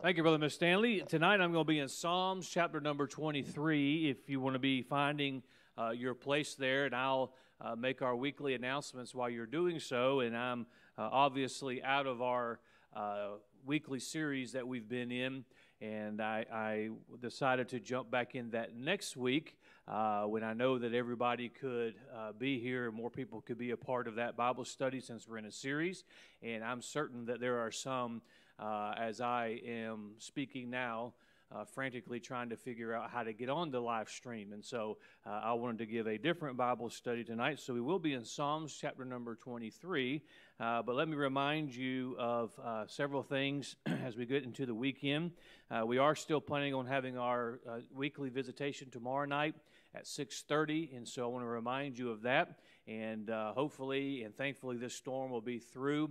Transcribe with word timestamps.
Thank 0.00 0.16
you, 0.16 0.22
Brother 0.22 0.38
Miss 0.38 0.54
Stanley. 0.54 1.02
Tonight 1.08 1.40
I'm 1.40 1.50
going 1.50 1.64
to 1.64 1.68
be 1.68 1.80
in 1.80 1.88
Psalms 1.88 2.48
chapter 2.48 2.80
number 2.80 3.08
23. 3.08 4.08
If 4.08 4.30
you 4.30 4.40
want 4.40 4.54
to 4.54 4.60
be 4.60 4.80
finding 4.80 5.42
uh, 5.76 5.90
your 5.90 6.14
place 6.14 6.54
there, 6.54 6.84
and 6.84 6.94
I'll 6.94 7.34
uh, 7.60 7.74
make 7.74 8.00
our 8.00 8.14
weekly 8.14 8.54
announcements 8.54 9.12
while 9.12 9.28
you're 9.28 9.44
doing 9.44 9.80
so. 9.80 10.20
And 10.20 10.36
I'm 10.36 10.66
uh, 10.96 11.08
obviously 11.10 11.82
out 11.82 12.06
of 12.06 12.22
our 12.22 12.60
uh, 12.94 13.38
weekly 13.66 13.98
series 13.98 14.52
that 14.52 14.68
we've 14.68 14.88
been 14.88 15.10
in, 15.10 15.44
and 15.80 16.22
I, 16.22 16.46
I 16.52 16.90
decided 17.20 17.68
to 17.70 17.80
jump 17.80 18.08
back 18.08 18.36
in 18.36 18.50
that 18.50 18.76
next 18.76 19.16
week 19.16 19.56
uh, 19.88 20.24
when 20.24 20.44
I 20.44 20.52
know 20.52 20.78
that 20.78 20.94
everybody 20.94 21.48
could 21.48 21.94
uh, 22.16 22.32
be 22.32 22.60
here 22.60 22.92
more 22.92 23.10
people 23.10 23.40
could 23.40 23.58
be 23.58 23.72
a 23.72 23.76
part 23.76 24.06
of 24.06 24.14
that 24.14 24.36
Bible 24.36 24.64
study 24.64 25.00
since 25.00 25.26
we're 25.26 25.38
in 25.38 25.46
a 25.46 25.52
series. 25.52 26.04
And 26.40 26.62
I'm 26.62 26.82
certain 26.82 27.26
that 27.26 27.40
there 27.40 27.58
are 27.58 27.72
some 27.72 28.22
uh, 28.58 28.94
as 28.98 29.20
I 29.20 29.60
am 29.66 30.12
speaking 30.18 30.70
now. 30.70 31.12
Uh, 31.50 31.64
frantically 31.64 32.20
trying 32.20 32.50
to 32.50 32.58
figure 32.58 32.92
out 32.92 33.08
how 33.08 33.22
to 33.22 33.32
get 33.32 33.48
on 33.48 33.70
the 33.70 33.80
live 33.80 34.10
stream. 34.10 34.52
And 34.52 34.62
so 34.62 34.98
uh, 35.26 35.30
I 35.30 35.54
wanted 35.54 35.78
to 35.78 35.86
give 35.86 36.06
a 36.06 36.18
different 36.18 36.58
Bible 36.58 36.90
study 36.90 37.24
tonight. 37.24 37.58
So 37.58 37.72
we 37.72 37.80
will 37.80 37.98
be 37.98 38.12
in 38.12 38.22
Psalms 38.22 38.76
chapter 38.78 39.02
number 39.06 39.34
23. 39.34 40.20
Uh, 40.60 40.82
but 40.82 40.94
let 40.94 41.08
me 41.08 41.16
remind 41.16 41.74
you 41.74 42.16
of 42.18 42.50
uh, 42.62 42.84
several 42.86 43.22
things 43.22 43.76
as 44.04 44.14
we 44.14 44.26
get 44.26 44.42
into 44.44 44.66
the 44.66 44.74
weekend. 44.74 45.30
Uh, 45.70 45.86
we 45.86 45.96
are 45.96 46.14
still 46.14 46.42
planning 46.42 46.74
on 46.74 46.84
having 46.84 47.16
our 47.16 47.60
uh, 47.66 47.78
weekly 47.94 48.28
visitation 48.28 48.90
tomorrow 48.90 49.24
night 49.24 49.54
at 49.94 50.04
6.30. 50.04 50.94
And 50.98 51.08
so 51.08 51.24
I 51.24 51.26
want 51.28 51.44
to 51.44 51.48
remind 51.48 51.96
you 51.96 52.10
of 52.10 52.20
that. 52.22 52.58
And 52.86 53.30
hopefully 53.30 54.22
and 54.24 54.36
thankfully 54.36 54.76
this 54.76 54.94
storm 54.94 55.30
will 55.30 55.40
be 55.40 55.58
through. 55.58 56.10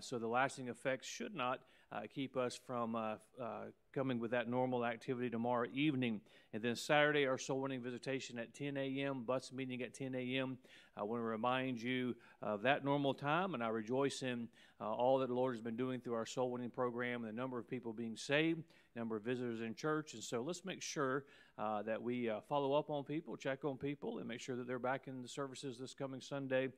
so 0.00 0.18
the 0.18 0.26
lasting 0.26 0.68
effects 0.68 1.06
should 1.06 1.34
not 1.34 1.60
uh, 1.94 2.00
keep 2.12 2.36
us 2.36 2.58
from 2.66 2.96
uh, 2.96 3.14
uh, 3.40 3.66
coming 3.92 4.18
with 4.18 4.32
that 4.32 4.48
normal 4.48 4.84
activity 4.84 5.30
tomorrow 5.30 5.66
evening. 5.72 6.20
And 6.52 6.62
then 6.62 6.74
Saturday, 6.74 7.26
our 7.26 7.38
soul 7.38 7.60
winning 7.60 7.82
visitation 7.82 8.38
at 8.38 8.52
10 8.54 8.76
a.m., 8.76 9.22
bus 9.22 9.52
meeting 9.52 9.82
at 9.82 9.94
10 9.94 10.14
a.m. 10.14 10.58
I 10.96 11.04
want 11.04 11.20
to 11.20 11.24
remind 11.24 11.80
you 11.80 12.16
of 12.42 12.62
that 12.62 12.84
normal 12.84 13.14
time, 13.14 13.54
and 13.54 13.62
I 13.62 13.68
rejoice 13.68 14.22
in 14.22 14.48
uh, 14.80 14.92
all 14.92 15.18
that 15.18 15.28
the 15.28 15.34
Lord 15.34 15.54
has 15.54 15.60
been 15.60 15.76
doing 15.76 16.00
through 16.00 16.14
our 16.14 16.26
soul 16.26 16.50
winning 16.50 16.70
program, 16.70 17.24
and 17.24 17.32
the 17.32 17.40
number 17.40 17.58
of 17.58 17.68
people 17.68 17.92
being 17.92 18.16
saved, 18.16 18.64
number 18.96 19.16
of 19.16 19.22
visitors 19.22 19.60
in 19.60 19.74
church. 19.74 20.14
And 20.14 20.22
so 20.22 20.42
let's 20.42 20.64
make 20.64 20.82
sure 20.82 21.24
uh, 21.58 21.82
that 21.82 22.02
we 22.02 22.28
uh, 22.28 22.40
follow 22.48 22.74
up 22.74 22.90
on 22.90 23.04
people, 23.04 23.36
check 23.36 23.64
on 23.64 23.76
people, 23.76 24.18
and 24.18 24.26
make 24.26 24.40
sure 24.40 24.56
that 24.56 24.66
they're 24.66 24.78
back 24.80 25.06
in 25.06 25.22
the 25.22 25.28
services 25.28 25.78
this 25.78 25.94
coming 25.94 26.20
Sunday 26.20 26.68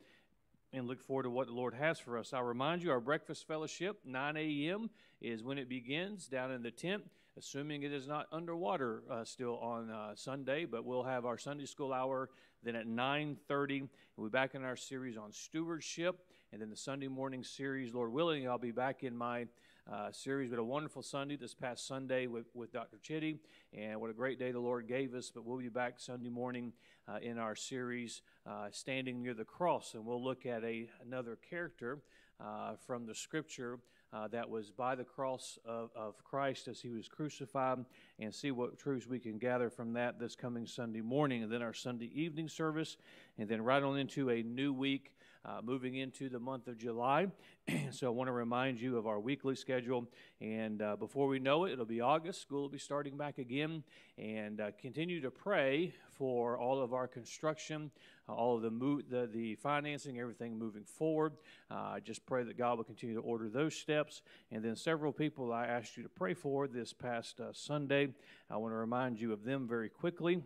and 0.77 0.86
look 0.86 1.02
forward 1.02 1.22
to 1.22 1.30
what 1.30 1.46
the 1.46 1.52
Lord 1.52 1.74
has 1.74 1.98
for 1.98 2.19
us. 2.19 2.32
I'll 2.32 2.42
remind 2.42 2.82
you 2.82 2.91
our 2.91 3.00
breakfast 3.00 3.46
fellowship, 3.46 4.00
9 4.05 4.36
a.m., 4.36 4.91
is 5.20 5.42
when 5.42 5.58
it 5.58 5.68
begins 5.68 6.27
down 6.27 6.52
in 6.52 6.62
the 6.62 6.70
tent, 6.70 7.05
assuming 7.38 7.83
it 7.83 7.92
is 7.92 8.06
not 8.06 8.27
underwater 8.30 9.02
uh, 9.10 9.24
still 9.24 9.58
on 9.58 9.91
uh, 9.91 10.14
Sunday, 10.14 10.66
but 10.66 10.84
we'll 10.84 11.02
have 11.02 11.24
our 11.24 11.38
Sunday 11.38 11.64
school 11.64 11.92
hour 11.92 12.28
then 12.62 12.77
at 12.77 12.86
9.30. 12.86 13.88
We'll 14.16 14.28
be 14.28 14.33
back 14.33 14.55
in 14.55 14.64
our 14.64 14.77
series 14.77 15.16
on 15.16 15.33
stewardship, 15.33 16.20
and 16.52 16.60
then 16.60 16.68
the 16.68 16.77
Sunday 16.77 17.08
morning 17.08 17.42
series, 17.42 17.94
Lord 17.94 18.12
willing, 18.12 18.48
I'll 18.48 18.58
be 18.58 18.70
back 18.70 19.02
in 19.02 19.16
my 19.16 19.46
uh, 19.91 20.11
series. 20.11 20.51
We 20.51 20.55
had 20.55 20.61
a 20.61 20.65
wonderful 20.65 21.03
Sunday 21.03 21.37
this 21.37 21.55
past 21.55 21.87
Sunday 21.87 22.27
with, 22.27 22.47
with 22.55 22.73
Dr. 22.73 22.98
Chitty, 23.03 23.39
and 23.73 24.01
what 24.01 24.11
a 24.11 24.15
great 24.15 24.39
day 24.39 24.51
the 24.51 24.61
Lord 24.61 24.89
gave 24.89 25.15
us. 25.15 25.31
But 25.33 25.45
we'll 25.45 25.59
be 25.59 25.69
back 25.69 25.95
Sunday 25.98 26.29
morning 26.29 26.73
uh, 27.09 27.19
in 27.23 27.39
our 27.39 27.55
series, 27.55 28.23
uh, 28.47 28.69
Standing 28.70 29.23
Near 29.23 29.34
the 29.34 29.45
Cross, 29.45 29.95
and 29.95 30.05
we'll 30.05 30.23
look 30.23 30.45
at 30.45 30.64
a, 30.64 30.89
another 31.05 31.39
character 31.48 31.98
uh, 32.41 32.75
from 32.87 33.07
the 33.07 33.14
scripture. 33.14 33.79
Uh, 34.12 34.29
that 34.29 34.48
was 34.48 34.70
by 34.70 34.95
the 34.95 35.05
cross 35.05 35.59
of, 35.67 35.91
of 35.95 36.23
Christ 36.23 36.69
as 36.69 36.81
he 36.81 36.89
was 36.89 37.09
crucified, 37.09 37.84
and 38.19 38.34
see 38.34 38.51
what 38.53 38.79
truths 38.79 39.07
we 39.07 39.19
can 39.19 39.37
gather 39.37 39.69
from 39.69 39.92
that 39.95 40.19
this 40.19 40.37
coming 40.37 40.67
Sunday 40.67 41.01
morning, 41.01 41.42
and 41.42 41.53
then 41.53 41.61
our 41.61 41.75
Sunday 41.75 42.11
evening 42.14 42.48
service, 42.48 42.97
and 43.37 43.48
then 43.48 43.62
right 43.62 43.83
on 43.83 43.98
into 43.98 44.31
a 44.31 44.42
new 44.42 44.73
week 44.73 45.13
uh, 45.46 45.61
moving 45.62 45.95
into 45.95 46.29
the 46.29 46.39
month 46.39 46.67
of 46.67 46.77
July. 46.77 47.29
so 47.90 48.07
I 48.07 48.11
want 48.11 48.29
to 48.29 48.33
remind 48.33 48.80
you 48.80 48.96
of 48.96 49.07
our 49.07 49.20
weekly 49.20 49.55
schedule. 49.55 50.08
And 50.40 50.83
uh, 50.83 50.96
before 50.96 51.29
we 51.29 51.39
know 51.39 51.64
it, 51.64 51.73
it'll 51.73 51.84
be 51.84 52.01
August. 52.01 52.40
School 52.40 52.62
will 52.62 52.68
be 52.68 52.79
starting 52.79 53.17
back 53.17 53.39
again. 53.39 53.84
And 54.18 54.61
uh, 54.61 54.70
continue 54.80 55.20
to 55.20 55.30
pray 55.30 55.92
for 56.14 56.58
all 56.58 56.83
of 56.83 56.92
our 56.92 57.07
construction, 57.07 57.90
uh, 58.29 58.34
all 58.34 58.57
of 58.57 58.62
the, 58.62 58.70
mo- 58.70 59.02
the, 59.08 59.29
the 59.33 59.55
financing, 59.57 60.18
everything 60.18 60.58
moving 60.58 60.84
forward. 60.84 61.34
Uh, 61.70 62.01
just 62.01 62.27
pray 62.27 62.42
that 62.42 62.58
God 62.58 62.78
will 62.78 62.84
continue 62.84 63.14
to 63.14 63.23
order 63.23 63.48
those 63.48 63.77
steps. 63.77 64.23
And 64.51 64.64
then 64.64 64.74
several 64.74 65.13
people 65.13 65.52
I 65.52 65.67
asked 65.67 65.96
you 65.96 66.02
to 66.02 66.08
pray 66.08 66.34
for 66.34 66.67
this 66.67 66.92
past 66.92 67.40
uh, 67.40 67.52
Sunday. 67.52 68.08
I 68.51 68.57
want 68.57 68.73
to 68.73 68.78
remind 68.78 69.20
you 69.20 69.33
of 69.33 69.45
them 69.45 69.68
very 69.68 69.90
quickly. 69.90 70.42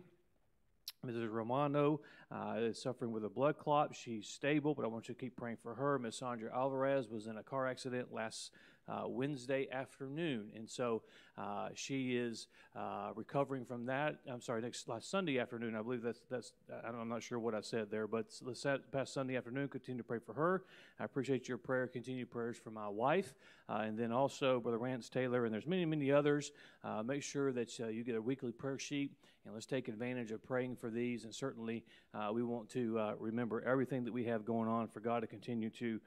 Mrs. 1.05 1.31
Romano 1.31 1.99
uh, 2.31 2.57
is 2.57 2.79
suffering 2.79 3.11
with 3.11 3.25
a 3.25 3.29
blood 3.29 3.57
clot. 3.57 3.95
She's 3.95 4.27
stable, 4.27 4.75
but 4.75 4.85
I 4.85 4.87
want 4.87 5.07
you 5.07 5.15
to 5.15 5.19
keep 5.19 5.35
praying 5.35 5.57
for 5.57 5.73
her. 5.73 5.97
Miss 5.97 6.17
Sandra 6.17 6.55
Alvarez 6.55 7.09
was 7.09 7.25
in 7.25 7.37
a 7.37 7.43
car 7.43 7.67
accident 7.67 8.13
last 8.13 8.51
uh, 8.87 9.07
Wednesday 9.07 9.67
afternoon, 9.71 10.51
and 10.55 10.69
so 10.69 11.01
uh, 11.37 11.69
she 11.73 12.17
is 12.17 12.47
uh, 12.75 13.11
recovering 13.15 13.65
from 13.65 13.85
that. 13.85 14.17
I'm 14.29 14.41
sorry, 14.41 14.61
next 14.61 14.87
last 14.87 15.09
Sunday 15.09 15.39
afternoon. 15.39 15.75
I 15.75 15.81
believe 15.81 16.01
that's 16.01 16.21
that's. 16.29 16.53
I'm 16.85 17.07
not 17.07 17.23
sure 17.23 17.39
what 17.39 17.55
I 17.55 17.61
said 17.61 17.89
there, 17.89 18.05
but 18.05 18.27
this 18.45 18.65
past 18.91 19.13
Sunday 19.13 19.37
afternoon, 19.37 19.69
continue 19.69 20.01
to 20.01 20.07
pray 20.07 20.19
for 20.19 20.33
her. 20.33 20.63
I 20.99 21.05
appreciate 21.05 21.47
your 21.47 21.57
prayer. 21.57 21.87
Continue 21.87 22.25
prayers 22.25 22.57
for 22.57 22.69
my 22.69 22.89
wife, 22.89 23.33
uh, 23.69 23.83
and 23.85 23.97
then 23.97 24.11
also 24.11 24.59
Brother 24.59 24.77
Rance 24.77 25.09
Taylor, 25.09 25.45
and 25.45 25.53
there's 25.53 25.67
many 25.67 25.85
many 25.85 26.11
others. 26.11 26.51
Uh, 26.83 27.01
make 27.01 27.23
sure 27.23 27.51
that 27.53 27.79
uh, 27.79 27.87
you 27.87 28.03
get 28.03 28.15
a 28.15 28.21
weekly 28.21 28.51
prayer 28.51 28.77
sheet, 28.77 29.11
and 29.45 29.53
let's 29.53 29.65
take 29.65 29.87
advantage 29.87 30.31
of 30.31 30.43
praying 30.43 30.75
for 30.75 30.89
these. 30.89 31.23
And 31.23 31.33
certainly, 31.33 31.85
we 32.33 32.43
want 32.43 32.69
to 32.71 33.15
remember 33.19 33.61
everything 33.61 34.03
that 34.03 34.13
we 34.13 34.25
have 34.25 34.43
going 34.43 34.67
on 34.67 34.89
for 34.89 34.99
God 34.99 35.21
to 35.21 35.27
continue 35.27 35.69
to 35.71 35.99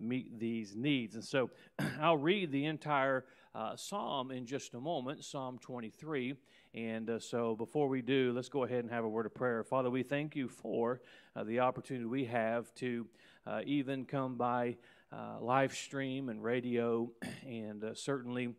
meet 0.00 0.40
these 0.40 0.74
needs. 0.74 1.14
And 1.14 1.24
so, 1.24 1.50
I'll 2.00 2.16
read 2.16 2.50
the 2.50 2.64
entire 2.64 3.26
uh, 3.54 3.76
psalm 3.76 4.30
in 4.30 4.46
just 4.46 4.74
a 4.74 4.80
moment, 4.80 5.24
Psalm 5.24 5.58
23. 5.58 6.34
And 6.74 7.10
uh, 7.10 7.18
so 7.18 7.54
before 7.54 7.88
we 7.88 8.00
do, 8.00 8.32
let's 8.34 8.48
go 8.48 8.64
ahead 8.64 8.80
and 8.80 8.90
have 8.90 9.04
a 9.04 9.08
word 9.08 9.26
of 9.26 9.34
prayer. 9.34 9.62
Father, 9.62 9.90
we 9.90 10.02
thank 10.02 10.34
you 10.34 10.48
for 10.48 11.02
uh, 11.36 11.44
the 11.44 11.60
opportunity 11.60 12.06
we 12.06 12.24
have 12.24 12.74
to 12.76 13.06
uh, 13.46 13.60
even 13.66 14.04
come 14.06 14.36
by 14.36 14.76
uh, 15.12 15.38
live 15.40 15.74
stream 15.74 16.30
and 16.30 16.42
radio, 16.42 17.10
and 17.46 17.84
uh, 17.84 17.94
certainly 17.94 18.54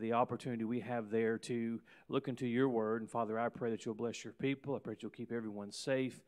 the 0.00 0.12
opportunity 0.12 0.62
we 0.62 0.78
have 0.78 1.10
there 1.10 1.36
to 1.36 1.80
look 2.08 2.28
into 2.28 2.46
your 2.46 2.68
word. 2.68 3.02
And 3.02 3.10
Father, 3.10 3.38
I 3.38 3.48
pray 3.48 3.70
that 3.70 3.84
you'll 3.84 3.94
bless 3.94 4.22
your 4.22 4.32
people. 4.32 4.76
I 4.76 4.78
pray 4.78 4.94
that 4.94 5.02
you'll 5.02 5.10
keep 5.10 5.32
everyone 5.32 5.72
safe 5.72 6.20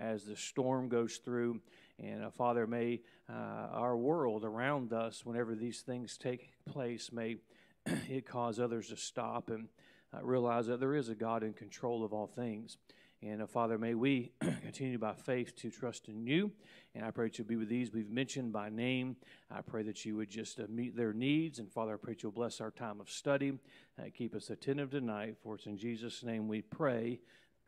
as 0.00 0.24
the 0.24 0.36
storm 0.36 0.88
goes 0.88 1.16
through. 1.16 1.60
And 2.02 2.24
uh, 2.24 2.30
Father, 2.30 2.66
may 2.66 3.00
uh, 3.28 3.32
our 3.72 3.96
world 3.96 4.44
around 4.44 4.92
us, 4.92 5.24
whenever 5.24 5.54
these 5.54 5.80
things 5.80 6.16
take 6.16 6.52
place, 6.64 7.10
may 7.12 7.36
it 7.86 8.26
cause 8.26 8.60
others 8.60 8.88
to 8.88 8.96
stop 8.96 9.50
and 9.50 9.68
uh, 10.14 10.22
realize 10.22 10.66
that 10.66 10.80
there 10.80 10.94
is 10.94 11.08
a 11.08 11.14
God 11.14 11.42
in 11.42 11.52
control 11.52 12.04
of 12.04 12.12
all 12.12 12.26
things. 12.26 12.78
And 13.20 13.42
uh, 13.42 13.46
Father, 13.46 13.78
may 13.78 13.94
we 13.94 14.30
continue 14.40 14.98
by 14.98 15.14
faith 15.14 15.56
to 15.56 15.70
trust 15.70 16.08
in 16.08 16.24
you. 16.24 16.52
And 16.94 17.04
I 17.04 17.10
pray 17.10 17.26
that 17.26 17.38
you'll 17.38 17.48
be 17.48 17.56
with 17.56 17.68
these 17.68 17.92
we've 17.92 18.10
mentioned 18.10 18.52
by 18.52 18.68
name. 18.68 19.16
I 19.50 19.60
pray 19.60 19.82
that 19.84 20.04
you 20.04 20.16
would 20.16 20.30
just 20.30 20.60
uh, 20.60 20.64
meet 20.68 20.96
their 20.96 21.12
needs. 21.12 21.58
And 21.58 21.70
Father, 21.70 21.94
I 21.94 21.96
pray 21.96 22.14
that 22.14 22.22
you'll 22.22 22.32
bless 22.32 22.60
our 22.60 22.70
time 22.70 23.00
of 23.00 23.10
study. 23.10 23.58
Uh, 23.98 24.04
keep 24.16 24.36
us 24.36 24.50
attentive 24.50 24.90
tonight. 24.90 25.36
For 25.42 25.56
it's 25.56 25.66
in 25.66 25.76
Jesus' 25.76 26.22
name 26.22 26.46
we 26.46 26.62
pray. 26.62 27.18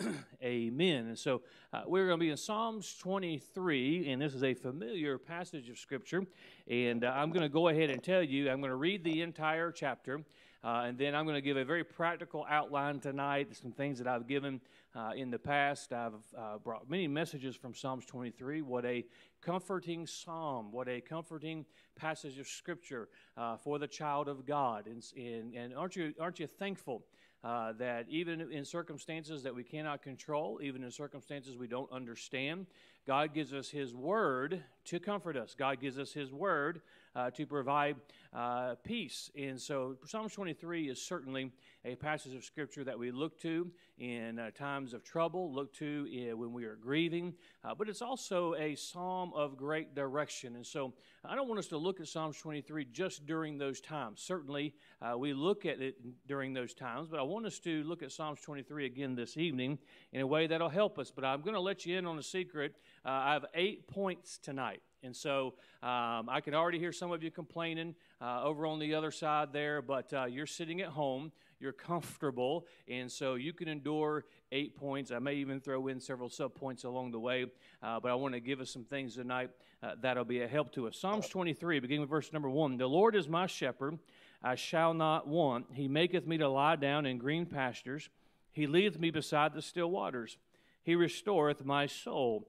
Amen. 0.43 1.07
And 1.07 1.19
so 1.19 1.43
uh, 1.73 1.83
we're 1.87 2.07
going 2.07 2.19
to 2.19 2.25
be 2.25 2.31
in 2.31 2.37
Psalms 2.37 2.97
23, 2.99 4.11
and 4.11 4.23
this 4.23 4.35
is 4.35 4.43
a 4.43 4.55
familiar 4.55 5.19
passage 5.19 5.69
of 5.69 5.79
Scripture. 5.79 6.25
And 6.69 7.05
uh, 7.05 7.13
I'm 7.15 7.31
going 7.31 7.43
to 7.43 7.49
go 7.49 7.69
ahead 7.69 7.91
and 7.91 8.03
tell 8.03 8.23
you, 8.23 8.51
I'm 8.51 8.61
going 8.61 8.71
to 8.71 8.77
read 8.77 9.05
the 9.05 9.23
entire 9.23 9.71
chapter, 9.73 10.23
uh, 10.65 10.85
and 10.87 10.99
then 10.99 11.15
I'm 11.15 11.25
going 11.25 11.35
to 11.35 11.43
give 11.43 11.57
a 11.57 11.65
very 11.65 11.85
practical 11.85 12.47
outline 12.49 13.01
tonight, 13.01 13.55
some 13.57 13.73
things 13.73 13.99
that 13.99 14.07
I've 14.07 14.27
given 14.27 14.61
uh, 14.95 15.13
in 15.15 15.31
the 15.31 15.39
past. 15.39 15.93
I've 15.93 16.13
uh, 16.37 16.59
brought 16.59 16.89
many 16.89 17.09
messages 17.09 17.57
from 17.57 17.75
Psalms 17.75 18.07
23. 18.07 18.63
What 18.63 18.85
a 18.85 19.05
comforting 19.43 20.07
psalm, 20.07 20.73
what 20.73 20.89
a 20.89 21.01
comforting 21.01 21.65
passage 21.97 22.39
of 22.39 22.47
Scripture 22.47 23.09
uh, 23.37 23.57
for 23.57 23.79
the 23.79 23.89
child 23.89 24.29
of 24.29 24.47
God. 24.47 24.87
And, 24.87 25.03
and, 25.17 25.55
and 25.55 25.75
aren't, 25.75 25.97
you, 25.97 26.15
aren't 26.21 26.41
you 26.41 26.47
thankful? 26.47 27.05
Uh, 27.43 27.73
that 27.73 28.05
even 28.11 28.53
in 28.53 28.67
circumstances 28.67 29.45
that 29.45 29.55
we 29.55 29.65
cannot 29.65 30.03
control, 30.03 30.61
even 30.63 30.85
in 30.85 30.91
circumstances 30.91 31.57
we 31.57 31.67
don't 31.67 31.91
understand, 31.91 32.67
God 33.07 33.33
gives 33.33 33.55
us 33.55 33.71
His 33.71 33.95
Word 33.95 34.63
to 34.85 35.01
comfort 35.01 35.39
us. 35.39 35.55
God 35.59 35.81
gives 35.81 35.99
us 35.99 36.13
His 36.13 36.31
Word 36.31 36.83
uh, 37.15 37.31
to 37.31 37.47
provide 37.47 37.97
uh, 38.33 38.75
peace. 38.85 39.31
And 39.37 39.61
so 39.61 39.97
Psalms 40.07 40.33
23 40.35 40.89
is 40.89 41.03
certainly 41.03 41.53
a 41.85 41.95
passage 41.95 42.35
of 42.35 42.45
Scripture 42.45 42.85
that 42.85 42.99
we 42.99 43.11
look 43.11 43.39
to 43.41 43.71
in 43.99 44.39
uh, 44.39 44.51
times 44.51 44.95
of 44.95 45.03
trouble, 45.03 45.53
look 45.53 45.73
to 45.75 46.07
uh, 46.31 46.37
when 46.37 46.53
we 46.53 46.65
are 46.65 46.77
grieving, 46.77 47.35
uh, 47.65 47.75
but 47.75 47.89
it's 47.89 48.03
also 48.03 48.55
a 48.55 48.75
psalm 48.75 49.33
of 49.35 49.57
great 49.57 49.95
direction. 49.95 50.57
And 50.57 50.67
so 50.67 50.93
I 51.25 51.35
don't 51.35 51.49
want 51.49 51.59
us 51.59 51.67
to 51.69 51.79
look 51.79 52.01
at 52.01 52.09
Psalms 52.09 52.39
23 52.39 52.87
just 52.87 53.27
during 53.27 53.59
those 53.59 53.81
times. 53.81 54.21
Certainly, 54.21 54.75
uh, 55.03 55.19
we 55.19 55.33
look 55.33 55.67
at 55.67 55.81
it 55.81 55.97
during 56.27 56.53
those 56.53 56.75
times, 56.75 57.09
but 57.11 57.19
I 57.19 57.23
want 57.23 57.47
us 57.47 57.59
to 57.61 57.83
look 57.85 58.03
at 58.03 58.13
Psalms 58.13 58.41
23 58.41 58.87
again 58.87 59.15
this 59.15 59.37
evening 59.37 59.79
in 60.13 60.21
a 60.21 60.27
way 60.27 60.47
that'll 60.47 60.69
help 60.69 60.99
us. 60.99 61.11
But 61.11 61.25
I'm 61.25 61.43
going 61.43 61.55
to 61.55 61.61
let 61.61 61.85
you 61.85 61.99
in 61.99 62.07
on 62.07 62.19
a 62.19 62.23
secret. 62.23 62.77
Uh, 63.05 63.11
I 63.11 63.33
have 63.35 63.47
eight 63.55 63.89
points 63.89 64.39
tonight. 64.39 64.83
And 65.03 65.17
so 65.17 65.55
um, 65.83 66.29
I 66.29 66.41
can 66.43 66.55
already 66.55 66.79
hear 66.79 66.93
some 66.93 67.11
of 67.11 67.23
you 67.23 67.31
complaining 67.31 67.95
uh, 68.21 68.43
over 68.45 68.67
on 68.67 68.79
the 68.79 68.95
other 68.95 69.11
side 69.11 69.53
there, 69.53 69.81
but 69.81 70.13
uh, 70.13 70.27
you're 70.27 70.47
sitting 70.47 70.83
at 70.83 70.89
home, 70.89 71.33
you're 71.59 71.73
comfortable, 71.73 72.67
and 72.87 73.11
so 73.11 73.35
you 73.35 73.53
can 73.53 73.69
endure 73.69 74.25
eight 74.53 74.77
points. 74.77 75.11
I 75.11 75.19
may 75.19 75.35
even 75.35 75.61
throw 75.61 75.89
in 75.89 76.01
several 76.01 76.29
sub 76.29 76.55
points 76.55 76.85
along 76.85 77.13
the 77.13 77.19
way, 77.19 77.47
uh, 77.83 77.99
but 78.01 78.11
I 78.11 78.15
want 78.15 78.35
to 78.35 78.41
give 78.41 78.61
us 78.61 78.71
some 78.71 78.85
things 78.85 79.15
tonight 79.15 79.51
uh, 79.83 79.93
that'll 80.01 80.25
be 80.25 80.43
a 80.43 80.49
help 80.49 80.73
to 80.73 80.87
us. 80.87 80.99
Psalms 80.99 81.29
23, 81.29 81.81
beginning 81.81 82.03
with 82.03 82.11
verse 82.11 82.33
number 82.33 82.51
one 82.51 82.77
The 82.77 82.87
Lord 82.87 83.17
is 83.17 83.29
my 83.29 83.47
shepherd, 83.47 83.99
I 84.43 84.55
shall 84.55 84.93
not 84.93 85.27
want. 85.27 85.67
He 85.73 85.89
maketh 85.89 86.27
me 86.27 86.39
to 86.39 86.49
lie 86.49 86.77
down 86.77 87.07
in 87.07 87.17
green 87.17 87.47
pastures, 87.47 88.11
He 88.53 88.67
leadeth 88.67 88.99
me 88.99 89.11
beside 89.11 89.55
the 89.55 89.63
still 89.63 89.91
waters, 89.91 90.37
He 90.83 90.95
restoreth 90.95 91.65
my 91.65 91.87
soul. 91.87 92.49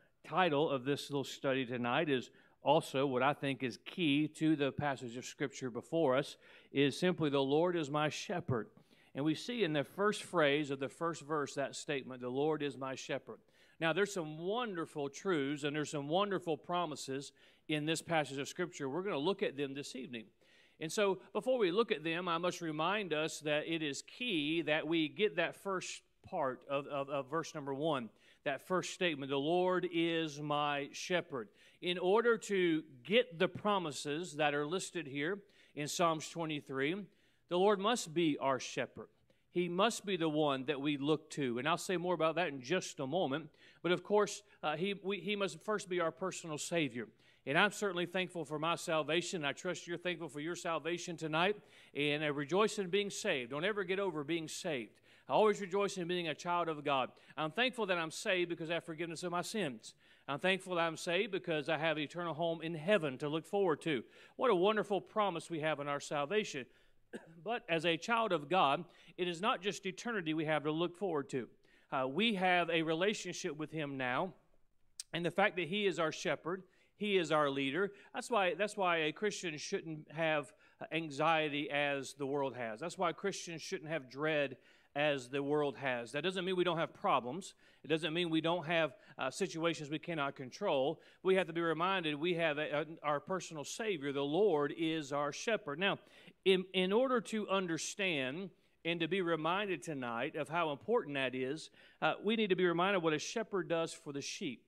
title 0.27 0.69
of 0.69 0.85
this 0.85 1.09
little 1.09 1.23
study 1.23 1.65
tonight 1.65 2.09
is 2.09 2.29
also 2.63 3.05
what 3.05 3.23
I 3.23 3.33
think 3.33 3.63
is 3.63 3.79
key 3.85 4.27
to 4.27 4.55
the 4.55 4.71
passage 4.71 5.17
of 5.17 5.25
Scripture 5.25 5.69
before 5.69 6.15
us 6.15 6.37
is 6.71 6.97
simply, 6.97 7.29
The 7.29 7.39
Lord 7.39 7.75
is 7.75 7.89
my 7.89 8.09
shepherd. 8.09 8.67
And 9.13 9.25
we 9.25 9.35
see 9.35 9.63
in 9.63 9.73
the 9.73 9.83
first 9.83 10.23
phrase 10.23 10.71
of 10.71 10.79
the 10.79 10.87
first 10.87 11.21
verse 11.21 11.55
that 11.55 11.75
statement, 11.75 12.21
The 12.21 12.29
Lord 12.29 12.61
is 12.61 12.77
my 12.77 12.95
shepherd. 12.95 13.39
Now, 13.79 13.93
there's 13.93 14.13
some 14.13 14.37
wonderful 14.37 15.09
truths 15.09 15.63
and 15.63 15.75
there's 15.75 15.89
some 15.89 16.07
wonderful 16.07 16.55
promises 16.55 17.31
in 17.67 17.85
this 17.85 18.01
passage 18.01 18.37
of 18.37 18.47
Scripture. 18.47 18.87
We're 18.89 19.01
going 19.01 19.13
to 19.13 19.19
look 19.19 19.41
at 19.41 19.57
them 19.57 19.73
this 19.73 19.95
evening. 19.95 20.25
And 20.79 20.91
so, 20.91 21.19
before 21.33 21.57
we 21.57 21.71
look 21.71 21.91
at 21.91 22.03
them, 22.03 22.27
I 22.27 22.37
must 22.37 22.61
remind 22.61 23.13
us 23.13 23.39
that 23.39 23.67
it 23.67 23.81
is 23.81 24.03
key 24.03 24.61
that 24.63 24.87
we 24.87 25.09
get 25.09 25.35
that 25.35 25.55
first 25.55 26.01
part 26.23 26.61
of, 26.69 26.85
of, 26.87 27.09
of 27.09 27.29
verse 27.29 27.53
number 27.55 27.73
one 27.73 28.09
that 28.43 28.67
first 28.67 28.93
statement 28.93 29.29
the 29.29 29.37
Lord 29.37 29.87
is 29.91 30.39
my 30.41 30.89
shepherd. 30.91 31.49
In 31.81 31.97
order 31.97 32.37
to 32.37 32.83
get 33.03 33.39
the 33.39 33.47
promises 33.47 34.35
that 34.35 34.53
are 34.53 34.65
listed 34.65 35.07
here 35.07 35.39
in 35.75 35.87
Psalms 35.87 36.29
23, 36.29 36.95
the 37.49 37.57
Lord 37.57 37.79
must 37.79 38.13
be 38.13 38.37
our 38.39 38.59
shepherd. 38.59 39.07
He 39.51 39.67
must 39.67 40.05
be 40.05 40.15
the 40.15 40.29
one 40.29 40.65
that 40.65 40.79
we 40.79 40.97
look 40.97 41.29
to. 41.31 41.59
And 41.59 41.67
I'll 41.67 41.77
say 41.77 41.97
more 41.97 42.13
about 42.13 42.35
that 42.35 42.47
in 42.47 42.61
just 42.61 42.99
a 42.99 43.07
moment. 43.07 43.49
But 43.83 43.91
of 43.91 44.03
course, 44.03 44.43
uh, 44.63 44.77
he, 44.77 44.95
we, 45.03 45.19
he 45.19 45.35
must 45.35 45.61
first 45.63 45.89
be 45.89 45.99
our 45.99 46.11
personal 46.11 46.57
Savior. 46.57 47.07
And 47.45 47.57
I'm 47.57 47.71
certainly 47.71 48.05
thankful 48.05 48.45
for 48.45 48.59
my 48.59 48.75
salvation. 48.75 49.43
I 49.43 49.51
trust 49.51 49.87
you're 49.87 49.97
thankful 49.97 50.29
for 50.29 50.39
your 50.39 50.55
salvation 50.55 51.17
tonight. 51.17 51.57
And 51.93 52.23
I 52.23 52.27
rejoice 52.27 52.79
in 52.79 52.89
being 52.89 53.09
saved. 53.09 53.51
Don't 53.51 53.65
ever 53.65 53.83
get 53.83 53.99
over 53.99 54.23
being 54.23 54.47
saved. 54.47 54.91
I 55.31 55.33
always 55.33 55.61
rejoice 55.61 55.95
in 55.95 56.09
being 56.09 56.27
a 56.27 56.35
child 56.35 56.67
of 56.67 56.83
God. 56.83 57.09
I'm 57.37 57.51
thankful 57.51 57.85
that 57.85 57.97
I'm 57.97 58.11
saved 58.11 58.49
because 58.49 58.69
I 58.69 58.73
have 58.73 58.83
forgiveness 58.83 59.23
of 59.23 59.31
my 59.31 59.41
sins. 59.41 59.93
I'm 60.27 60.39
thankful 60.39 60.75
that 60.75 60.81
I'm 60.81 60.97
saved 60.97 61.31
because 61.31 61.69
I 61.69 61.77
have 61.77 61.95
an 61.95 62.03
eternal 62.03 62.33
home 62.33 62.61
in 62.61 62.75
heaven 62.75 63.17
to 63.19 63.29
look 63.29 63.45
forward 63.45 63.79
to. 63.83 64.03
What 64.35 64.51
a 64.51 64.55
wonderful 64.55 64.99
promise 64.99 65.49
we 65.49 65.61
have 65.61 65.79
in 65.79 65.87
our 65.87 66.01
salvation. 66.01 66.65
but 67.45 67.63
as 67.69 67.85
a 67.85 67.95
child 67.95 68.33
of 68.33 68.49
God, 68.49 68.83
it 69.17 69.29
is 69.29 69.39
not 69.39 69.61
just 69.61 69.85
eternity 69.85 70.33
we 70.33 70.43
have 70.43 70.63
to 70.63 70.71
look 70.71 70.97
forward 70.97 71.29
to. 71.29 71.47
Uh, 71.93 72.09
we 72.09 72.35
have 72.35 72.69
a 72.69 72.81
relationship 72.81 73.55
with 73.55 73.71
Him 73.71 73.95
now, 73.95 74.33
and 75.13 75.25
the 75.25 75.31
fact 75.31 75.55
that 75.55 75.69
He 75.69 75.85
is 75.85 75.97
our 75.97 76.11
shepherd, 76.11 76.63
He 76.97 77.17
is 77.17 77.31
our 77.31 77.49
leader. 77.49 77.93
That's 78.13 78.29
why. 78.29 78.53
That's 78.55 78.75
why 78.75 78.97
a 78.97 79.13
Christian 79.13 79.57
shouldn't 79.57 80.11
have 80.11 80.51
anxiety 80.91 81.71
as 81.71 82.15
the 82.15 82.25
world 82.25 82.53
has. 82.57 82.81
That's 82.81 82.97
why 82.97 83.13
Christians 83.13 83.61
shouldn't 83.61 83.89
have 83.89 84.09
dread 84.09 84.57
as 84.95 85.29
the 85.29 85.41
world 85.41 85.77
has. 85.77 86.11
That 86.11 86.23
doesn't 86.23 86.43
mean 86.43 86.55
we 86.55 86.63
don't 86.63 86.77
have 86.77 86.93
problems. 86.93 87.53
It 87.83 87.87
doesn't 87.87 88.13
mean 88.13 88.29
we 88.29 88.41
don't 88.41 88.65
have 88.65 88.95
uh, 89.17 89.29
situations 89.29 89.89
we 89.89 89.99
cannot 89.99 90.35
control. 90.35 90.99
We 91.23 91.35
have 91.35 91.47
to 91.47 91.53
be 91.53 91.61
reminded 91.61 92.15
we 92.15 92.33
have 92.35 92.57
a, 92.57 92.81
a, 92.81 92.85
our 93.03 93.19
personal 93.19 93.63
Savior. 93.63 94.11
The 94.11 94.21
Lord 94.21 94.73
is 94.77 95.13
our 95.13 95.31
shepherd. 95.31 95.79
Now, 95.79 95.97
in, 96.45 96.65
in 96.73 96.91
order 96.91 97.21
to 97.21 97.49
understand 97.49 98.49
and 98.83 98.99
to 98.99 99.07
be 99.07 99.21
reminded 99.21 99.83
tonight 99.83 100.35
of 100.35 100.49
how 100.49 100.71
important 100.71 101.15
that 101.15 101.35
is, 101.35 101.69
uh, 102.01 102.15
we 102.23 102.35
need 102.35 102.49
to 102.49 102.55
be 102.55 102.65
reminded 102.65 103.01
what 103.01 103.13
a 103.13 103.19
shepherd 103.19 103.69
does 103.69 103.93
for 103.93 104.11
the 104.11 104.21
sheep. 104.21 104.63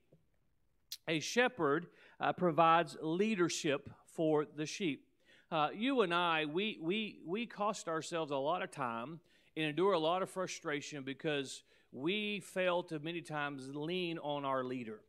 A 1.08 1.20
shepherd 1.20 1.88
uh, 2.20 2.32
provides 2.32 2.96
leadership 3.02 3.90
for 4.06 4.46
the 4.56 4.66
sheep. 4.66 5.08
Uh, 5.50 5.68
you 5.74 6.00
and 6.00 6.14
I, 6.14 6.46
we, 6.46 6.78
we, 6.80 7.18
we 7.26 7.46
cost 7.46 7.88
ourselves 7.88 8.30
a 8.30 8.36
lot 8.36 8.62
of 8.62 8.70
time 8.70 9.20
and 9.56 9.66
endure 9.66 9.92
a 9.92 9.98
lot 9.98 10.22
of 10.22 10.30
frustration 10.30 11.02
because 11.02 11.62
we 11.92 12.40
fail 12.40 12.82
to 12.82 12.98
many 12.98 13.20
times 13.20 13.70
lean 13.74 14.18
on 14.18 14.44
our 14.44 14.64
leader. 14.64 15.00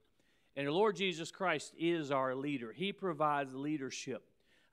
And 0.55 0.67
the 0.67 0.71
Lord 0.71 0.95
Jesus 0.95 1.31
Christ 1.31 1.73
is 1.77 2.11
our 2.11 2.35
leader, 2.35 2.71
He 2.71 2.93
provides 2.93 3.53
leadership. 3.53 4.23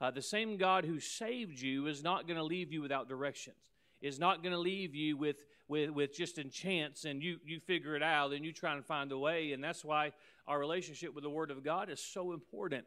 Uh, 0.00 0.10
the 0.10 0.22
same 0.22 0.56
God 0.56 0.84
who 0.84 0.98
saved 0.98 1.60
you 1.60 1.86
is 1.86 2.02
not 2.02 2.26
going 2.26 2.36
to 2.36 2.42
leave 2.42 2.72
you 2.72 2.82
without 2.82 3.08
directions, 3.08 3.70
is 4.00 4.18
not 4.18 4.42
going 4.42 4.52
to 4.52 4.58
leave 4.58 4.96
you 4.96 5.16
with, 5.16 5.44
with, 5.68 5.90
with 5.90 6.12
just 6.12 6.38
in 6.38 6.50
chance 6.50 7.04
and 7.04 7.22
you, 7.22 7.38
you 7.46 7.60
figure 7.60 7.94
it 7.94 8.02
out 8.02 8.32
and 8.32 8.44
you 8.44 8.52
try 8.52 8.74
and 8.74 8.84
find 8.84 9.12
a 9.12 9.18
way. 9.18 9.52
And 9.52 9.62
that's 9.62 9.84
why 9.84 10.10
our 10.48 10.58
relationship 10.58 11.14
with 11.14 11.22
the 11.22 11.30
Word 11.30 11.52
of 11.52 11.62
God 11.62 11.88
is 11.88 12.00
so 12.00 12.32
important. 12.32 12.84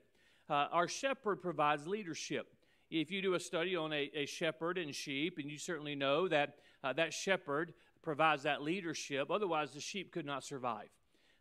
Uh, 0.49 0.67
our 0.73 0.89
shepherd 0.89 1.41
provides 1.41 1.87
leadership. 1.87 2.47
If 2.91 3.09
you 3.11 3.21
do 3.21 3.33
a 3.33 3.39
study 3.39 3.77
on 3.77 3.93
a, 3.93 4.11
a 4.13 4.25
shepherd 4.25 4.77
and 4.77 4.93
sheep, 4.93 5.37
and 5.37 5.49
you 5.49 5.57
certainly 5.57 5.95
know 5.95 6.27
that 6.27 6.57
uh, 6.85 6.93
that 6.93 7.13
shepherd 7.13 7.73
provides 8.03 8.43
that 8.43 8.61
leadership. 8.61 9.31
Otherwise, 9.31 9.71
the 9.71 9.81
sheep 9.81 10.11
could 10.11 10.25
not 10.25 10.43
survive. 10.43 10.89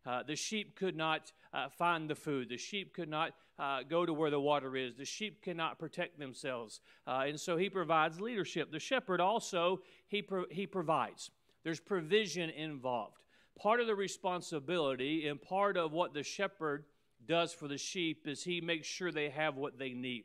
Uh, 0.07 0.23
the 0.23 0.37
sheep 0.37 0.75
could 0.75 0.97
not 0.97 1.33
uh, 1.53 1.69
find 1.69 2.09
the 2.09 2.15
food. 2.15 2.49
The 2.49 2.57
sheep 2.57 2.95
could 2.95 3.09
not 3.09 3.33
uh, 3.59 3.83
go 3.83 4.07
to 4.07 4.13
where 4.13 4.31
the 4.31 4.41
water 4.41 4.75
is. 4.75 4.97
The 4.97 5.05
sheep 5.05 5.43
cannot 5.43 5.79
protect 5.79 6.19
themselves. 6.19 6.81
Uh, 7.07 7.25
and 7.27 7.39
so 7.39 7.57
he 7.59 7.69
provides 7.69 8.21
leadership. 8.21 8.73
The 8.73 8.81
shepherd 8.81 9.21
also, 9.21 9.81
he, 10.09 10.23
pro- 10.23 10.47
he 10.51 10.67
provides. 10.67 11.31
There's 11.63 11.81
provision 11.81 12.51
involved. 12.51 13.19
Part 13.59 13.81
of 13.81 13.87
the 13.87 13.95
responsibility 13.95 15.29
and 15.29 15.41
part 15.41 15.77
of 15.77 15.93
what 15.93 16.15
the 16.15 16.23
shepherd 16.23 16.85
does 17.27 17.53
for 17.53 17.69
the 17.69 17.79
sheep 17.79 18.27
is 18.27 18.43
he 18.43 18.61
makes 18.61 18.87
sure 18.87 19.13
they 19.13 19.31
have 19.31 19.57
what 19.57 19.79
they 19.79 19.91
need. 19.91 20.25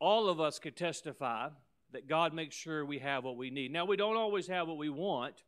All 0.00 0.28
of 0.28 0.40
us 0.40 0.58
could 0.58 0.76
testify 0.76 1.48
that 1.92 2.08
God 2.08 2.34
makes 2.34 2.54
sure 2.54 2.84
we 2.84 2.98
have 2.98 3.24
what 3.24 3.36
we 3.36 3.50
need. 3.50 3.72
Now, 3.72 3.84
we 3.84 3.96
don't 3.96 4.16
always 4.16 4.46
have 4.48 4.68
what 4.68 4.78
we 4.78 4.90
want, 4.90 5.42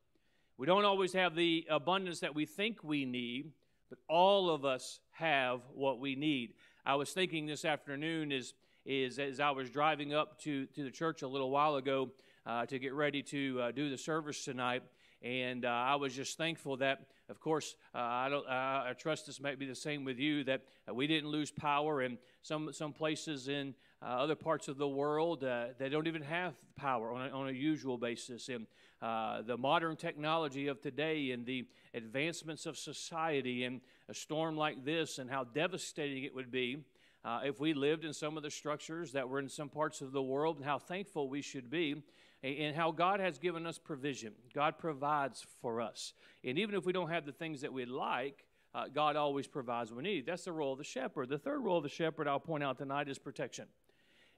we 0.57 0.67
don't 0.67 0.85
always 0.85 1.13
have 1.13 1.35
the 1.35 1.67
abundance 1.71 2.21
that 2.21 2.35
we 2.35 2.45
think 2.45 2.83
we 2.83 3.05
need, 3.05 3.53
but 3.89 3.99
all 4.09 4.51
of 4.51 4.65
us 4.65 5.01
have 5.13 5.61
what 5.73 6.01
we 6.01 6.17
need. 6.17 6.55
I 6.85 6.97
was 6.97 7.11
thinking 7.11 7.47
this 7.47 7.65
afternoon 7.65 8.33
is, 8.33 8.55
is 8.85 9.19
as 9.19 9.41
I 9.41 9.51
was 9.51 9.71
driving 9.71 10.15
up 10.15 10.41
to, 10.43 10.67
to 10.67 10.83
the 10.83 10.91
church 10.91 11.23
a 11.23 11.29
little 11.29 11.51
while 11.51 11.77
ago 11.77 12.11
uh, 12.45 12.67
to 12.67 12.79
get 12.79 12.93
ready 12.93 13.23
to 13.25 13.61
uh, 13.61 13.71
do 13.71 13.89
the 13.89 13.99
service 13.99 14.45
tonight, 14.45 14.83
and 15.23 15.65
uh, 15.65 15.69
I 15.69 15.97
was 15.97 16.15
just 16.15 16.39
thankful 16.39 16.77
that, 16.77 17.07
of 17.29 17.41
course, 17.41 17.75
uh, 17.95 17.99
I, 17.99 18.29
don't, 18.29 18.47
I 18.49 18.93
trust 18.97 19.27
this 19.27 19.41
might 19.41 19.59
be 19.59 19.67
the 19.67 19.75
same 19.75 20.05
with 20.05 20.19
you, 20.19 20.45
that 20.45 20.63
we 20.93 21.07
didn't 21.07 21.31
lose 21.31 21.51
power. 21.51 22.03
And 22.03 22.19
some, 22.43 22.73
some 22.73 22.93
places 22.93 23.49
in 23.49 23.75
uh, 24.01 24.07
other 24.07 24.37
parts 24.37 24.69
of 24.69 24.77
the 24.77 24.89
world, 24.89 25.43
uh, 25.43 25.67
they 25.79 25.89
don't 25.89 26.07
even 26.07 26.23
have 26.23 26.55
power 26.77 27.13
on 27.13 27.27
a, 27.27 27.31
on 27.31 27.49
a 27.49 27.53
usual 27.53 27.99
basis. 27.99 28.49
And 28.49 28.67
uh, 29.03 29.43
the 29.43 29.57
modern 29.57 29.97
technology 29.97 30.69
of 30.69 30.81
today 30.81 31.33
and 31.33 31.45
the 31.45 31.67
advancements 31.95 32.67
of 32.67 32.77
society 32.77 33.65
and 33.65 33.81
a 34.09 34.15
storm 34.15 34.57
like 34.57 34.85
this 34.85 35.19
and 35.19 35.31
how 35.31 35.45
devastating 35.45 36.25
it 36.25 36.35
would 36.35 36.51
be. 36.51 36.85
uh, 37.25 37.41
if 37.45 37.61
we 37.61 37.75
lived 37.75 38.05
in 38.05 38.13
some 38.13 38.37
of 38.37 38.43
the 38.43 38.51
structures 38.51 39.13
that 39.13 39.29
were 39.29 39.39
in 39.39 39.49
some 39.49 39.69
parts 39.69 40.01
of 40.01 40.13
the 40.13 40.23
world, 40.23 40.57
and 40.57 40.65
how 40.65 40.79
thankful 40.79 41.29
we 41.29 41.43
should 41.43 41.69
be, 41.69 42.03
and 42.43 42.77
how 42.77 42.93
God 42.93 43.19
has 43.19 43.39
given 43.39 43.67
us 43.67 43.79
provision. 43.79 44.33
God 44.55 44.79
provides 44.79 45.45
for 45.61 45.81
us. 45.81 46.13
And 46.45 46.59
even 46.59 46.77
if 46.77 46.87
we 46.87 46.93
don't 46.93 47.11
have 47.11 47.27
the 47.27 47.33
things 47.33 47.63
that 47.63 47.73
we 47.73 47.85
like, 47.85 48.45
uh, 48.75 48.87
God 48.87 49.17
always 49.17 49.49
provides 49.49 49.91
what 49.91 50.05
we 50.05 50.05
need. 50.05 50.27
That's 50.27 50.45
the 50.45 50.53
role 50.53 50.73
of 50.73 50.79
the 50.79 50.85
shepherd. 50.85 51.29
The 51.29 51.39
third 51.39 51.59
role 51.65 51.79
of 51.79 51.83
the 51.83 51.89
shepherd, 51.89 52.29
I'll 52.29 52.39
point 52.39 52.63
out 52.63 52.79
tonight, 52.79 53.09
is 53.09 53.19
protection. 53.19 53.67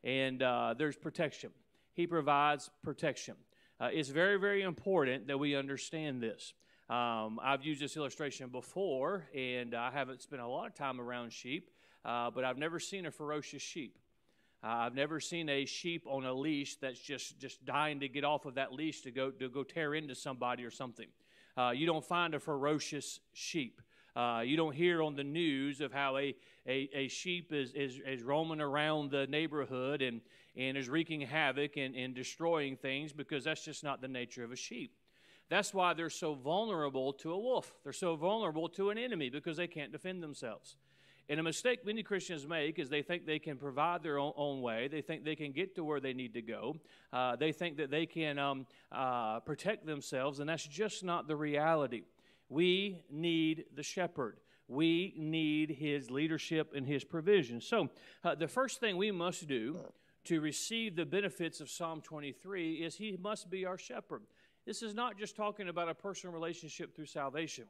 And 0.04 0.42
uh, 0.42 0.75
there's 0.76 0.97
protection. 0.97 1.50
He 1.92 2.07
provides 2.07 2.71
protection. 2.83 3.35
Uh, 3.80 3.88
it's 3.92 4.09
very, 4.09 4.38
very 4.38 4.62
important 4.62 5.26
that 5.26 5.38
we 5.38 5.54
understand 5.54 6.23
this. 6.23 6.54
Um, 6.88 7.38
I've 7.42 7.64
used 7.64 7.80
this 7.80 7.97
illustration 7.97 8.49
before, 8.49 9.28
and 9.35 9.75
I 9.75 9.90
haven't 9.90 10.23
spent 10.23 10.42
a 10.42 10.47
lot 10.47 10.66
of 10.66 10.75
time 10.75 11.00
around 11.00 11.33
sheep, 11.33 11.71
uh, 12.04 12.30
but 12.30 12.45
I've 12.45 12.59
never 12.59 12.80
seen 12.80 13.07
a 13.07 13.11
ferocious 13.11 13.62
sheep. 13.62 13.99
Uh, 14.62 14.66
I've 14.66 14.95
never 14.95 15.21
seen 15.21 15.49
a 15.49 15.64
sheep 15.64 16.04
on 16.07 16.25
a 16.25 16.35
leash 16.35 16.76
that's 16.76 17.00
just, 17.00 17.38
just 17.38 17.64
dying 17.64 18.00
to 18.00 18.09
get 18.09 18.25
off 18.25 18.45
of 18.45 18.57
that 18.57 18.73
leash 18.73 19.02
to 19.02 19.11
go, 19.11 19.30
to 19.30 19.49
go 19.49 19.62
tear 19.62 19.95
into 19.95 20.14
somebody 20.14 20.64
or 20.64 20.71
something. 20.71 21.07
Uh, 21.57 21.71
you 21.71 21.87
don't 21.87 22.04
find 22.04 22.35
a 22.35 22.40
ferocious 22.40 23.21
sheep. 23.33 23.80
Uh, 24.20 24.42
you 24.42 24.54
don't 24.54 24.74
hear 24.74 25.02
on 25.02 25.14
the 25.14 25.24
news 25.24 25.80
of 25.80 25.94
how 25.94 26.18
a, 26.18 26.34
a, 26.66 26.90
a 26.92 27.08
sheep 27.08 27.54
is, 27.54 27.72
is, 27.72 27.98
is 28.06 28.22
roaming 28.22 28.60
around 28.60 29.10
the 29.10 29.26
neighborhood 29.28 30.02
and, 30.02 30.20
and 30.54 30.76
is 30.76 30.90
wreaking 30.90 31.22
havoc 31.22 31.78
and, 31.78 31.94
and 31.94 32.14
destroying 32.14 32.76
things 32.76 33.14
because 33.14 33.44
that's 33.44 33.64
just 33.64 33.82
not 33.82 34.02
the 34.02 34.08
nature 34.08 34.44
of 34.44 34.52
a 34.52 34.56
sheep. 34.56 34.94
That's 35.48 35.72
why 35.72 35.94
they're 35.94 36.10
so 36.10 36.34
vulnerable 36.34 37.14
to 37.14 37.32
a 37.32 37.38
wolf. 37.38 37.72
They're 37.82 37.94
so 37.94 38.14
vulnerable 38.14 38.68
to 38.70 38.90
an 38.90 38.98
enemy 38.98 39.30
because 39.30 39.56
they 39.56 39.66
can't 39.66 39.90
defend 39.90 40.22
themselves. 40.22 40.76
And 41.30 41.40
a 41.40 41.42
mistake 41.42 41.86
many 41.86 42.02
Christians 42.02 42.46
make 42.46 42.78
is 42.78 42.90
they 42.90 43.02
think 43.02 43.24
they 43.24 43.38
can 43.38 43.56
provide 43.56 44.02
their 44.02 44.18
own, 44.18 44.34
own 44.36 44.60
way. 44.60 44.88
They 44.88 45.00
think 45.00 45.24
they 45.24 45.36
can 45.36 45.52
get 45.52 45.74
to 45.76 45.84
where 45.84 45.98
they 45.98 46.12
need 46.12 46.34
to 46.34 46.42
go. 46.42 46.76
Uh, 47.10 47.36
they 47.36 47.52
think 47.52 47.78
that 47.78 47.90
they 47.90 48.04
can 48.04 48.38
um, 48.38 48.66
uh, 48.92 49.40
protect 49.40 49.86
themselves, 49.86 50.40
and 50.40 50.48
that's 50.48 50.66
just 50.66 51.02
not 51.04 51.26
the 51.26 51.36
reality. 51.36 52.02
We 52.50 53.04
need 53.11 53.64
the 53.75 53.83
shepherd. 53.83 54.37
We 54.69 55.14
need 55.16 55.71
his 55.71 56.11
leadership 56.11 56.73
and 56.76 56.87
his 56.87 57.04
provision. 57.04 57.61
So, 57.61 57.88
uh, 58.23 58.35
the 58.35 58.47
first 58.47 58.78
thing 58.78 58.97
we 58.97 59.11
must 59.11 59.49
do 59.49 59.80
to 60.25 60.40
receive 60.40 60.97
the 60.97 61.07
benefits 61.07 61.61
of 61.61 61.71
Psalm 61.71 62.02
23 62.02 62.75
is 62.75 62.97
he 62.97 63.16
must 63.21 63.49
be 63.50 63.64
our 63.64 63.78
shepherd. 63.78 64.23
This 64.66 64.83
is 64.83 64.95
not 64.95 65.19
just 65.19 65.35
talking 65.35 65.69
about 65.69 65.88
a 65.88 65.95
personal 65.95 66.35
relationship 66.35 66.95
through 66.95 67.07
salvation. 67.07 67.64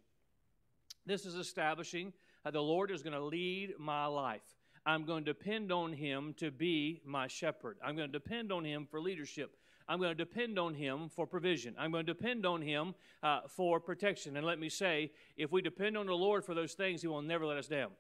This 1.07 1.25
is 1.25 1.37
establishing 1.37 2.13
the 2.51 2.61
Lord 2.61 2.91
is 2.91 3.03
going 3.03 3.15
to 3.15 3.25
lead 3.25 3.75
my 3.79 4.07
life. 4.07 4.43
I'm 4.87 5.05
going 5.05 5.25
to 5.25 5.33
depend 5.33 5.71
on 5.71 5.93
Him 5.93 6.35
to 6.39 6.51
be 6.51 7.03
my 7.05 7.27
shepherd. 7.27 7.77
I'm 7.85 7.97
going 7.97 8.09
to 8.09 8.19
depend 8.19 8.51
on 8.51 8.65
Him 8.65 8.87
for 8.91 9.01
leadership. 9.01 9.57
I'm 9.91 9.99
going 9.99 10.11
to 10.11 10.15
depend 10.15 10.57
on 10.57 10.73
Him 10.73 11.09
for 11.09 11.27
provision. 11.27 11.75
I'm 11.77 11.91
going 11.91 12.07
to 12.07 12.15
depend 12.15 12.47
on 12.47 12.63
Him 12.63 12.95
uh, 13.25 13.41
for 13.49 13.81
protection. 13.81 14.37
And 14.37 14.47
let 14.47 14.61
me 14.61 14.69
say, 14.69 15.11
if 15.37 15.51
we 15.51 15.61
depend 15.61 15.99
on 15.99 16.07
the 16.07 16.15
Lord 16.15 16.45
for 16.45 16.55
those 16.55 16.75
things, 16.75 17.03
He 17.03 17.09
will 17.09 17.23
never 17.23 17.45
let 17.45 17.59
us 17.59 17.67
down. 17.67 17.91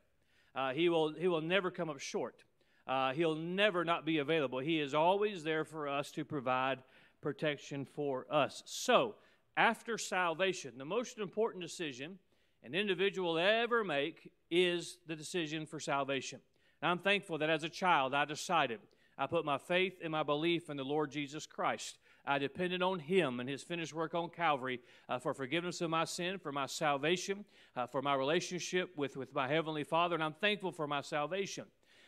Uh, 0.54 0.72
he, 0.72 0.88
will, 0.88 1.12
he 1.12 1.26
will 1.26 1.40
never 1.40 1.68
come 1.70 1.90
up 1.90 1.98
short. 1.98 2.44
Uh, 2.86 3.12
he'll 3.12 3.34
never 3.34 3.84
not 3.84 4.06
be 4.06 4.18
available. 4.18 4.60
He 4.60 4.80
is 4.80 4.94
always 4.94 5.42
there 5.42 5.64
for 5.64 5.88
us 5.88 6.12
to 6.12 6.24
provide 6.24 6.78
protection 7.20 7.84
for 7.84 8.24
us. 8.30 8.62
So, 8.66 9.16
after 9.56 9.98
salvation, 9.98 10.78
the 10.78 10.84
most 10.84 11.18
important 11.18 11.62
decision 11.62 12.18
an 12.62 12.74
individual 12.74 13.38
ever 13.38 13.82
make 13.82 14.30
is 14.50 14.98
the 15.06 15.16
decision 15.16 15.66
for 15.66 15.80
salvation. 15.80 16.40
And 16.82 16.90
I'm 16.90 16.98
thankful 16.98 17.38
that 17.38 17.50
as 17.50 17.64
a 17.64 17.68
child 17.68 18.14
I 18.14 18.24
decided. 18.26 18.80
I 19.20 19.26
put 19.26 19.44
my 19.44 19.58
faith 19.58 19.98
and 20.02 20.12
my 20.12 20.22
belief 20.22 20.70
in 20.70 20.78
the 20.78 20.82
Lord 20.82 21.10
Jesus 21.10 21.44
Christ. 21.44 21.98
I 22.24 22.38
depended 22.38 22.80
on 22.80 22.98
Him 22.98 23.38
and 23.38 23.46
His 23.46 23.62
finished 23.62 23.92
work 23.92 24.14
on 24.14 24.30
Calvary 24.30 24.80
uh, 25.10 25.18
for 25.18 25.34
forgiveness 25.34 25.82
of 25.82 25.90
my 25.90 26.06
sin, 26.06 26.38
for 26.38 26.52
my 26.52 26.64
salvation, 26.64 27.44
uh, 27.76 27.86
for 27.86 28.00
my 28.00 28.14
relationship 28.14 28.96
with, 28.96 29.18
with 29.18 29.34
my 29.34 29.46
Heavenly 29.46 29.84
Father, 29.84 30.14
and 30.14 30.24
I'm 30.24 30.32
thankful 30.32 30.72
for 30.72 30.86
my 30.86 31.02
salvation. 31.02 31.66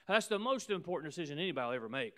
That's 0.08 0.26
the 0.26 0.38
most 0.38 0.70
important 0.70 1.12
decision 1.12 1.38
anybody 1.38 1.66
will 1.66 1.74
ever 1.74 1.88
make. 1.90 2.14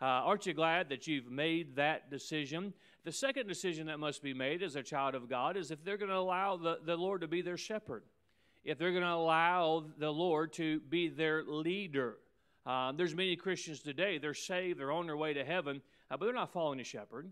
Uh, 0.00 0.06
aren't 0.06 0.46
you 0.46 0.54
glad 0.54 0.88
that 0.88 1.06
you've 1.06 1.30
made 1.30 1.76
that 1.76 2.10
decision? 2.10 2.72
The 3.04 3.12
second 3.12 3.48
decision 3.48 3.88
that 3.88 3.98
must 3.98 4.22
be 4.22 4.32
made 4.32 4.62
as 4.62 4.76
a 4.76 4.82
child 4.82 5.14
of 5.14 5.28
God 5.28 5.58
is 5.58 5.70
if 5.70 5.84
they're 5.84 5.98
going 5.98 6.10
to 6.10 6.16
allow 6.16 6.56
the, 6.56 6.78
the 6.82 6.96
Lord 6.96 7.20
to 7.20 7.28
be 7.28 7.42
their 7.42 7.58
shepherd, 7.58 8.02
if 8.64 8.78
they're 8.78 8.92
going 8.92 9.02
to 9.02 9.10
allow 9.10 9.84
the 9.98 10.10
Lord 10.10 10.54
to 10.54 10.80
be 10.80 11.08
their 11.08 11.44
leader. 11.44 12.16
Uh, 12.66 12.92
there's 12.92 13.14
many 13.14 13.36
Christians 13.36 13.80
today, 13.80 14.18
they're 14.18 14.34
saved, 14.34 14.78
they're 14.78 14.92
on 14.92 15.06
their 15.06 15.16
way 15.16 15.32
to 15.32 15.44
heaven, 15.44 15.80
uh, 16.10 16.16
but 16.16 16.26
they're 16.26 16.34
not 16.34 16.52
following 16.52 16.80
a 16.80 16.84
shepherd. 16.84 17.30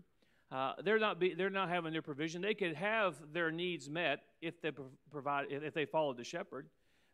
Uh, 0.51 0.73
they're 0.83 0.99
not 0.99 1.19
be, 1.19 1.33
they're 1.33 1.49
not 1.49 1.69
having 1.69 1.91
their 1.91 2.01
provision. 2.01 2.41
They 2.41 2.53
could 2.53 2.73
have 2.75 3.15
their 3.33 3.51
needs 3.51 3.89
met 3.89 4.21
if 4.41 4.61
they 4.61 4.71
provide 5.11 5.47
if 5.49 5.73
they 5.73 5.85
followed 5.85 6.17
the 6.17 6.23
shepherd. 6.23 6.67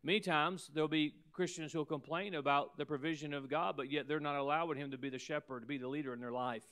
Many 0.03 0.19
times 0.19 0.69
there'll 0.73 0.87
be 0.87 1.15
Christians 1.31 1.73
who'll 1.73 1.85
complain 1.85 2.35
about 2.35 2.77
the 2.77 2.85
provision 2.85 3.33
of 3.33 3.49
God, 3.49 3.75
but 3.75 3.89
yet 3.91 4.07
they're 4.07 4.19
not 4.19 4.35
allowing 4.35 4.77
Him 4.77 4.91
to 4.91 4.97
be 4.97 5.09
the 5.09 5.17
shepherd, 5.17 5.61
to 5.61 5.65
be 5.65 5.77
the 5.77 5.87
leader 5.87 6.13
in 6.13 6.19
their 6.19 6.31
life. 6.31 6.63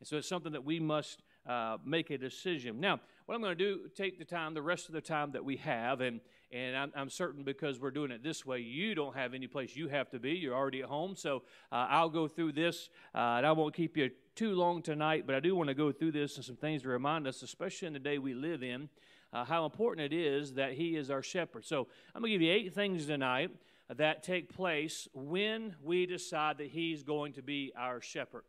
And 0.00 0.06
so 0.06 0.16
it's 0.16 0.28
something 0.28 0.52
that 0.52 0.64
we 0.64 0.78
must 0.78 1.22
uh, 1.46 1.78
make 1.84 2.10
a 2.10 2.16
decision. 2.16 2.80
Now, 2.80 3.00
what 3.26 3.34
I'm 3.34 3.40
going 3.40 3.58
to 3.58 3.64
do, 3.64 3.88
take 3.94 4.18
the 4.18 4.24
time, 4.24 4.54
the 4.54 4.62
rest 4.62 4.86
of 4.86 4.94
the 4.94 5.00
time 5.00 5.32
that 5.32 5.44
we 5.44 5.56
have, 5.56 6.00
and 6.00 6.20
and 6.50 6.76
I'm, 6.76 6.92
I'm, 6.96 7.10
certain 7.10 7.42
because 7.42 7.78
we're 7.78 7.90
doing 7.90 8.10
it 8.10 8.22
this 8.22 8.46
way, 8.46 8.60
you 8.60 8.94
don't 8.94 9.14
have 9.14 9.34
any 9.34 9.46
place 9.46 9.76
you 9.76 9.88
have 9.88 10.10
to 10.10 10.18
be. 10.18 10.32
You're 10.32 10.54
already 10.54 10.80
at 10.80 10.88
home. 10.88 11.14
So 11.14 11.42
uh, 11.70 11.86
I'll 11.90 12.08
go 12.08 12.26
through 12.26 12.52
this, 12.52 12.88
uh, 13.14 13.18
and 13.18 13.46
I 13.46 13.52
won't 13.52 13.74
keep 13.74 13.96
you 13.96 14.10
too 14.34 14.54
long 14.54 14.82
tonight, 14.82 15.24
but 15.26 15.34
I 15.34 15.40
do 15.40 15.54
want 15.54 15.68
to 15.68 15.74
go 15.74 15.92
through 15.92 16.12
this 16.12 16.36
and 16.36 16.44
some 16.44 16.56
things 16.56 16.82
to 16.82 16.88
remind 16.88 17.26
us, 17.26 17.42
especially 17.42 17.88
in 17.88 17.92
the 17.92 17.98
day 17.98 18.18
we 18.18 18.34
live 18.34 18.62
in, 18.62 18.88
uh, 19.32 19.44
how 19.44 19.64
important 19.64 20.12
it 20.12 20.16
is 20.16 20.54
that 20.54 20.72
He 20.72 20.96
is 20.96 21.10
our 21.10 21.22
shepherd. 21.22 21.64
So 21.64 21.86
I'm 22.14 22.22
going 22.22 22.32
to 22.32 22.38
give 22.38 22.42
you 22.42 22.52
eight 22.52 22.72
things 22.72 23.06
tonight 23.06 23.50
that 23.94 24.22
take 24.22 24.54
place 24.54 25.08
when 25.12 25.74
we 25.82 26.06
decide 26.06 26.58
that 26.58 26.68
He's 26.68 27.02
going 27.02 27.34
to 27.34 27.42
be 27.42 27.72
our 27.76 28.00
shepherd. 28.00 28.44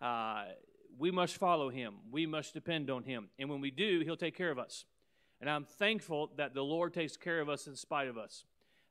Uh, 0.00 0.44
we 0.98 1.10
must 1.10 1.36
follow 1.36 1.70
Him, 1.70 1.94
we 2.10 2.26
must 2.26 2.52
depend 2.52 2.90
on 2.90 3.04
Him. 3.04 3.28
And 3.38 3.48
when 3.48 3.60
we 3.60 3.70
do, 3.70 4.00
He'll 4.00 4.16
take 4.16 4.36
care 4.36 4.50
of 4.50 4.58
us. 4.58 4.84
And 5.40 5.48
I'm 5.48 5.64
thankful 5.64 6.30
that 6.36 6.52
the 6.54 6.62
Lord 6.62 6.92
takes 6.92 7.16
care 7.16 7.40
of 7.40 7.48
us 7.48 7.66
in 7.66 7.74
spite 7.74 8.08
of 8.08 8.18
us. 8.18 8.44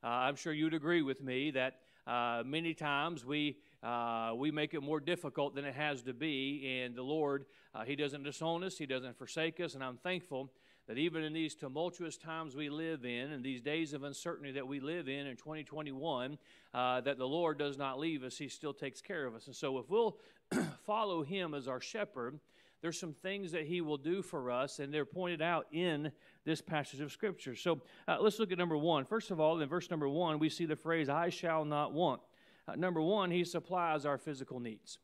Uh, 0.03 0.07
I'm 0.07 0.35
sure 0.35 0.51
you'd 0.51 0.73
agree 0.73 1.01
with 1.01 1.21
me 1.21 1.51
that 1.51 1.81
uh, 2.07 2.41
many 2.45 2.73
times 2.73 3.23
we 3.23 3.57
uh, 3.83 4.33
we 4.35 4.51
make 4.51 4.73
it 4.73 4.81
more 4.81 4.99
difficult 4.99 5.55
than 5.55 5.63
it 5.63 5.73
has 5.75 6.01
to 6.01 6.13
be. 6.13 6.81
And 6.81 6.95
the 6.95 7.03
Lord, 7.03 7.45
uh, 7.73 7.83
He 7.83 7.95
doesn't 7.95 8.23
disown 8.23 8.63
us, 8.63 8.77
He 8.77 8.85
doesn't 8.85 9.17
forsake 9.17 9.59
us. 9.59 9.75
And 9.75 9.83
I'm 9.83 9.97
thankful 9.97 10.51
that 10.87 10.97
even 10.97 11.23
in 11.23 11.33
these 11.33 11.53
tumultuous 11.53 12.17
times 12.17 12.55
we 12.55 12.69
live 12.69 13.05
in, 13.05 13.31
and 13.31 13.43
these 13.43 13.61
days 13.61 13.93
of 13.93 14.03
uncertainty 14.03 14.51
that 14.53 14.67
we 14.67 14.79
live 14.79 15.07
in 15.07 15.27
in 15.27 15.37
2021, 15.37 16.37
uh, 16.73 16.99
that 17.01 17.17
the 17.19 17.27
Lord 17.27 17.59
does 17.59 17.77
not 17.77 17.99
leave 17.99 18.23
us. 18.23 18.37
He 18.37 18.49
still 18.49 18.73
takes 18.73 18.99
care 19.01 19.25
of 19.25 19.35
us. 19.35 19.45
And 19.45 19.55
so 19.55 19.77
if 19.77 19.89
we'll 19.89 20.17
follow 20.85 21.21
Him 21.21 21.53
as 21.53 21.67
our 21.67 21.79
shepherd, 21.79 22.39
there's 22.81 23.00
some 23.00 23.13
things 23.13 23.51
that 23.51 23.65
He 23.65 23.81
will 23.81 23.98
do 23.98 24.21
for 24.21 24.51
us, 24.51 24.79
and 24.79 24.93
they're 24.93 25.05
pointed 25.05 25.41
out 25.41 25.67
in 25.71 26.12
this 26.45 26.62
passage 26.62 27.01
of 27.01 27.12
Scripture. 27.12 27.55
So 27.55 27.81
uh, 28.07 28.17
let's 28.19 28.39
look 28.39 28.51
at 28.51 28.57
number 28.57 28.77
one. 28.77 29.05
First 29.05 29.31
of 29.31 29.39
all, 29.39 29.59
in 29.59 29.67
verse 29.67 29.89
number 29.89 30.07
one, 30.07 30.39
we 30.39 30.50
see 30.50 30.65
the 30.65 30.75
phrase, 30.75 31.09
I 31.09 31.29
shall 31.29 31.65
not 31.65 31.93
want. 31.93 32.21
Uh, 32.67 32.75
number 32.75 33.01
one, 33.01 33.31
He 33.31 33.43
supplies 33.43 34.05
our 34.05 34.17
physical 34.17 34.59
needs. 34.59 35.00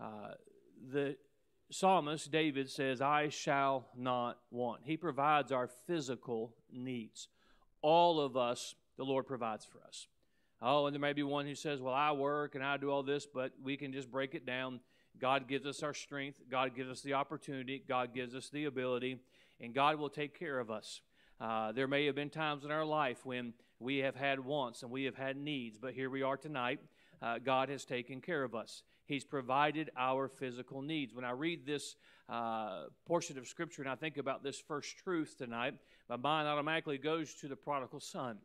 Uh, 0.00 0.34
the 0.90 1.16
psalmist 1.70 2.30
David 2.30 2.68
says, 2.68 3.00
I 3.00 3.28
shall 3.28 3.88
not 3.96 4.38
want. 4.50 4.82
He 4.84 4.96
provides 4.96 5.52
our 5.52 5.68
physical 5.86 6.54
needs. 6.70 7.28
All 7.80 8.20
of 8.20 8.36
us, 8.36 8.74
the 8.96 9.04
Lord 9.04 9.26
provides 9.26 9.64
for 9.64 9.80
us. 9.86 10.06
Oh, 10.60 10.86
and 10.86 10.94
there 10.94 11.00
may 11.00 11.12
be 11.12 11.24
one 11.24 11.46
who 11.46 11.56
says, 11.56 11.80
Well, 11.80 11.94
I 11.94 12.12
work 12.12 12.54
and 12.54 12.62
I 12.62 12.76
do 12.76 12.90
all 12.90 13.02
this, 13.02 13.26
but 13.26 13.52
we 13.62 13.76
can 13.76 13.92
just 13.92 14.10
break 14.10 14.34
it 14.34 14.46
down. 14.46 14.78
God 15.20 15.48
gives 15.48 15.66
us 15.66 15.82
our 15.82 15.94
strength, 15.94 16.40
God 16.50 16.74
gives 16.74 16.90
us 16.90 17.00
the 17.00 17.14
opportunity, 17.14 17.82
God 17.86 18.14
gives 18.14 18.34
us 18.34 18.48
the 18.48 18.64
ability, 18.64 19.18
and 19.60 19.74
God 19.74 19.96
will 19.96 20.10
take 20.10 20.38
care 20.38 20.58
of 20.58 20.70
us. 20.70 21.00
Uh, 21.40 21.72
there 21.72 21.88
may 21.88 22.06
have 22.06 22.14
been 22.14 22.30
times 22.30 22.64
in 22.64 22.70
our 22.70 22.84
life 22.84 23.24
when 23.24 23.52
we 23.80 23.98
have 23.98 24.14
had 24.14 24.38
wants 24.38 24.82
and 24.82 24.90
we 24.90 25.04
have 25.04 25.16
had 25.16 25.36
needs, 25.36 25.78
but 25.78 25.92
here 25.92 26.08
we 26.08 26.22
are 26.22 26.36
tonight. 26.36 26.80
Uh, 27.20 27.38
God 27.38 27.68
has 27.68 27.84
taken 27.84 28.20
care 28.20 28.42
of 28.42 28.54
us. 28.54 28.82
He's 29.06 29.24
provided 29.24 29.90
our 29.96 30.28
physical 30.28 30.82
needs. 30.82 31.14
When 31.14 31.24
I 31.24 31.32
read 31.32 31.66
this 31.66 31.96
uh, 32.28 32.84
portion 33.06 33.38
of 33.38 33.46
Scripture 33.46 33.82
and 33.82 33.90
I 33.90 33.94
think 33.94 34.16
about 34.16 34.42
this 34.42 34.60
first 34.60 34.96
truth 34.98 35.36
tonight, 35.36 35.74
my 36.08 36.16
mind 36.16 36.48
automatically 36.48 36.98
goes 36.98 37.34
to 37.34 37.48
the 37.48 37.56
prodigal 37.56 38.00
son 38.00 38.38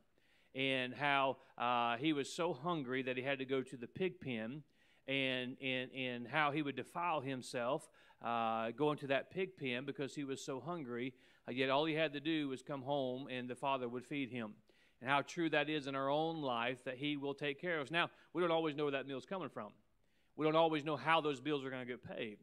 and 0.56 0.94
how 0.94 1.38
uh, 1.58 1.98
he 1.98 2.14
was 2.14 2.34
so 2.34 2.54
hungry 2.54 3.04
that 3.04 3.16
he 3.16 3.24
had 3.24 3.40
to 3.40 3.46
go 3.46 3.62
to 3.62 3.78
the 3.78 3.88
pig 3.88 4.20
pen 4.20 4.64
and, 5.08 5.56
and, 5.62 5.92
and 5.92 6.28
how 6.28 6.52
he 6.52 6.62
would 6.62 6.76
defile 6.76 7.22
himself 7.22 7.90
uh, 8.24 8.72
going 8.72 8.98
to 8.98 9.08
that 9.08 9.32
pig 9.32 9.58
pen 9.58 9.86
because 9.86 10.16
he 10.16 10.24
was 10.24 10.44
so 10.44 10.60
hungry. 10.60 11.14
Uh, 11.48 11.52
yet 11.52 11.70
all 11.70 11.86
he 11.86 11.94
had 11.94 12.14
to 12.14 12.20
do 12.20 12.50
was 12.50 12.62
come 12.62 12.82
home 12.82 13.28
and 13.30 13.50
the 13.50 13.56
father 13.56 13.88
would 13.88 14.06
feed 14.06 14.30
him. 14.30 14.54
and 15.02 15.10
how 15.10 15.22
true 15.22 15.50
that 15.50 15.70
is 15.70 15.88
in 15.88 15.96
our 15.96 16.10
own 16.10 16.42
life 16.42 16.84
that 16.86 16.96
He 16.98 17.18
will 17.18 17.34
take 17.34 17.62
care 17.62 17.80
of 17.80 17.88
us. 17.88 17.92
Now, 17.92 18.10
we 18.34 18.42
don't 18.42 18.52
always 18.52 18.76
know 18.76 18.84
where 18.86 18.94
that 18.94 19.08
meal's 19.08 19.26
coming 19.26 19.50
from. 19.50 19.70
We 20.36 20.46
don't 20.46 20.56
always 20.56 20.84
know 20.84 20.96
how 20.96 21.22
those 21.22 21.40
bills 21.40 21.64
are 21.64 21.70
going 21.70 21.86
to 21.86 21.92
get 21.92 22.04
paid. 22.04 22.38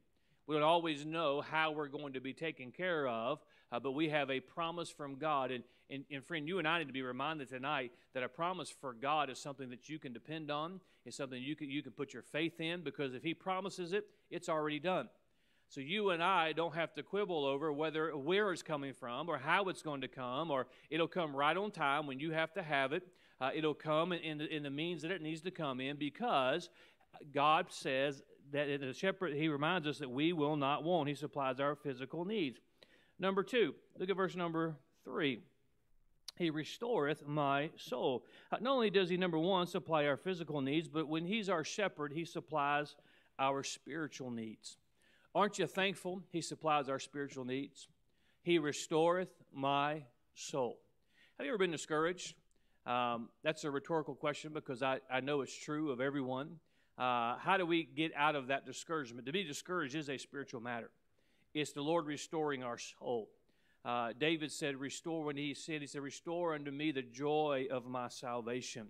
We 0.47 0.54
don't 0.54 0.64
always 0.64 1.06
know 1.06 1.40
how 1.40 1.73
we're 1.73 1.88
going 1.88 2.12
to 2.14 2.21
be 2.21 2.33
taken 2.33 2.71
care 2.71 3.09
of, 3.09 3.40
uh, 3.75 3.81
but 3.81 3.90
we 3.90 4.09
have 4.09 4.31
a 4.31 4.38
promise 4.38 4.88
from 4.88 5.16
God. 5.16 5.50
And, 5.50 5.64
and, 5.90 6.04
and, 6.09 6.25
friend, 6.25 6.47
you 6.47 6.61
and 6.61 6.69
I 6.69 6.78
need 6.78 6.87
to 6.87 6.93
be 6.93 7.02
reminded 7.02 7.49
tonight 7.49 7.90
that 8.14 8.23
a 8.23 8.28
promise 8.28 8.73
for 8.81 8.93
God 8.93 9.31
is 9.31 9.38
something 9.40 9.69
that 9.71 9.88
you 9.88 9.99
can 9.99 10.12
depend 10.12 10.49
on, 10.49 10.81
it's 11.04 11.16
something 11.16 11.43
you 11.43 11.57
can, 11.57 11.69
you 11.69 11.83
can 11.83 11.90
put 11.90 12.12
your 12.12 12.23
faith 12.23 12.61
in, 12.61 12.83
because 12.83 13.14
if 13.14 13.25
He 13.25 13.35
promises 13.35 13.93
it, 13.93 14.07
it's 14.31 14.49
already 14.49 14.78
done. 14.78 15.09
So 15.69 15.81
you 15.81 16.11
and 16.11 16.23
I 16.23 16.52
don't 16.52 16.75
have 16.75 16.95
to 16.95 17.02
quibble 17.02 17.45
over 17.45 17.73
whether 17.73 18.16
where 18.16 18.52
it's 18.52 18.62
coming 18.62 18.95
from 18.95 19.28
or 19.28 19.38
how 19.38 19.64
it's 19.64 19.83
going 19.83 20.02
to 20.02 20.09
come, 20.09 20.52
or 20.52 20.69
it'll 20.88 21.09
come 21.09 21.35
right 21.35 21.57
on 21.57 21.73
time 21.73 22.07
when 22.07 22.21
you 22.21 22.31
have 22.31 22.52
to 22.54 22.62
have 22.62 22.93
it. 22.93 23.02
Uh, 23.40 23.50
it'll 23.52 23.75
come 23.75 24.12
in, 24.12 24.21
in, 24.21 24.38
the, 24.38 24.54
in 24.54 24.62
the 24.62 24.71
means 24.71 25.02
that 25.02 25.11
it 25.11 25.21
needs 25.21 25.40
to 25.40 25.50
come 25.50 25.81
in 25.81 25.97
because 25.97 26.71
God 27.33 27.66
says 27.71 28.23
that 28.52 28.81
the 28.81 28.93
shepherd, 28.93 29.35
he 29.35 29.49
reminds 29.49 29.88
us 29.88 29.99
that 29.99 30.11
we 30.11 30.33
will 30.33 30.57
not 30.57 30.85
want. 30.85 31.09
He 31.09 31.14
supplies 31.16 31.59
our 31.59 31.75
physical 31.75 32.25
needs. 32.25 32.61
Number 33.18 33.42
two, 33.42 33.75
look 33.99 34.11
at 34.11 34.16
verse 34.16 34.37
number 34.37 34.76
three. 35.04 35.40
He 36.37 36.50
restoreth 36.50 37.25
my 37.26 37.71
soul. 37.76 38.25
Not 38.50 38.66
only 38.66 38.90
does 38.90 39.09
he, 39.09 39.16
number 39.16 39.38
one, 39.38 39.66
supply 39.66 40.06
our 40.06 40.16
physical 40.16 40.61
needs, 40.61 40.88
but 40.88 41.09
when 41.09 41.25
he's 41.25 41.49
our 41.49 41.62
shepherd, 41.62 42.12
he 42.12 42.25
supplies 42.25 42.97
our 43.38 43.62
spiritual 43.62 44.30
needs. 44.30 44.78
Aren't 45.35 45.59
you 45.59 45.66
thankful 45.66 46.23
he 46.30 46.40
supplies 46.40 46.88
our 46.88 46.99
spiritual 46.99 47.44
needs? 47.44 47.88
He 48.42 48.59
restoreth 48.59 49.30
my 49.52 50.02
soul. 50.35 50.78
Have 51.38 51.47
you 51.47 51.52
ever 51.52 51.59
been 51.59 51.71
discouraged? 51.71 52.35
Um, 52.87 53.28
that's 53.42 53.64
a 53.64 53.71
rhetorical 53.71 54.14
question 54.14 54.52
because 54.52 54.83
I, 54.83 55.00
I 55.11 55.21
know 55.21 55.40
it's 55.40 55.56
true 55.56 55.90
of 55.90 56.00
everyone. 56.00 56.59
Uh, 56.99 57.37
how 57.38 57.56
do 57.56 57.66
we 57.66 57.85
get 57.85 58.12
out 58.14 58.37
of 58.37 58.49
that 58.49 58.66
discouragement? 58.66 59.26
To 59.26 59.33
be 59.33 59.42
discouraged 59.42 59.94
is 59.94 60.09
a 60.09 60.18
spiritual 60.18 60.61
matter. 60.61 60.90
It's 61.54 61.73
the 61.73 61.82
Lord 61.82 62.06
restoring 62.06 62.64
our 62.64 62.78
soul. 62.78 63.30
Uh, 63.84 64.12
David 64.18 64.50
said, 64.50 64.76
Restore, 64.76 65.25
when 65.25 65.37
he 65.37 65.54
said, 65.54 65.80
He 65.80 65.87
said, 65.87 66.02
Restore 66.02 66.54
unto 66.54 66.73
me 66.73 66.90
the 66.90 67.02
joy 67.02 67.66
of 67.70 67.87
my 67.87 68.08
salvation. 68.08 68.88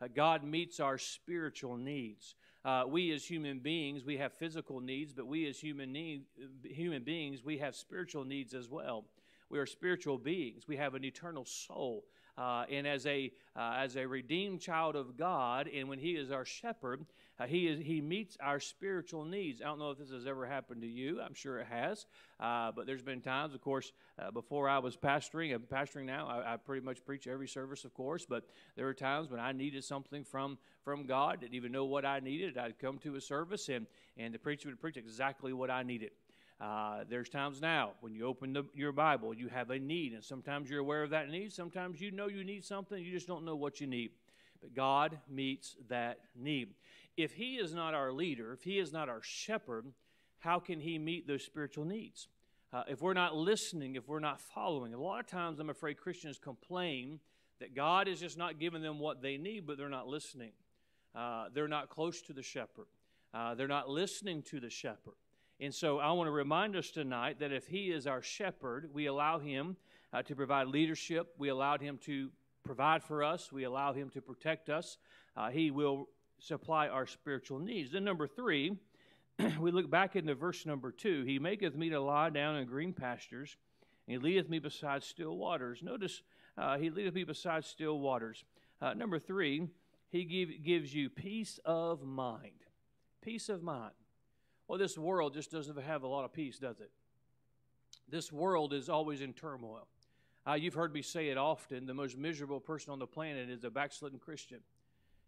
Uh, 0.00 0.06
God 0.14 0.44
meets 0.44 0.78
our 0.78 0.96
spiritual 0.96 1.76
needs. 1.76 2.36
Uh, 2.64 2.84
we 2.86 3.12
as 3.12 3.24
human 3.24 3.58
beings, 3.58 4.04
we 4.04 4.16
have 4.16 4.32
physical 4.32 4.80
needs, 4.80 5.12
but 5.12 5.26
we 5.26 5.48
as 5.48 5.58
human, 5.58 5.92
need, 5.92 6.22
human 6.62 7.02
beings, 7.02 7.44
we 7.44 7.58
have 7.58 7.74
spiritual 7.74 8.24
needs 8.24 8.54
as 8.54 8.70
well. 8.70 9.04
We 9.50 9.58
are 9.58 9.66
spiritual 9.66 10.18
beings. 10.18 10.66
We 10.66 10.76
have 10.76 10.94
an 10.94 11.04
eternal 11.04 11.44
soul. 11.44 12.04
Uh, 12.36 12.64
and 12.70 12.86
as 12.86 13.06
a, 13.06 13.30
uh, 13.56 13.74
as 13.78 13.96
a 13.96 14.06
redeemed 14.06 14.60
child 14.60 14.96
of 14.96 15.16
God, 15.16 15.68
and 15.72 15.88
when 15.88 15.98
He 15.98 16.12
is 16.12 16.30
our 16.30 16.44
shepherd, 16.44 17.04
uh, 17.40 17.46
he, 17.46 17.66
is, 17.66 17.80
he 17.84 18.00
meets 18.00 18.36
our 18.40 18.60
spiritual 18.60 19.24
needs. 19.24 19.60
I 19.60 19.64
don't 19.64 19.80
know 19.80 19.90
if 19.90 19.98
this 19.98 20.10
has 20.10 20.24
ever 20.24 20.46
happened 20.46 20.82
to 20.82 20.88
you. 20.88 21.20
I'm 21.20 21.34
sure 21.34 21.58
it 21.58 21.66
has. 21.66 22.06
Uh, 22.38 22.70
but 22.70 22.86
there's 22.86 23.02
been 23.02 23.20
times, 23.20 23.54
of 23.54 23.60
course, 23.60 23.92
uh, 24.20 24.30
before 24.30 24.68
I 24.68 24.78
was 24.78 24.96
pastoring, 24.96 25.52
I'm 25.52 25.62
pastoring 25.62 26.04
now, 26.04 26.28
I, 26.28 26.54
I, 26.54 26.56
pretty 26.56 26.84
much 26.84 27.04
preach 27.04 27.26
every 27.26 27.48
service, 27.48 27.84
of 27.84 27.92
course, 27.92 28.24
but 28.24 28.44
there 28.76 28.86
were 28.86 28.94
times 28.94 29.30
when 29.30 29.40
I 29.40 29.50
needed 29.50 29.82
something 29.82 30.22
from, 30.22 30.58
from 30.84 31.06
God, 31.06 31.40
didn't 31.40 31.54
even 31.54 31.72
know 31.72 31.84
what 31.84 32.04
I 32.04 32.20
needed. 32.20 32.56
I'd 32.56 32.78
come 32.78 32.98
to 32.98 33.16
a 33.16 33.20
service, 33.20 33.68
and, 33.68 33.86
and 34.16 34.32
the 34.32 34.38
preacher 34.38 34.68
would 34.68 34.80
preach 34.80 34.96
exactly 34.96 35.52
what 35.52 35.70
I 35.70 35.82
needed. 35.82 36.10
Uh, 36.60 37.04
there's 37.08 37.28
times 37.28 37.60
now 37.60 37.92
when 38.00 38.14
you 38.14 38.26
open 38.26 38.52
the, 38.52 38.64
your 38.74 38.92
Bible, 38.92 39.34
you 39.34 39.48
have 39.48 39.70
a 39.70 39.78
need, 39.78 40.12
and 40.12 40.22
sometimes 40.22 40.70
you're 40.70 40.80
aware 40.80 41.02
of 41.02 41.10
that 41.10 41.28
need. 41.28 41.52
Sometimes 41.52 42.00
you 42.00 42.10
know 42.10 42.28
you 42.28 42.44
need 42.44 42.64
something, 42.64 43.02
you 43.02 43.12
just 43.12 43.26
don't 43.26 43.44
know 43.44 43.56
what 43.56 43.80
you 43.80 43.86
need. 43.86 44.12
But 44.60 44.74
God 44.74 45.18
meets 45.28 45.76
that 45.88 46.20
need 46.34 46.68
if 47.16 47.34
He 47.34 47.56
is 47.56 47.74
not 47.74 47.94
our 47.94 48.12
leader, 48.12 48.52
if 48.52 48.62
He 48.62 48.78
is 48.78 48.92
not 48.92 49.08
our 49.08 49.22
shepherd, 49.22 49.86
how 50.38 50.58
can 50.58 50.80
He 50.80 50.98
meet 50.98 51.26
those 51.26 51.44
spiritual 51.44 51.84
needs? 51.84 52.28
Uh, 52.72 52.82
if 52.88 53.00
we're 53.00 53.14
not 53.14 53.36
listening, 53.36 53.94
if 53.94 54.08
we're 54.08 54.18
not 54.18 54.40
following, 54.40 54.94
a 54.94 55.00
lot 55.00 55.20
of 55.20 55.26
times 55.26 55.60
I'm 55.60 55.70
afraid 55.70 55.96
Christians 55.96 56.38
complain 56.38 57.20
that 57.60 57.74
God 57.74 58.08
is 58.08 58.18
just 58.18 58.36
not 58.36 58.58
giving 58.58 58.82
them 58.82 58.98
what 58.98 59.22
they 59.22 59.36
need, 59.36 59.66
but 59.66 59.78
they're 59.78 59.88
not 59.88 60.08
listening. 60.08 60.50
Uh, 61.14 61.46
they're 61.54 61.68
not 61.68 61.88
close 61.88 62.20
to 62.22 62.32
the 62.32 62.42
shepherd. 62.42 62.86
Uh, 63.32 63.54
they're 63.54 63.68
not 63.68 63.88
listening 63.88 64.42
to 64.42 64.58
the 64.58 64.70
shepherd. 64.70 65.14
And 65.60 65.74
so 65.74 65.98
I 65.98 66.10
want 66.12 66.26
to 66.26 66.32
remind 66.32 66.76
us 66.76 66.90
tonight 66.90 67.38
that 67.38 67.52
if 67.52 67.66
He 67.66 67.90
is 67.90 68.06
our 68.06 68.22
shepherd, 68.22 68.90
we 68.92 69.06
allow 69.06 69.38
Him 69.38 69.76
uh, 70.12 70.22
to 70.22 70.34
provide 70.34 70.68
leadership. 70.68 71.34
We 71.38 71.48
allow 71.48 71.78
Him 71.78 71.98
to 72.04 72.30
provide 72.64 73.02
for 73.02 73.22
us. 73.22 73.52
We 73.52 73.64
allow 73.64 73.92
Him 73.92 74.10
to 74.10 74.20
protect 74.20 74.68
us. 74.68 74.98
Uh, 75.36 75.50
he 75.50 75.70
will 75.70 76.08
supply 76.38 76.88
our 76.88 77.06
spiritual 77.06 77.58
needs. 77.58 77.92
Then, 77.92 78.04
number 78.04 78.26
three, 78.26 78.76
we 79.60 79.70
look 79.70 79.90
back 79.90 80.16
into 80.16 80.34
verse 80.34 80.66
number 80.66 80.92
two. 80.92 81.24
He 81.24 81.38
maketh 81.38 81.74
me 81.74 81.90
to 81.90 82.00
lie 82.00 82.30
down 82.30 82.56
in 82.56 82.66
green 82.66 82.92
pastures, 82.92 83.56
and 84.06 84.16
he 84.16 84.18
leadeth 84.18 84.48
me 84.48 84.58
beside 84.58 85.02
still 85.02 85.36
waters. 85.36 85.80
Notice, 85.82 86.22
uh, 86.56 86.78
he 86.78 86.90
leadeth 86.90 87.14
me 87.14 87.24
beside 87.24 87.64
still 87.64 87.98
waters. 87.98 88.44
Uh, 88.80 88.94
number 88.94 89.18
three, 89.18 89.68
he 90.10 90.24
give, 90.24 90.62
gives 90.62 90.94
you 90.94 91.10
peace 91.10 91.58
of 91.64 92.02
mind. 92.02 92.62
Peace 93.22 93.48
of 93.48 93.62
mind. 93.62 93.92
Well, 94.68 94.78
this 94.78 94.96
world 94.96 95.34
just 95.34 95.50
doesn't 95.50 95.78
have 95.78 96.02
a 96.02 96.06
lot 96.06 96.24
of 96.24 96.32
peace, 96.32 96.58
does 96.58 96.80
it? 96.80 96.90
This 98.08 98.32
world 98.32 98.72
is 98.72 98.88
always 98.88 99.20
in 99.20 99.32
turmoil. 99.32 99.86
Uh, 100.46 100.54
you've 100.54 100.74
heard 100.74 100.92
me 100.92 101.02
say 101.02 101.28
it 101.28 101.38
often 101.38 101.86
the 101.86 101.94
most 101.94 102.18
miserable 102.18 102.60
person 102.60 102.92
on 102.92 102.98
the 102.98 103.06
planet 103.06 103.48
is 103.48 103.64
a 103.64 103.70
backslidden 103.70 104.18
Christian 104.18 104.60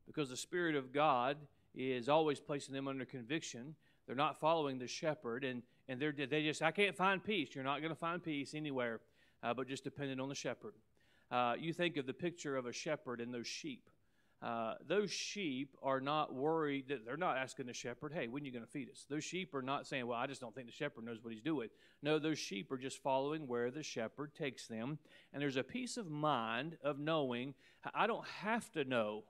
because 0.07 0.29
the 0.29 0.37
Spirit 0.37 0.77
of 0.77 0.93
God 0.93 1.37
is 1.75 2.09
always 2.09 2.39
placing 2.39 2.75
them 2.75 2.87
under 2.87 3.05
conviction. 3.05 3.75
They're 4.07 4.15
not 4.15 4.39
following 4.39 4.79
the 4.79 4.87
shepherd, 4.87 5.43
and, 5.45 5.63
and 5.89 6.01
they're, 6.01 6.13
they 6.13 6.43
just, 6.43 6.63
I 6.63 6.71
can't 6.71 6.97
find 6.97 7.23
peace. 7.23 7.55
You're 7.55 7.65
not 7.65 7.81
going 7.81 7.91
to 7.91 7.99
find 7.99 8.23
peace 8.23 8.55
anywhere, 8.55 9.01
uh, 9.43 9.55
but 9.55 9.69
just 9.69 9.85
depending 9.85 10.21
on 10.21 10.29
the 10.29 10.35
shepherd. 10.35 10.75
Uh, 11.31 11.55
you 11.59 11.73
think 11.73 11.97
of 11.97 12.07
the 12.07 12.15
picture 12.15 12.57
of 12.57 12.67
a 12.67 12.73
shepherd 12.73 13.21
and 13.21 13.33
those 13.33 13.47
sheep. 13.47 13.89
Uh, 14.43 14.75
those 14.87 15.11
sheep 15.11 15.77
are 15.83 16.01
not 16.01 16.35
worried 16.35 16.89
that 16.89 17.07
they're 17.07 17.17
not 17.17 17.39
asking 17.39 17.67
the 17.67 17.73
shepherd, 17.73 18.13
hey, 18.13 18.29
when 18.29 18.43
are 18.43 18.47
you 18.47 18.53
going 18.53 18.65
to 18.65 18.71
feed 18.71 18.91
us? 18.91 19.07
Those 19.09 19.25
sheep 19.25 19.55
are 19.55 19.63
not 19.63 19.87
saying, 19.87 20.07
well, 20.07 20.19
I 20.19 20.27
just 20.27 20.43
don't 20.43 20.55
think 20.55 20.67
the 20.67 20.73
shepherd 20.73 21.05
knows 21.05 21.19
what 21.23 21.33
he's 21.33 21.43
doing. 21.43 21.69
No, 22.03 22.19
those 22.19 22.39
sheep 22.39 22.71
are 22.71 22.77
just 22.77 23.03
following 23.03 23.47
where 23.47 23.71
the 23.71 23.83
shepherd 23.83 24.35
takes 24.35 24.67
them. 24.67 24.99
And 25.33 25.41
there's 25.41 25.57
a 25.57 25.65
peace 25.65 25.97
of 25.97 26.11
mind 26.11 26.77
of 26.83 26.99
knowing 26.99 27.55
I 27.95 28.07
don't 28.07 28.27
have 28.43 28.71
to 28.73 28.85
know 28.85 29.25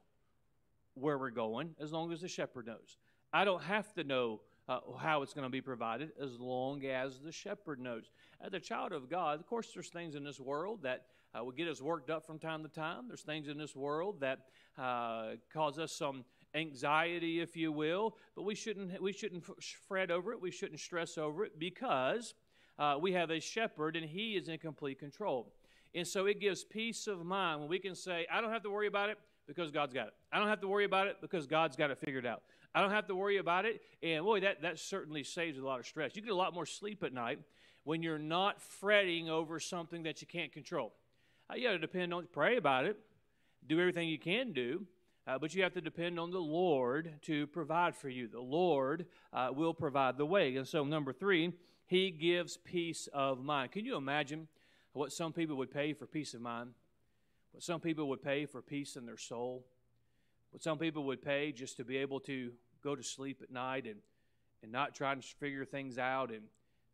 where 0.94 1.18
we're 1.18 1.30
going 1.30 1.76
as 1.78 1.92
long 1.92 2.12
as 2.12 2.20
the 2.20 2.28
shepherd 2.28 2.66
knows. 2.66 2.96
I 3.32 3.44
don't 3.44 3.62
have 3.62 3.92
to 3.94 4.02
know 4.02 4.40
uh, 4.68 4.80
how 4.98 5.22
it's 5.22 5.34
going 5.34 5.46
to 5.46 5.50
be 5.50 5.60
provided 5.60 6.10
as 6.20 6.40
long 6.40 6.84
as 6.84 7.20
the 7.20 7.30
shepherd 7.30 7.78
knows. 7.78 8.10
As 8.40 8.52
a 8.54 8.60
child 8.60 8.92
of 8.92 9.08
God, 9.08 9.38
of 9.38 9.46
course, 9.46 9.70
there's 9.72 9.88
things 9.88 10.16
in 10.16 10.24
this 10.24 10.40
world 10.40 10.82
that 10.82 11.06
uh, 11.34 11.44
will 11.44 11.52
get 11.52 11.68
us 11.68 11.80
worked 11.80 12.10
up 12.10 12.26
from 12.26 12.38
time 12.38 12.62
to 12.62 12.68
time. 12.68 13.04
There's 13.08 13.22
things 13.22 13.48
in 13.48 13.58
this 13.58 13.74
world 13.74 14.20
that 14.20 14.40
uh, 14.78 15.32
cause 15.52 15.78
us 15.78 15.92
some 15.92 16.24
anxiety, 16.54 17.40
if 17.40 17.56
you 17.56 17.72
will, 17.72 18.16
but 18.34 18.42
we 18.42 18.54
shouldn't 18.54 19.00
we 19.00 19.12
shouldn't 19.12 19.44
fret 19.88 20.10
over 20.10 20.32
it. 20.32 20.40
We 20.40 20.50
shouldn't 20.50 20.80
stress 20.80 21.18
over 21.18 21.44
it 21.44 21.58
because 21.58 22.34
uh, 22.78 22.96
we 23.00 23.12
have 23.12 23.30
a 23.30 23.40
shepherd 23.40 23.96
and 23.96 24.04
he 24.04 24.36
is 24.36 24.48
in 24.48 24.58
complete 24.58 24.98
control. 24.98 25.52
And 25.94 26.06
so 26.06 26.26
it 26.26 26.40
gives 26.40 26.64
peace 26.64 27.06
of 27.06 27.24
mind 27.24 27.60
when 27.60 27.68
we 27.68 27.78
can 27.78 27.94
say, 27.94 28.26
I 28.30 28.40
don't 28.40 28.50
have 28.52 28.62
to 28.64 28.70
worry 28.70 28.86
about 28.86 29.08
it 29.08 29.18
because 29.46 29.70
God's 29.70 29.94
got 29.94 30.08
it. 30.08 30.14
I 30.32 30.38
don't 30.38 30.48
have 30.48 30.60
to 30.60 30.68
worry 30.68 30.84
about 30.84 31.06
it 31.06 31.16
because 31.20 31.46
God's 31.46 31.76
got 31.76 31.90
it 31.90 31.98
figured 31.98 32.26
out. 32.26 32.42
I 32.74 32.82
don't 32.82 32.90
have 32.90 33.06
to 33.06 33.14
worry 33.14 33.38
about 33.38 33.64
it. 33.64 33.80
And 34.02 34.24
boy, 34.24 34.40
that, 34.40 34.60
that 34.62 34.78
certainly 34.78 35.24
saves 35.24 35.58
a 35.58 35.64
lot 35.64 35.80
of 35.80 35.86
stress. 35.86 36.14
You 36.14 36.20
get 36.20 36.32
a 36.32 36.36
lot 36.36 36.52
more 36.52 36.66
sleep 36.66 37.02
at 37.02 37.14
night 37.14 37.38
when 37.84 38.02
you're 38.02 38.18
not 38.18 38.60
fretting 38.60 39.30
over 39.30 39.58
something 39.58 40.02
that 40.02 40.20
you 40.20 40.26
can't 40.26 40.52
control. 40.52 40.92
Uh, 41.48 41.54
you 41.54 41.64
got 41.64 41.72
to 41.72 41.78
depend 41.78 42.12
on, 42.12 42.26
pray 42.32 42.56
about 42.56 42.86
it, 42.86 42.96
do 43.66 43.78
everything 43.78 44.08
you 44.08 44.18
can 44.18 44.52
do, 44.52 44.84
uh, 45.28 45.38
but 45.38 45.54
you 45.54 45.62
have 45.62 45.72
to 45.72 45.80
depend 45.80 46.18
on 46.18 46.30
the 46.30 46.38
Lord 46.40 47.12
to 47.22 47.46
provide 47.48 47.94
for 47.94 48.08
you. 48.08 48.26
The 48.26 48.40
Lord 48.40 49.06
uh, 49.32 49.50
will 49.52 49.74
provide 49.74 50.18
the 50.18 50.26
way. 50.26 50.56
And 50.56 50.66
so, 50.66 50.84
number 50.84 51.12
three, 51.12 51.52
He 51.86 52.10
gives 52.10 52.56
peace 52.56 53.08
of 53.12 53.44
mind. 53.44 53.72
Can 53.72 53.84
you 53.84 53.96
imagine 53.96 54.48
what 54.92 55.12
some 55.12 55.32
people 55.32 55.56
would 55.56 55.70
pay 55.70 55.92
for 55.92 56.06
peace 56.06 56.34
of 56.34 56.40
mind? 56.40 56.70
What 57.52 57.62
some 57.62 57.80
people 57.80 58.08
would 58.08 58.22
pay 58.22 58.44
for 58.44 58.60
peace 58.60 58.96
in 58.96 59.06
their 59.06 59.16
soul. 59.16 59.64
What 60.50 60.62
some 60.62 60.78
people 60.78 61.04
would 61.04 61.22
pay 61.22 61.52
just 61.52 61.76
to 61.76 61.84
be 61.84 61.96
able 61.98 62.20
to 62.20 62.52
go 62.82 62.96
to 62.96 63.02
sleep 63.02 63.40
at 63.42 63.50
night 63.50 63.84
and, 63.84 64.00
and 64.62 64.72
not 64.72 64.94
try 64.94 65.14
to 65.14 65.22
figure 65.22 65.64
things 65.64 65.96
out 65.96 66.30
and 66.30 66.42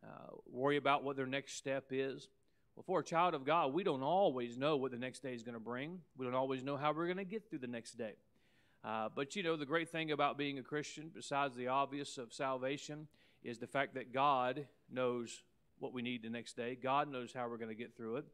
uh, 0.04 0.36
worry 0.50 0.76
about 0.76 1.04
what 1.04 1.16
their 1.16 1.26
next 1.26 1.54
step 1.54 1.86
is. 1.90 2.28
Well, 2.76 2.85
for 2.85 3.00
a 3.00 3.04
child 3.04 3.35
of 3.35 3.44
God, 3.44 3.74
we 3.74 3.85
don't 3.85 4.02
always 4.02 4.56
know 4.56 4.76
what 4.76 4.92
the 4.92 4.98
next 4.98 5.22
day 5.22 5.35
is 5.35 5.42
going 5.42 5.54
to 5.54 5.61
bring. 5.61 6.00
We 6.16 6.24
don't 6.24 6.35
always 6.35 6.62
know 6.62 6.76
how 6.76 6.92
we're 6.92 7.06
going 7.06 7.18
to 7.18 7.24
get 7.24 7.50
through 7.50 7.58
the 7.58 7.66
next 7.66 7.98
day. 7.98 8.14
Uh, 8.82 9.08
but 9.14 9.37
you 9.37 9.42
know, 9.42 9.56
the 9.56 9.66
great 9.66 9.90
thing 9.90 10.11
about 10.11 10.38
being 10.38 10.58
a 10.58 10.62
Christian, 10.62 11.11
besides 11.14 11.54
the 11.54 11.68
obvious 11.68 12.16
of 12.16 12.32
salvation, 12.32 13.06
is 13.44 13.58
the 13.58 13.66
fact 13.66 13.94
that 13.94 14.12
God 14.12 14.66
knows 14.90 15.42
what 15.78 15.92
we 15.92 16.00
need 16.00 16.22
the 16.22 16.30
next 16.30 16.56
day. 16.56 16.76
God 16.80 17.11
knows 17.11 17.32
how 17.32 17.48
we're 17.48 17.58
going 17.58 17.68
to 17.68 17.74
get 17.74 17.94
through 17.96 18.16
it. 18.16 18.24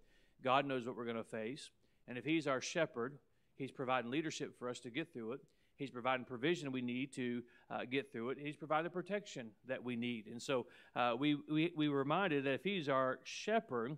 God 0.43 0.67
knows 0.67 0.87
what 0.87 0.97
we're 0.97 1.05
going 1.05 1.17
to 1.17 1.25
face. 1.25 1.71
And 2.07 2.17
if 2.17 2.25
He's 2.25 2.47
our 2.47 2.61
shepherd, 2.61 3.19
He's 3.57 3.73
providing 3.73 4.11
leadership 4.11 4.57
for 4.57 4.69
us 4.69 4.79
to 4.81 4.91
get 4.91 5.13
through 5.13 5.33
it. 5.33 5.41
He's 5.77 5.91
providing 5.91 6.25
provision 6.25 6.73
we 6.73 6.83
need 6.83 7.13
to 7.15 7.43
uh, 7.71 7.81
get 7.91 8.13
through 8.13 8.31
it. 8.31 8.39
He's 8.41 8.57
providing 8.57 8.91
protection 8.91 9.51
that 9.67 9.83
we 9.83 9.97
need. 9.97 10.27
And 10.27 10.41
so 10.41 10.67
uh, 10.97 11.15
we, 11.19 11.37
we, 11.51 11.73
we 11.77 11.89
were 11.89 11.99
reminded 11.99 12.45
that 12.45 12.55
if 12.55 12.65
He's 12.65 12.89
our 12.89 13.19
shepherd, 13.25 13.97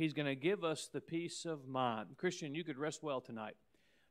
He's 0.00 0.14
going 0.14 0.24
to 0.24 0.34
give 0.34 0.64
us 0.64 0.88
the 0.90 1.02
peace 1.02 1.44
of 1.44 1.68
mind. 1.68 2.16
Christian, 2.16 2.54
you 2.54 2.64
could 2.64 2.78
rest 2.78 3.02
well 3.02 3.20
tonight, 3.20 3.54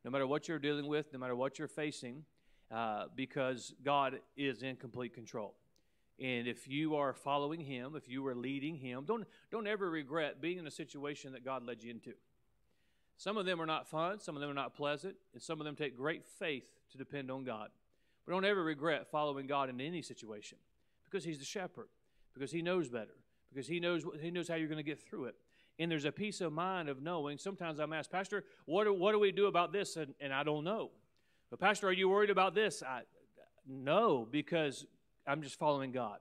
no 0.05 0.11
matter 0.11 0.27
what 0.27 0.47
you're 0.47 0.59
dealing 0.59 0.85
with, 0.85 1.11
no 1.11 1.17
matter 1.17 1.35
what 1.35 1.57
you're 1.57 1.67
facing, 1.67 2.25
uh, 2.69 3.05
because 3.15 3.73
God 3.83 4.19
is 4.37 4.61
in 4.61 4.75
complete 4.75 5.15
control. 5.15 5.55
And 6.19 6.47
if 6.47 6.67
you 6.67 6.95
are 6.95 7.11
following 7.11 7.59
Him, 7.59 7.95
if 7.95 8.07
you 8.07 8.23
are 8.27 8.35
leading 8.35 8.75
Him, 8.75 9.03
don't, 9.07 9.25
don't 9.49 9.65
ever 9.65 9.89
regret 9.89 10.39
being 10.39 10.59
in 10.59 10.67
a 10.67 10.71
situation 10.71 11.33
that 11.33 11.43
God 11.43 11.65
led 11.65 11.81
you 11.81 11.89
into. 11.89 12.13
Some 13.17 13.35
of 13.37 13.47
them 13.47 13.59
are 13.59 13.65
not 13.65 13.89
fun, 13.89 14.19
some 14.19 14.35
of 14.35 14.41
them 14.41 14.51
are 14.51 14.53
not 14.53 14.75
pleasant, 14.75 15.15
and 15.33 15.41
some 15.41 15.59
of 15.59 15.65
them 15.65 15.75
take 15.75 15.97
great 15.97 16.23
faith 16.23 16.69
to 16.91 16.99
depend 16.99 17.31
on 17.31 17.43
God. 17.43 17.69
But 18.27 18.33
don't 18.33 18.45
ever 18.45 18.63
regret 18.63 19.07
following 19.09 19.47
God 19.47 19.71
in 19.71 19.81
any 19.81 20.03
situation 20.03 20.59
because 21.05 21.23
He's 21.23 21.39
the 21.39 21.45
shepherd, 21.45 21.87
because 22.35 22.51
He 22.51 22.61
knows 22.61 22.89
better, 22.89 23.15
because 23.51 23.67
He 23.67 23.79
knows, 23.79 24.05
he 24.21 24.29
knows 24.29 24.47
how 24.47 24.53
you're 24.53 24.67
going 24.67 24.77
to 24.77 24.83
get 24.83 25.01
through 25.01 25.25
it. 25.25 25.35
And 25.79 25.89
there's 25.89 26.05
a 26.05 26.11
peace 26.11 26.41
of 26.41 26.51
mind 26.51 26.89
of 26.89 27.01
knowing. 27.01 27.37
Sometimes 27.37 27.79
I'm 27.79 27.93
asked, 27.93 28.11
Pastor, 28.11 28.43
what 28.65 28.83
do, 28.83 28.93
what 28.93 29.13
do 29.13 29.19
we 29.19 29.31
do 29.31 29.47
about 29.47 29.71
this? 29.71 29.95
And, 29.95 30.13
and 30.19 30.33
I 30.33 30.43
don't 30.43 30.65
know. 30.65 30.91
But, 31.49 31.59
Pastor, 31.59 31.87
are 31.87 31.93
you 31.93 32.09
worried 32.09 32.29
about 32.29 32.53
this? 32.53 32.83
I, 32.83 33.01
no, 33.65 34.27
because 34.29 34.85
I'm 35.25 35.41
just 35.41 35.57
following 35.57 35.91
God. 35.91 36.19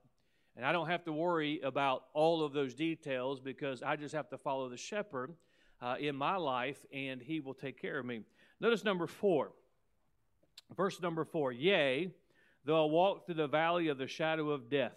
And 0.57 0.65
I 0.65 0.73
don't 0.73 0.89
have 0.89 1.05
to 1.05 1.13
worry 1.13 1.61
about 1.63 2.05
all 2.15 2.45
of 2.45 2.53
those 2.53 2.75
details 2.75 3.41
because 3.41 3.83
I 3.83 3.97
just 3.97 4.15
have 4.15 4.29
to 4.31 4.39
follow 4.39 4.69
the 4.69 4.77
shepherd 4.77 5.35
uh, 5.81 5.97
in 6.01 6.17
my 6.17 6.37
life 6.37 6.85
and 6.93 7.21
he 7.21 7.41
will 7.41 7.55
take 7.55 7.81
care 7.81 7.99
of 7.99 8.07
me. 8.07 8.23
Notice 8.61 8.85
number 8.85 9.07
four. 9.07 9.53
Verse 10.77 11.01
number 11.01 11.25
four 11.25 11.53
Yea, 11.53 12.11
though 12.65 12.87
I 12.87 12.91
walk 12.91 13.27
through 13.27 13.37
the 13.37 13.47
valley 13.47 13.89
of 13.89 13.99
the 13.99 14.07
shadow 14.07 14.51
of 14.51 14.69
death. 14.69 14.97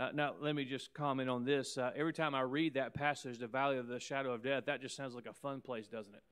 Uh, 0.00 0.08
now, 0.14 0.32
let 0.40 0.54
me 0.54 0.64
just 0.64 0.94
comment 0.94 1.28
on 1.28 1.44
this. 1.44 1.76
Uh, 1.76 1.90
every 1.94 2.14
time 2.14 2.34
I 2.34 2.40
read 2.40 2.72
that 2.72 2.94
passage, 2.94 3.38
the 3.38 3.46
valley 3.46 3.76
of 3.76 3.86
the 3.86 4.00
shadow 4.00 4.32
of 4.32 4.42
death, 4.42 4.64
that 4.64 4.80
just 4.80 4.96
sounds 4.96 5.14
like 5.14 5.26
a 5.26 5.34
fun 5.34 5.60
place, 5.60 5.88
doesn't 5.88 6.14
it? 6.14 6.22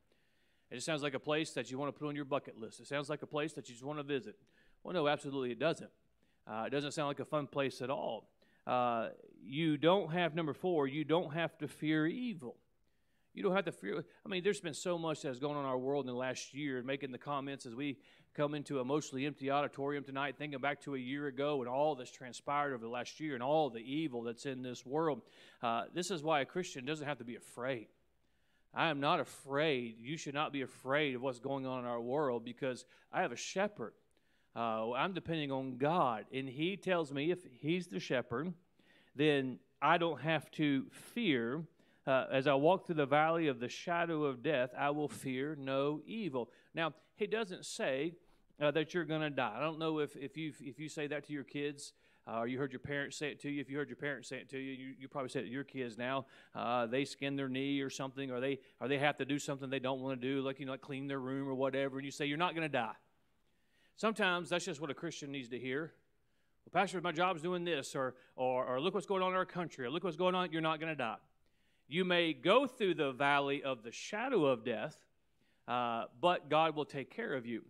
It 0.70 0.76
just 0.76 0.86
sounds 0.86 1.02
like 1.02 1.12
a 1.12 1.18
place 1.18 1.50
that 1.50 1.70
you 1.70 1.76
want 1.76 1.94
to 1.94 1.98
put 1.98 2.08
on 2.08 2.16
your 2.16 2.24
bucket 2.24 2.58
list. 2.58 2.80
It 2.80 2.86
sounds 2.86 3.10
like 3.10 3.20
a 3.20 3.26
place 3.26 3.52
that 3.52 3.68
you 3.68 3.74
just 3.74 3.84
want 3.84 3.98
to 3.98 4.02
visit. 4.04 4.36
Well, 4.82 4.94
no, 4.94 5.06
absolutely 5.06 5.50
it 5.50 5.58
doesn't. 5.58 5.90
Uh, 6.46 6.64
it 6.66 6.70
doesn't 6.70 6.92
sound 6.92 7.08
like 7.08 7.20
a 7.20 7.26
fun 7.26 7.46
place 7.46 7.82
at 7.82 7.90
all. 7.90 8.30
Uh, 8.66 9.10
you 9.44 9.76
don't 9.76 10.10
have, 10.14 10.34
number 10.34 10.54
four, 10.54 10.86
you 10.86 11.04
don't 11.04 11.34
have 11.34 11.58
to 11.58 11.68
fear 11.68 12.06
evil. 12.06 12.56
You 13.34 13.42
don't 13.42 13.54
have 13.54 13.66
to 13.66 13.72
fear. 13.72 14.04
I 14.24 14.28
mean, 14.28 14.42
there's 14.42 14.60
been 14.60 14.74
so 14.74 14.98
much 14.98 15.22
that's 15.22 15.38
going 15.38 15.56
on 15.56 15.64
in 15.64 15.68
our 15.68 15.78
world 15.78 16.04
in 16.04 16.12
the 16.12 16.18
last 16.18 16.54
year, 16.54 16.82
making 16.82 17.12
the 17.12 17.18
comments 17.18 17.66
as 17.66 17.74
we 17.74 17.98
come 18.34 18.54
into 18.54 18.80
a 18.80 18.84
mostly 18.84 19.26
empty 19.26 19.50
auditorium 19.50 20.04
tonight, 20.04 20.36
thinking 20.38 20.60
back 20.60 20.80
to 20.82 20.94
a 20.94 20.98
year 20.98 21.26
ago 21.26 21.60
and 21.60 21.68
all 21.68 21.94
that's 21.94 22.10
transpired 22.10 22.72
over 22.72 22.84
the 22.84 22.90
last 22.90 23.20
year 23.20 23.34
and 23.34 23.42
all 23.42 23.70
the 23.70 23.80
evil 23.80 24.22
that's 24.22 24.46
in 24.46 24.62
this 24.62 24.84
world. 24.86 25.22
Uh, 25.62 25.84
this 25.92 26.10
is 26.10 26.22
why 26.22 26.40
a 26.40 26.44
Christian 26.44 26.84
doesn't 26.84 27.06
have 27.06 27.18
to 27.18 27.24
be 27.24 27.36
afraid. 27.36 27.88
I 28.74 28.88
am 28.88 29.00
not 29.00 29.18
afraid. 29.18 29.96
You 29.98 30.16
should 30.16 30.34
not 30.34 30.52
be 30.52 30.62
afraid 30.62 31.14
of 31.14 31.22
what's 31.22 31.38
going 31.38 31.66
on 31.66 31.80
in 31.80 31.86
our 31.86 32.00
world 32.00 32.44
because 32.44 32.84
I 33.12 33.22
have 33.22 33.32
a 33.32 33.36
shepherd. 33.36 33.92
Uh, 34.54 34.92
I'm 34.92 35.12
depending 35.12 35.52
on 35.52 35.76
God, 35.76 36.24
and 36.32 36.48
He 36.48 36.76
tells 36.76 37.12
me 37.12 37.30
if 37.30 37.40
He's 37.60 37.86
the 37.86 38.00
shepherd, 38.00 38.52
then 39.14 39.58
I 39.80 39.98
don't 39.98 40.20
have 40.20 40.50
to 40.52 40.86
fear 40.90 41.64
uh, 42.08 42.26
as 42.32 42.46
I 42.46 42.54
walk 42.54 42.86
through 42.86 42.94
the 42.94 43.06
valley 43.06 43.48
of 43.48 43.60
the 43.60 43.68
shadow 43.68 44.24
of 44.24 44.42
death, 44.42 44.70
I 44.76 44.90
will 44.90 45.08
fear 45.08 45.54
no 45.60 46.00
evil. 46.06 46.50
Now, 46.74 46.94
he 47.16 47.26
doesn't 47.26 47.66
say 47.66 48.14
uh, 48.60 48.70
that 48.70 48.94
you're 48.94 49.04
going 49.04 49.20
to 49.20 49.30
die. 49.30 49.54
I 49.56 49.60
don't 49.60 49.78
know 49.78 49.98
if, 49.98 50.16
if, 50.16 50.36
you 50.36 50.52
if 50.60 50.80
you 50.80 50.88
say 50.88 51.06
that 51.08 51.26
to 51.26 51.32
your 51.32 51.44
kids. 51.44 51.92
Uh, 52.26 52.40
or 52.40 52.46
you 52.46 52.58
heard 52.58 52.72
your 52.72 52.80
parents 52.80 53.16
say 53.16 53.30
it 53.30 53.40
to 53.40 53.48
you. 53.48 53.58
If 53.58 53.70
you 53.70 53.78
heard 53.78 53.88
your 53.88 53.96
parents 53.96 54.28
say 54.28 54.36
it 54.36 54.50
to 54.50 54.58
you, 54.58 54.72
you, 54.72 54.94
you 54.98 55.08
probably 55.08 55.30
say 55.30 55.40
it 55.40 55.44
to 55.44 55.48
your 55.48 55.64
kids 55.64 55.96
now. 55.96 56.26
Uh, 56.54 56.84
they 56.84 57.06
skin 57.06 57.36
their 57.36 57.48
knee 57.48 57.80
or 57.80 57.88
something, 57.88 58.30
or 58.30 58.38
they 58.38 58.58
or 58.82 58.88
they 58.88 58.98
have 58.98 59.16
to 59.16 59.24
do 59.24 59.38
something 59.38 59.70
they 59.70 59.78
don't 59.78 60.02
want 60.02 60.20
to 60.20 60.26
do, 60.26 60.42
like 60.42 60.60
you 60.60 60.66
know, 60.66 60.72
like 60.72 60.82
clean 60.82 61.06
their 61.08 61.20
room 61.20 61.48
or 61.48 61.54
whatever. 61.54 61.96
And 61.96 62.04
you 62.04 62.10
say 62.10 62.26
you're 62.26 62.36
not 62.36 62.54
going 62.54 62.66
to 62.66 62.72
die. 62.72 62.92
Sometimes 63.96 64.50
that's 64.50 64.66
just 64.66 64.78
what 64.78 64.90
a 64.90 64.94
Christian 64.94 65.32
needs 65.32 65.48
to 65.48 65.58
hear. 65.58 65.94
Well, 66.66 66.82
Pastor, 66.82 67.00
my 67.00 67.12
job's 67.12 67.40
doing 67.40 67.64
this, 67.64 67.96
or, 67.96 68.14
or 68.36 68.66
or 68.66 68.78
look 68.78 68.92
what's 68.92 69.06
going 69.06 69.22
on 69.22 69.30
in 69.30 69.36
our 69.36 69.46
country, 69.46 69.86
or 69.86 69.90
look 69.90 70.04
what's 70.04 70.16
going 70.16 70.34
on. 70.34 70.52
You're 70.52 70.60
not 70.60 70.80
going 70.80 70.92
to 70.92 70.96
die. 70.96 71.16
You 71.88 72.04
may 72.04 72.34
go 72.34 72.66
through 72.66 72.94
the 72.94 73.12
valley 73.12 73.62
of 73.62 73.82
the 73.82 73.92
shadow 73.92 74.44
of 74.44 74.64
death, 74.64 74.96
uh, 75.66 76.04
but 76.20 76.50
God 76.50 76.76
will 76.76 76.84
take 76.84 77.10
care 77.10 77.34
of 77.34 77.46
you. 77.46 77.62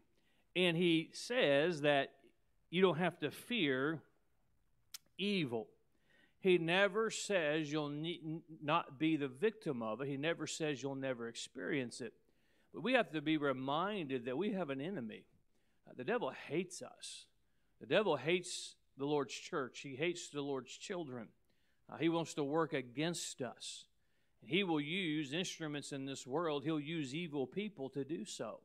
And 0.57 0.77
he 0.77 1.11
says 1.13 1.83
that 1.83 2.11
you 2.69 2.83
don't 2.83 2.99
have 2.99 3.19
to 3.21 3.31
fear 3.31 4.03
evil. 5.17 5.69
He 6.41 6.59
never 6.59 7.11
says 7.11 7.71
you'll 7.71 7.89
ne- 7.89 8.43
not 8.63 8.99
be 8.99 9.17
the 9.17 9.29
victim 9.29 9.83
of 9.83 10.01
it. 10.01 10.09
He 10.09 10.17
never 10.17 10.47
says 10.47 10.83
you'll 10.83 10.95
never 10.95 11.29
experience 11.29 12.01
it. 12.01 12.13
But 12.75 12.83
we 12.83 12.93
have 12.95 13.11
to 13.13 13.21
be 13.21 13.37
reminded 13.37 14.27
that 14.27 14.37
we 14.37 14.53
have 14.53 14.71
an 14.71 14.81
enemy. 14.81 15.25
Uh, 15.89 15.95
the 15.97 16.05
devil 16.05 16.33
hates 16.49 16.83
us. 16.83 17.27
The 17.81 17.87
devil 17.87 18.17
hates 18.17 18.75
the 18.97 19.07
Lord's 19.07 19.35
church. 19.35 19.81
He 19.81 19.97
hates 19.97 20.29
the 20.29 20.43
Lord's 20.43 20.77
children. 20.77 21.29
Uh, 21.91 21.97
he 21.97 22.09
wants 22.09 22.35
to 22.35 22.45
work 22.45 22.73
against 22.73 23.41
us. 23.43 23.85
He 24.45 24.65
will 24.65 24.81
use 24.81 25.33
instruments 25.33 25.93
in 25.93 26.07
this 26.07 26.27
world, 26.27 26.65
he'll 26.65 26.81
use 26.81 27.15
evil 27.15 27.47
people 27.47 27.89
to 27.91 28.05
do 28.05 28.25
so. 28.25 28.61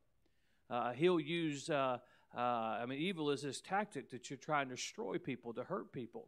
Uh, 0.70 0.92
he'll 0.94 1.20
use, 1.20 1.70
uh, 1.70 1.98
uh, 2.36 2.40
I 2.40 2.86
mean, 2.86 3.00
evil 3.00 3.30
is 3.32 3.42
his 3.42 3.62
tactic 3.62 4.10
to 4.24 4.38
try 4.38 4.62
and 4.62 4.70
destroy 4.70 5.18
people, 5.18 5.54
to 5.54 5.64
hurt 5.64 5.92
people. 5.92 6.28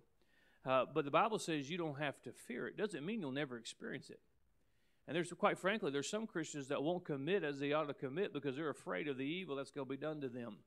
Uh, 0.66 0.86
but 0.92 1.06
the 1.06 1.12
Bible 1.12 1.40
says 1.40 1.70
you 1.70 1.78
don't 1.78 2.00
have 2.00 2.22
to 2.24 2.32
fear 2.32 2.68
it. 2.68 2.78
Doesn't 2.78 3.06
mean 3.06 3.22
you'll 3.22 3.32
never 3.32 3.58
experience 3.58 4.10
it. 4.10 4.20
And 5.08 5.16
there's, 5.16 5.32
quite 5.34 5.60
frankly, 5.60 5.92
there's 5.92 6.10
some 6.10 6.26
Christians 6.26 6.70
that 6.70 6.82
won't 6.82 7.06
commit 7.06 7.44
as 7.44 7.60
they 7.60 7.74
ought 7.74 7.88
to 7.88 7.94
commit 7.94 8.34
because 8.34 8.56
they're 8.56 8.70
afraid 8.70 9.08
of 9.08 9.18
the 9.18 9.24
evil 9.24 9.56
that's 9.56 9.70
going 9.70 9.86
to 9.86 9.90
be 9.90 9.98
done 9.98 10.22
to 10.22 10.30
them, 10.30 10.58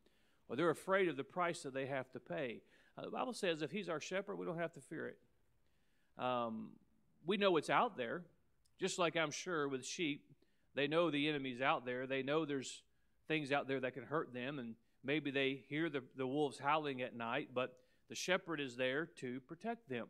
or 0.48 0.54
they're 0.54 0.70
afraid 0.70 1.08
of 1.08 1.16
the 1.16 1.24
price 1.24 1.62
that 1.62 1.74
they 1.74 1.86
have 1.86 2.08
to 2.12 2.20
pay. 2.20 2.60
Uh, 2.96 3.02
the 3.02 3.10
Bible 3.10 3.32
says 3.32 3.62
if 3.62 3.72
He's 3.72 3.88
our 3.88 4.00
shepherd, 4.00 4.36
we 4.36 4.46
don't 4.46 4.58
have 4.58 4.72
to 4.74 4.80
fear 4.80 5.08
it. 5.08 5.18
Um, 6.22 6.70
we 7.26 7.36
know 7.36 7.56
it's 7.56 7.70
out 7.70 7.96
there. 7.96 8.22
Just 8.78 8.98
like 8.98 9.16
I'm 9.16 9.30
sure 9.30 9.68
with 9.68 9.84
sheep, 9.84 10.24
they 10.74 10.86
know 10.86 11.10
the 11.10 11.28
enemy's 11.28 11.60
out 11.60 11.84
there. 11.84 12.06
They 12.06 12.22
know 12.22 12.44
there's 12.44 12.82
things 13.26 13.52
out 13.52 13.66
there 13.66 13.80
that 13.80 13.94
can 13.94 14.04
hurt 14.04 14.32
them, 14.32 14.58
and 14.58 14.74
maybe 15.04 15.30
they 15.30 15.64
hear 15.68 15.90
the, 15.90 16.02
the 16.16 16.26
wolves 16.26 16.58
howling 16.58 17.02
at 17.02 17.16
night, 17.16 17.48
but 17.52 17.76
the 18.08 18.14
shepherd 18.14 18.60
is 18.60 18.76
there 18.76 19.06
to 19.16 19.40
protect 19.40 19.88
them. 19.88 20.06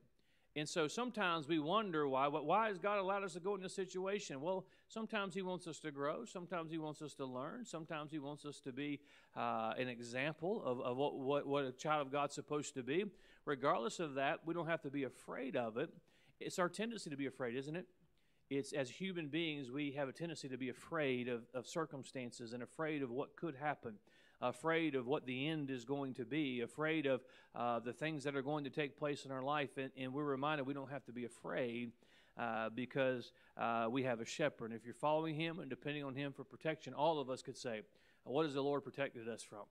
And 0.57 0.69
so 0.69 0.89
sometimes 0.89 1.47
we 1.47 1.59
wonder 1.59 2.09
why, 2.09 2.27
why 2.27 2.69
has 2.69 2.79
God 2.79 2.99
allowed 2.99 3.23
us 3.23 3.35
to 3.35 3.41
go 3.41 3.55
in 3.55 3.63
this 3.63 3.75
situation? 3.75 4.41
Well, 4.41 4.67
sometimes 4.89 5.35
He 5.35 5.43
wants 5.43 5.67
us 5.67 5.79
to 5.81 5.91
grow. 5.91 6.25
Sometimes 6.25 6.71
He 6.71 6.79
wants 6.79 7.01
us 7.01 7.15
to 7.15 7.27
learn. 7.27 7.65
Sometimes 7.65 8.11
He 8.11 8.19
wants 8.19 8.45
us 8.45 8.59
to 8.61 8.73
be 8.73 9.01
uh, 9.37 9.75
an 9.79 9.89
example 9.89 10.63
of, 10.65 10.81
of 10.81 10.97
what, 10.97 11.17
what, 11.17 11.47
what 11.47 11.65
a 11.65 11.73
child 11.73 12.07
of 12.07 12.13
God's 12.13 12.35
supposed 12.35 12.75
to 12.75 12.83
be. 12.83 13.05
Regardless 13.45 14.01
of 14.01 14.15
that, 14.15 14.41
we 14.47 14.55
don't 14.55 14.67
have 14.67 14.83
to 14.83 14.91
be 14.91 15.05
afraid 15.05 15.55
of 15.55 15.77
it. 15.77 15.91
It's 16.41 16.59
our 16.59 16.69
tendency 16.69 17.11
to 17.11 17.17
be 17.17 17.27
afraid, 17.27 17.55
isn't 17.57 17.77
it? 17.77 17.87
It's 18.51 18.73
as 18.73 18.89
human 18.89 19.29
beings, 19.29 19.71
we 19.71 19.93
have 19.93 20.09
a 20.09 20.13
tendency 20.13 20.49
to 20.49 20.57
be 20.57 20.71
afraid 20.71 21.29
of, 21.29 21.43
of 21.53 21.67
circumstances 21.67 22.53
and 22.53 22.63
afraid 22.63 23.03
of 23.03 23.11
what 23.11 23.37
could 23.37 23.55
happen, 23.55 23.95
afraid 24.41 24.95
of 24.95 25.07
what 25.07 25.27
the 25.27 25.49
end 25.49 25.71
is 25.71 25.85
going 25.85 26.15
to 26.15 26.25
be, 26.25 26.63
afraid 26.63 27.07
of 27.07 27.21
uh, 27.55 27.79
the 27.79 27.93
things 27.93 28.25
that 28.25 28.35
are 28.35 28.43
going 28.43 28.65
to 28.65 28.71
take 28.71 28.97
place 28.99 29.25
in 29.27 29.31
our 29.31 29.43
life. 29.43 29.77
And, 29.77 29.91
and 29.99 30.15
we're 30.15 30.25
reminded 30.25 30.67
we 30.67 30.75
don't 30.75 30.91
have 30.91 31.05
to 31.07 31.13
be 31.13 31.27
afraid 31.27 31.93
uh, 32.39 32.71
because 32.71 33.33
uh, 33.59 33.89
we 33.91 34.05
have 34.05 34.21
a 34.21 34.25
shepherd. 34.25 34.67
And 34.67 34.75
if 34.75 34.85
you're 34.85 34.95
following 34.95 35.35
him 35.35 35.59
and 35.59 35.69
depending 35.69 36.05
on 36.05 36.15
him 36.15 36.33
for 36.33 36.45
protection, 36.45 36.95
all 36.95 37.19
of 37.19 37.29
us 37.29 37.43
could 37.43 37.57
say, 37.57 37.83
What 38.25 38.45
has 38.45 38.55
the 38.55 38.63
Lord 38.63 38.83
protected 38.83 39.29
us 39.29 39.43
from? 39.43 39.65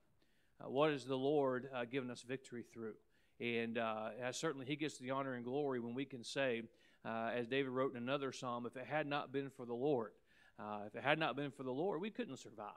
Uh, 0.60 0.70
what 0.70 0.92
has 0.92 1.06
the 1.06 1.18
Lord 1.18 1.70
uh, 1.74 1.86
given 1.86 2.12
us 2.12 2.22
victory 2.22 2.64
through? 2.64 2.94
And 3.40 3.78
uh, 3.78 4.32
certainly, 4.32 4.66
He 4.66 4.76
gets 4.76 4.98
the 4.98 5.12
honor 5.12 5.36
and 5.36 5.46
glory 5.46 5.80
when 5.80 5.94
we 5.94 6.06
can 6.06 6.24
say, 6.24 6.64
uh, 7.06 7.32
as 7.36 7.48
David 7.48 7.70
wrote 7.70 7.92
in 7.92 8.04
another 8.04 8.32
psalm, 8.32 8.66
if 8.66 8.76
it 8.76 8.86
had 8.86 9.08
not 9.08 9.32
been 9.32 9.50
for 9.50 9.66
the 9.66 9.74
Lord, 9.74 10.12
uh, 10.60 10.80
if 10.88 10.96
it 10.96 11.04
had 11.04 11.20
not 11.20 11.36
been 11.36 11.52
for 11.52 11.64
the 11.64 11.72
Lord, 11.72 12.02
we 12.02 12.10
couldn't 12.10 12.38
survive. 12.38 12.72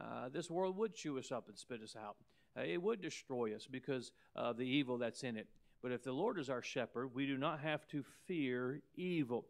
Uh, 0.00 0.28
this 0.30 0.50
world 0.50 0.76
would 0.76 0.94
chew 0.94 1.18
us 1.18 1.30
up 1.30 1.48
and 1.48 1.58
spit 1.58 1.82
us 1.82 1.96
out. 1.96 2.16
Uh, 2.56 2.62
it 2.62 2.82
would 2.82 3.00
destroy 3.00 3.54
us 3.54 3.66
because 3.70 4.12
of 4.34 4.56
the 4.56 4.66
evil 4.66 4.98
that's 4.98 5.22
in 5.22 5.36
it. 5.36 5.48
But 5.82 5.92
if 5.92 6.02
the 6.02 6.12
Lord 6.12 6.38
is 6.38 6.48
our 6.48 6.62
shepherd, 6.62 7.14
we 7.14 7.26
do 7.26 7.36
not 7.36 7.60
have 7.60 7.86
to 7.88 8.04
fear 8.26 8.82
evil. 8.94 9.46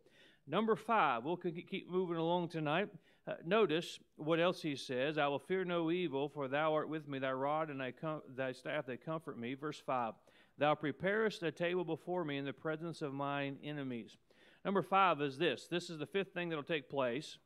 Number 0.46 0.74
five, 0.74 1.24
we'll 1.24 1.36
keep 1.36 1.90
moving 1.90 2.16
along 2.16 2.48
tonight. 2.48 2.88
Uh, 3.26 3.34
notice 3.44 4.00
what 4.16 4.40
else 4.40 4.60
he 4.60 4.74
says 4.74 5.16
I 5.16 5.28
will 5.28 5.38
fear 5.38 5.64
no 5.64 5.92
evil, 5.92 6.28
for 6.28 6.48
thou 6.48 6.74
art 6.74 6.88
with 6.88 7.06
me, 7.06 7.20
thy 7.20 7.30
rod 7.30 7.70
and 7.70 7.80
thy, 7.80 7.92
com- 7.92 8.22
thy 8.34 8.50
staff, 8.50 8.86
they 8.86 8.96
comfort 8.96 9.38
me. 9.38 9.54
Verse 9.54 9.80
5 9.86 10.14
Thou 10.58 10.74
preparest 10.74 11.42
a 11.42 11.50
table 11.50 11.84
before 11.84 12.24
me 12.24 12.36
in 12.36 12.44
the 12.44 12.52
presence 12.52 13.02
of 13.02 13.12
mine 13.12 13.58
enemies. 13.64 14.16
Number 14.64 14.82
five 14.82 15.20
is 15.20 15.38
this 15.38 15.66
this 15.70 15.90
is 15.90 15.98
the 15.98 16.06
fifth 16.06 16.32
thing 16.32 16.48
that 16.50 16.56
will 16.56 16.62
take 16.62 16.88
place 16.88 17.38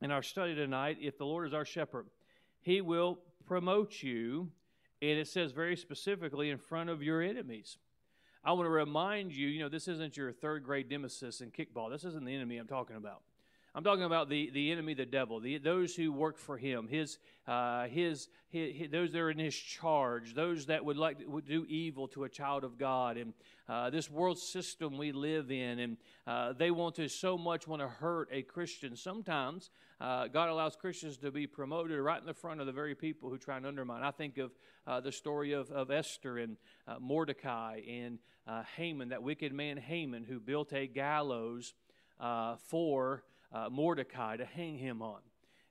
in 0.00 0.10
our 0.10 0.22
study 0.22 0.54
tonight, 0.54 0.98
if 1.00 1.16
the 1.16 1.24
Lord 1.24 1.46
is 1.46 1.54
our 1.54 1.64
shepherd, 1.64 2.06
he 2.60 2.80
will 2.80 3.18
promote 3.46 4.02
you, 4.02 4.50
and 5.00 5.18
it 5.18 5.28
says 5.28 5.52
very 5.52 5.76
specifically 5.76 6.50
in 6.50 6.58
front 6.58 6.90
of 6.90 7.02
your 7.02 7.22
enemies. 7.22 7.78
I 8.44 8.52
want 8.52 8.66
to 8.66 8.70
remind 8.70 9.32
you, 9.32 9.48
you 9.48 9.60
know, 9.60 9.68
this 9.68 9.88
isn't 9.88 10.16
your 10.16 10.32
third 10.32 10.64
grade 10.64 10.90
nemesis 10.90 11.40
in 11.40 11.50
kickball. 11.50 11.90
This 11.90 12.04
isn't 12.04 12.24
the 12.24 12.34
enemy 12.34 12.58
I'm 12.58 12.66
talking 12.66 12.96
about. 12.96 13.22
I'm 13.76 13.84
talking 13.84 14.04
about 14.04 14.30
the, 14.30 14.48
the 14.54 14.72
enemy, 14.72 14.94
the 14.94 15.04
devil, 15.04 15.38
the, 15.38 15.58
those 15.58 15.94
who 15.94 16.10
work 16.10 16.38
for 16.38 16.56
him, 16.56 16.88
his, 16.88 17.18
uh, 17.46 17.88
his, 17.88 18.28
his, 18.48 18.74
his, 18.74 18.90
those 18.90 19.12
that 19.12 19.18
are 19.18 19.30
in 19.30 19.38
his 19.38 19.54
charge, 19.54 20.34
those 20.34 20.64
that 20.66 20.82
would 20.82 20.96
like 20.96 21.18
to, 21.18 21.26
would 21.26 21.46
do 21.46 21.66
evil 21.68 22.08
to 22.08 22.24
a 22.24 22.28
child 22.30 22.64
of 22.64 22.78
God, 22.78 23.18
and 23.18 23.34
uh, 23.68 23.90
this 23.90 24.10
world 24.10 24.38
system 24.38 24.96
we 24.96 25.12
live 25.12 25.50
in, 25.50 25.78
and 25.78 25.96
uh, 26.26 26.54
they 26.54 26.70
want 26.70 26.94
to 26.94 27.06
so 27.06 27.36
much 27.36 27.68
want 27.68 27.82
to 27.82 27.88
hurt 27.88 28.30
a 28.32 28.40
Christian. 28.40 28.96
Sometimes 28.96 29.68
uh, 30.00 30.28
God 30.28 30.48
allows 30.48 30.74
Christians 30.74 31.18
to 31.18 31.30
be 31.30 31.46
promoted 31.46 32.00
right 32.00 32.18
in 32.18 32.24
the 32.24 32.32
front 32.32 32.60
of 32.60 32.66
the 32.66 32.72
very 32.72 32.94
people 32.94 33.28
who 33.28 33.36
try 33.36 33.58
and 33.58 33.66
undermine. 33.66 34.02
I 34.02 34.10
think 34.10 34.38
of 34.38 34.52
uh, 34.86 35.00
the 35.00 35.12
story 35.12 35.52
of, 35.52 35.70
of 35.70 35.90
Esther 35.90 36.38
and 36.38 36.56
uh, 36.88 36.94
Mordecai 36.98 37.82
and 37.86 38.20
Haman, 38.76 39.10
that 39.10 39.22
wicked 39.22 39.52
man 39.52 39.76
Haman, 39.76 40.24
who 40.24 40.40
built 40.40 40.72
a 40.72 40.86
gallows 40.86 41.74
for 42.68 43.22
uh, 43.52 43.68
Mordecai 43.70 44.36
to 44.36 44.44
hang 44.44 44.78
him 44.78 45.02
on. 45.02 45.20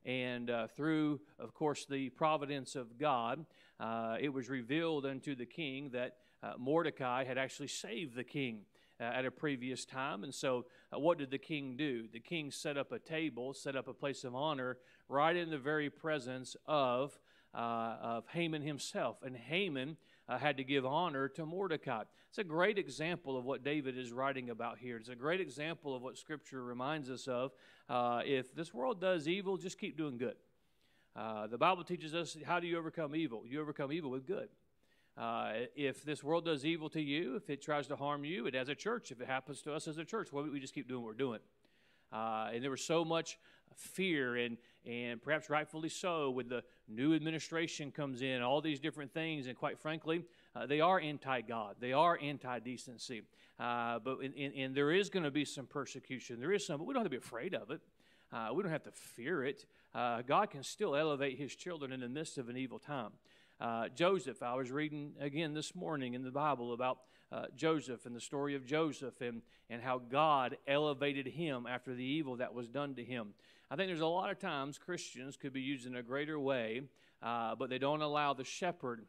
And 0.05 0.49
uh, 0.49 0.67
through, 0.67 1.19
of 1.39 1.53
course, 1.53 1.85
the 1.85 2.09
providence 2.09 2.75
of 2.75 2.97
God, 2.99 3.45
uh, 3.79 4.17
it 4.19 4.29
was 4.29 4.49
revealed 4.49 5.05
unto 5.05 5.35
the 5.35 5.45
king 5.45 5.89
that 5.91 6.17
uh, 6.43 6.53
Mordecai 6.59 7.23
had 7.23 7.37
actually 7.37 7.67
saved 7.67 8.15
the 8.15 8.23
king. 8.23 8.61
Uh, 8.97 9.03
at 9.03 9.25
a 9.25 9.29
previous 9.29 9.83
time. 9.83 10.23
And 10.23 10.33
so, 10.33 10.67
uh, 10.93 10.97
what 10.97 11.17
did 11.17 11.29
the 11.29 11.37
king 11.37 11.75
do? 11.75 12.07
The 12.07 12.21
king 12.21 12.49
set 12.49 12.77
up 12.77 12.93
a 12.93 12.99
table, 12.99 13.53
set 13.53 13.75
up 13.75 13.89
a 13.89 13.93
place 13.93 14.23
of 14.23 14.33
honor 14.33 14.77
right 15.09 15.35
in 15.35 15.49
the 15.49 15.57
very 15.57 15.89
presence 15.89 16.55
of, 16.65 17.19
of 17.53 18.23
Haman 18.29 18.61
himself. 18.61 19.17
And 19.21 19.35
Haman 19.35 19.97
uh, 20.27 20.37
had 20.37 20.57
to 20.57 20.63
give 20.63 20.85
honor 20.85 21.27
to 21.29 21.45
Mordecai. 21.45 22.03
It's 22.29 22.37
a 22.37 22.43
great 22.43 22.77
example 22.77 23.37
of 23.37 23.45
what 23.45 23.63
David 23.63 23.97
is 23.97 24.11
writing 24.11 24.49
about 24.49 24.77
here. 24.77 24.97
It's 24.97 25.09
a 25.09 25.15
great 25.15 25.39
example 25.39 25.95
of 25.95 26.01
what 26.01 26.17
Scripture 26.17 26.63
reminds 26.63 27.09
us 27.09 27.27
of. 27.27 27.51
Uh, 27.87 28.21
if 28.25 28.53
this 28.53 28.73
world 28.73 28.99
does 28.99 29.27
evil, 29.27 29.57
just 29.57 29.77
keep 29.79 29.97
doing 29.97 30.17
good. 30.17 30.35
Uh, 31.15 31.47
the 31.47 31.57
Bible 31.57 31.83
teaches 31.83 32.13
us 32.13 32.35
how 32.45 32.59
do 32.59 32.67
you 32.67 32.77
overcome 32.77 33.15
evil? 33.15 33.43
You 33.47 33.61
overcome 33.61 33.91
evil 33.91 34.11
with 34.11 34.25
good. 34.25 34.49
Uh, 35.17 35.53
if 35.75 36.03
this 36.03 36.21
world 36.23 36.43
does 36.43 36.65
evil 36.65 36.89
to 36.89 37.01
you, 37.01 37.37
if 37.37 37.49
it 37.49 37.61
tries 37.61 37.87
to 37.87 37.95
harm 37.95 38.25
you, 38.25 38.47
it 38.47 38.55
as 38.55 38.67
a 38.67 38.75
church, 38.75 39.11
if 39.11 39.21
it 39.21 39.27
happens 39.27 39.61
to 39.61 39.73
us 39.73 39.87
as 39.87 39.97
a 39.97 40.03
church, 40.03 40.33
well, 40.33 40.43
we 40.43 40.59
just 40.59 40.73
keep 40.73 40.89
doing 40.89 41.01
what 41.01 41.07
we're 41.07 41.13
doing. 41.13 41.39
Uh, 42.11 42.49
and 42.53 42.61
there 42.61 42.71
was 42.71 42.83
so 42.83 43.05
much 43.05 43.37
fear 43.75 44.35
and, 44.35 44.57
and 44.85 45.21
perhaps 45.21 45.49
rightfully 45.49 45.89
so 45.89 46.29
when 46.29 46.47
the 46.47 46.63
new 46.87 47.13
administration 47.13 47.91
comes 47.91 48.21
in, 48.21 48.41
all 48.41 48.61
these 48.61 48.79
different 48.79 49.13
things. 49.13 49.47
And 49.47 49.57
quite 49.57 49.79
frankly, 49.79 50.23
uh, 50.55 50.65
they 50.65 50.81
are 50.81 50.99
anti 50.99 51.41
God, 51.41 51.75
they 51.79 51.93
are 51.93 52.17
anti 52.21 52.59
decency. 52.59 53.21
Uh, 53.59 53.99
but 53.99 54.19
in, 54.19 54.33
in, 54.33 54.51
and 54.53 54.75
there 54.75 54.91
is 54.91 55.09
going 55.09 55.23
to 55.23 55.31
be 55.31 55.45
some 55.45 55.65
persecution. 55.65 56.39
There 56.39 56.51
is 56.51 56.65
some, 56.65 56.77
but 56.77 56.85
we 56.85 56.93
don't 56.93 57.03
have 57.03 57.11
to 57.11 57.17
be 57.17 57.23
afraid 57.23 57.53
of 57.53 57.71
it. 57.71 57.81
Uh, 58.33 58.49
we 58.53 58.63
don't 58.63 58.71
have 58.71 58.83
to 58.83 58.91
fear 58.91 59.45
it. 59.45 59.65
Uh, 59.93 60.21
God 60.21 60.49
can 60.49 60.63
still 60.63 60.95
elevate 60.95 61.37
his 61.37 61.55
children 61.55 61.91
in 61.91 62.01
the 62.01 62.09
midst 62.09 62.37
of 62.37 62.49
an 62.49 62.57
evil 62.57 62.79
time. 62.79 63.11
Uh, 63.61 63.87
Joseph, 63.87 64.43
I 64.43 64.55
was 64.55 64.71
reading 64.71 65.13
again 65.19 65.53
this 65.53 65.73
morning 65.73 66.13
in 66.13 66.23
the 66.23 66.31
Bible 66.31 66.73
about 66.73 66.99
uh, 67.31 67.45
Joseph 67.55 68.05
and 68.05 68.15
the 68.15 68.19
story 68.19 68.55
of 68.55 68.65
Joseph 68.65 69.21
and, 69.21 69.41
and 69.69 69.81
how 69.81 69.99
God 69.99 70.57
elevated 70.67 71.27
him 71.27 71.65
after 71.65 71.93
the 71.93 72.03
evil 72.03 72.35
that 72.37 72.53
was 72.53 72.67
done 72.67 72.95
to 72.95 73.03
him. 73.03 73.33
I 73.69 73.75
think 73.75 73.89
there's 73.89 74.01
a 74.01 74.05
lot 74.05 74.29
of 74.29 74.39
times 74.39 74.77
Christians 74.77 75.37
could 75.37 75.53
be 75.53 75.61
used 75.61 75.87
in 75.87 75.95
a 75.95 76.03
greater 76.03 76.39
way, 76.39 76.81
uh, 77.23 77.55
but 77.55 77.69
they 77.69 77.79
don't 77.79 78.01
allow 78.01 78.33
the 78.33 78.43
shepherd 78.43 79.05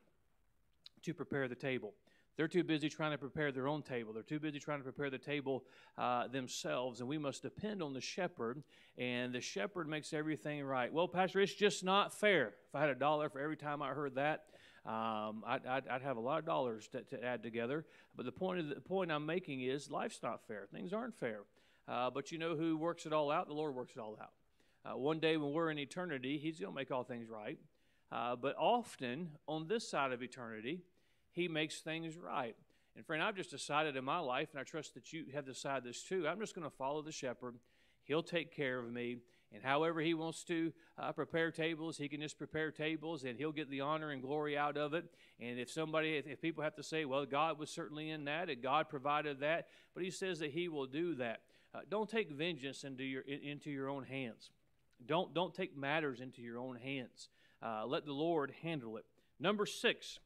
to 1.03 1.13
prepare 1.13 1.47
the 1.47 1.55
table. 1.55 1.93
They're 2.37 2.49
too 2.49 2.65
busy 2.65 2.89
trying 2.89 3.13
to 3.13 3.19
prepare 3.19 3.51
their 3.51 3.67
own 3.67 3.83
table. 3.83 4.13
They're 4.13 4.23
too 4.23 4.41
busy 4.41 4.59
trying 4.59 4.79
to 4.79 4.85
prepare 4.85 5.09
the 5.09 5.19
table 5.19 5.65
uh, 5.97 6.29
themselves, 6.29 7.01
and 7.01 7.09
we 7.09 7.17
must 7.17 7.43
depend 7.43 7.83
on 7.83 7.95
the 7.95 8.01
shepherd, 8.01 8.63
and 8.99 9.35
the 9.35 9.41
shepherd 9.41 9.89
makes 9.89 10.13
everything 10.13 10.63
right. 10.65 10.93
Well, 10.93 11.09
Pastor, 11.09 11.41
it's 11.41 11.55
just 11.55 11.83
not 11.83 12.13
fair. 12.13 12.55
If 12.69 12.75
I 12.75 12.81
had 12.81 12.91
a 12.91 12.95
dollar 12.95 13.31
for 13.31 13.41
every 13.41 13.57
time 13.57 13.81
I 13.81 13.89
heard 13.89 14.15
that, 14.17 14.45
um, 14.85 15.43
I'd, 15.47 15.67
I'd, 15.67 15.89
I'd, 15.89 16.03
have 16.03 16.17
a 16.17 16.21
lot 16.21 16.39
of 16.39 16.47
dollars 16.47 16.87
to, 16.89 17.03
to, 17.03 17.25
add 17.25 17.43
together. 17.43 17.85
But 18.15 18.25
the 18.25 18.33
point, 18.33 18.69
the 18.73 18.81
point 18.81 19.11
I'm 19.11 19.27
making 19.27 19.63
is 19.63 19.91
life's 19.91 20.21
not 20.23 20.47
fair. 20.47 20.69
Things 20.73 20.93
aren't 20.93 21.17
fair. 21.17 21.41
Uh, 21.89 22.11
but 22.11 22.31
you 22.31 22.39
know 22.39 22.55
who 22.55 22.77
works 22.77 23.05
it 23.05 23.13
all 23.13 23.33
out? 23.33 23.49
The 23.49 23.55
Lord 23.55 23.75
works 23.75 23.95
it 23.97 23.99
all 23.99 24.17
out. 24.21 24.31
Uh, 24.87 24.97
one 24.97 25.19
day 25.19 25.37
when 25.37 25.53
we're 25.53 25.71
in 25.71 25.79
eternity, 25.79 26.39
He's 26.39 26.61
going 26.61 26.73
to 26.73 26.77
make 26.77 26.91
all 26.91 27.03
things 27.03 27.29
right. 27.29 27.59
Uh, 28.13 28.37
but 28.37 28.55
often 28.57 29.31
on 29.49 29.67
this 29.67 29.89
side 29.89 30.13
of 30.13 30.23
eternity, 30.23 30.83
He 31.33 31.49
makes 31.49 31.81
things 31.81 32.17
right. 32.17 32.55
And 32.95 33.05
friend, 33.05 33.23
I've 33.23 33.37
just 33.37 33.51
decided 33.51 33.97
in 33.97 34.05
my 34.05 34.21
life, 34.21 34.51
and 34.53 34.61
I 34.61 34.63
trust 34.63 34.95
that 34.95 35.13
you 35.13 35.25
have 35.35 35.45
decided 35.45 35.85
this 35.85 36.03
too, 36.03 36.27
I'm 36.29 36.39
just 36.39 36.55
going 36.55 36.69
to 36.69 36.77
follow 36.77 37.03
the 37.03 37.13
shepherd. 37.13 37.57
He'll 38.05 38.23
take 38.23 38.55
care 38.55 38.79
of 38.79 38.91
me. 38.91 39.19
And 39.53 39.63
however 39.63 40.01
he 40.01 40.15
wants 40.15 40.45
to 40.45 40.73
uh, 40.99 41.13
prepare 41.13 41.51
tables, 41.51 41.97
he 41.97 42.09
can 42.09 42.21
just 42.21 42.37
prepare 42.37 42.71
tables 42.71 43.25
and 43.25 43.39
he'll 43.39 43.53
get 43.53 43.71
the 43.71 43.81
honor 43.81 44.11
and 44.11 44.21
glory 44.21 44.59
out 44.59 44.77
of 44.77 44.93
it. 44.93 45.05
And 45.41 45.59
if 45.59 45.71
somebody, 45.71 46.17
if, 46.17 46.27
if 46.27 46.41
people 46.41 46.65
have 46.65 46.75
to 46.77 46.83
say, 46.83 47.05
well, 47.05 47.25
God 47.27 47.59
was 47.59 47.71
certainly 47.71 48.11
in 48.11 48.25
that 48.25 48.51
and 48.51 48.61
God 48.61 48.89
provided 48.89 49.41
that, 49.41 49.69
but 49.95 50.03
he 50.03 50.11
says 50.11 50.41
that 50.41 50.51
he 50.51 50.69
will 50.69 50.87
do 50.87 51.15
that. 51.17 51.43
Uh, 51.75 51.81
don't 51.89 52.09
take 52.09 52.31
vengeance 52.31 52.83
into 52.83 53.05
your, 53.05 53.23
into 53.23 53.71
your 53.71 53.89
own 53.89 54.05
hands. 54.05 54.51
Don't, 55.05 55.35
don't 55.35 55.55
take 55.55 55.77
matters 55.77 56.21
into 56.21 56.43
your 56.43 56.59
own 56.59 56.77
hands. 56.77 57.29
Uh, 57.63 57.85
let 57.87 58.07
the 58.07 58.13
Lord 58.13 58.53
handle 58.63 58.97
it. 58.97 59.05
Number 59.39 59.67
six, 59.67 60.19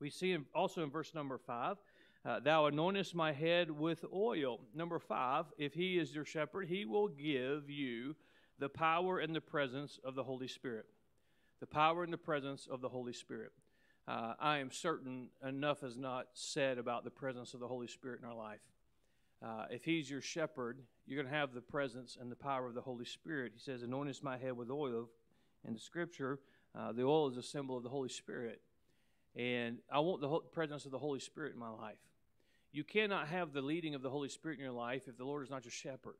we 0.00 0.10
see 0.10 0.36
also 0.54 0.82
in 0.82 0.90
verse 0.90 1.14
number 1.14 1.38
five, 1.38 1.76
uh, 2.24 2.40
thou 2.40 2.68
anointest 2.70 3.14
my 3.14 3.32
head 3.32 3.70
with 3.70 4.04
oil. 4.12 4.60
Number 4.74 4.98
five, 4.98 5.46
if 5.58 5.74
he 5.74 5.98
is 5.98 6.14
your 6.14 6.24
shepherd, 6.24 6.68
he 6.68 6.84
will 6.84 7.08
give 7.08 7.68
you 7.68 8.16
the 8.58 8.68
power 8.68 9.18
and 9.18 9.34
the 9.34 9.40
presence 9.40 9.98
of 10.04 10.14
the 10.14 10.22
Holy 10.22 10.48
Spirit. 10.48 10.86
The 11.60 11.66
power 11.66 12.02
and 12.02 12.12
the 12.12 12.18
presence 12.18 12.66
of 12.70 12.80
the 12.80 12.88
Holy 12.88 13.12
Spirit. 13.12 13.52
Uh, 14.06 14.34
I 14.38 14.58
am 14.58 14.70
certain 14.70 15.28
enough 15.46 15.82
is 15.82 15.96
not 15.96 16.26
said 16.34 16.78
about 16.78 17.04
the 17.04 17.10
presence 17.10 17.54
of 17.54 17.60
the 17.60 17.68
Holy 17.68 17.86
Spirit 17.86 18.20
in 18.22 18.28
our 18.28 18.36
life. 18.36 18.60
Uh, 19.42 19.66
if 19.70 19.84
he's 19.84 20.10
your 20.10 20.20
shepherd, 20.20 20.80
you're 21.06 21.20
going 21.22 21.30
to 21.30 21.38
have 21.38 21.52
the 21.52 21.60
presence 21.60 22.16
and 22.20 22.30
the 22.30 22.36
power 22.36 22.66
of 22.66 22.74
the 22.74 22.80
Holy 22.80 23.04
Spirit. 23.04 23.52
He 23.54 23.60
says, 23.60 23.82
Anointest 23.82 24.22
my 24.22 24.38
head 24.38 24.56
with 24.56 24.70
oil. 24.70 25.08
In 25.66 25.72
the 25.72 25.80
scripture, 25.80 26.40
uh, 26.78 26.92
the 26.92 27.02
oil 27.02 27.30
is 27.30 27.36
a 27.36 27.42
symbol 27.42 27.76
of 27.76 27.82
the 27.82 27.88
Holy 27.88 28.08
Spirit. 28.08 28.60
And 29.36 29.78
I 29.90 30.00
want 30.00 30.20
the 30.20 30.40
presence 30.52 30.84
of 30.84 30.90
the 30.90 30.98
Holy 30.98 31.20
Spirit 31.20 31.54
in 31.54 31.58
my 31.58 31.70
life. 31.70 31.96
You 32.72 32.84
cannot 32.84 33.28
have 33.28 33.52
the 33.52 33.62
leading 33.62 33.94
of 33.94 34.02
the 34.02 34.10
Holy 34.10 34.28
Spirit 34.28 34.58
in 34.58 34.64
your 34.64 34.72
life 34.72 35.02
if 35.06 35.16
the 35.16 35.24
Lord 35.24 35.44
is 35.44 35.50
not 35.50 35.64
your 35.64 35.72
shepherd. 35.72 36.16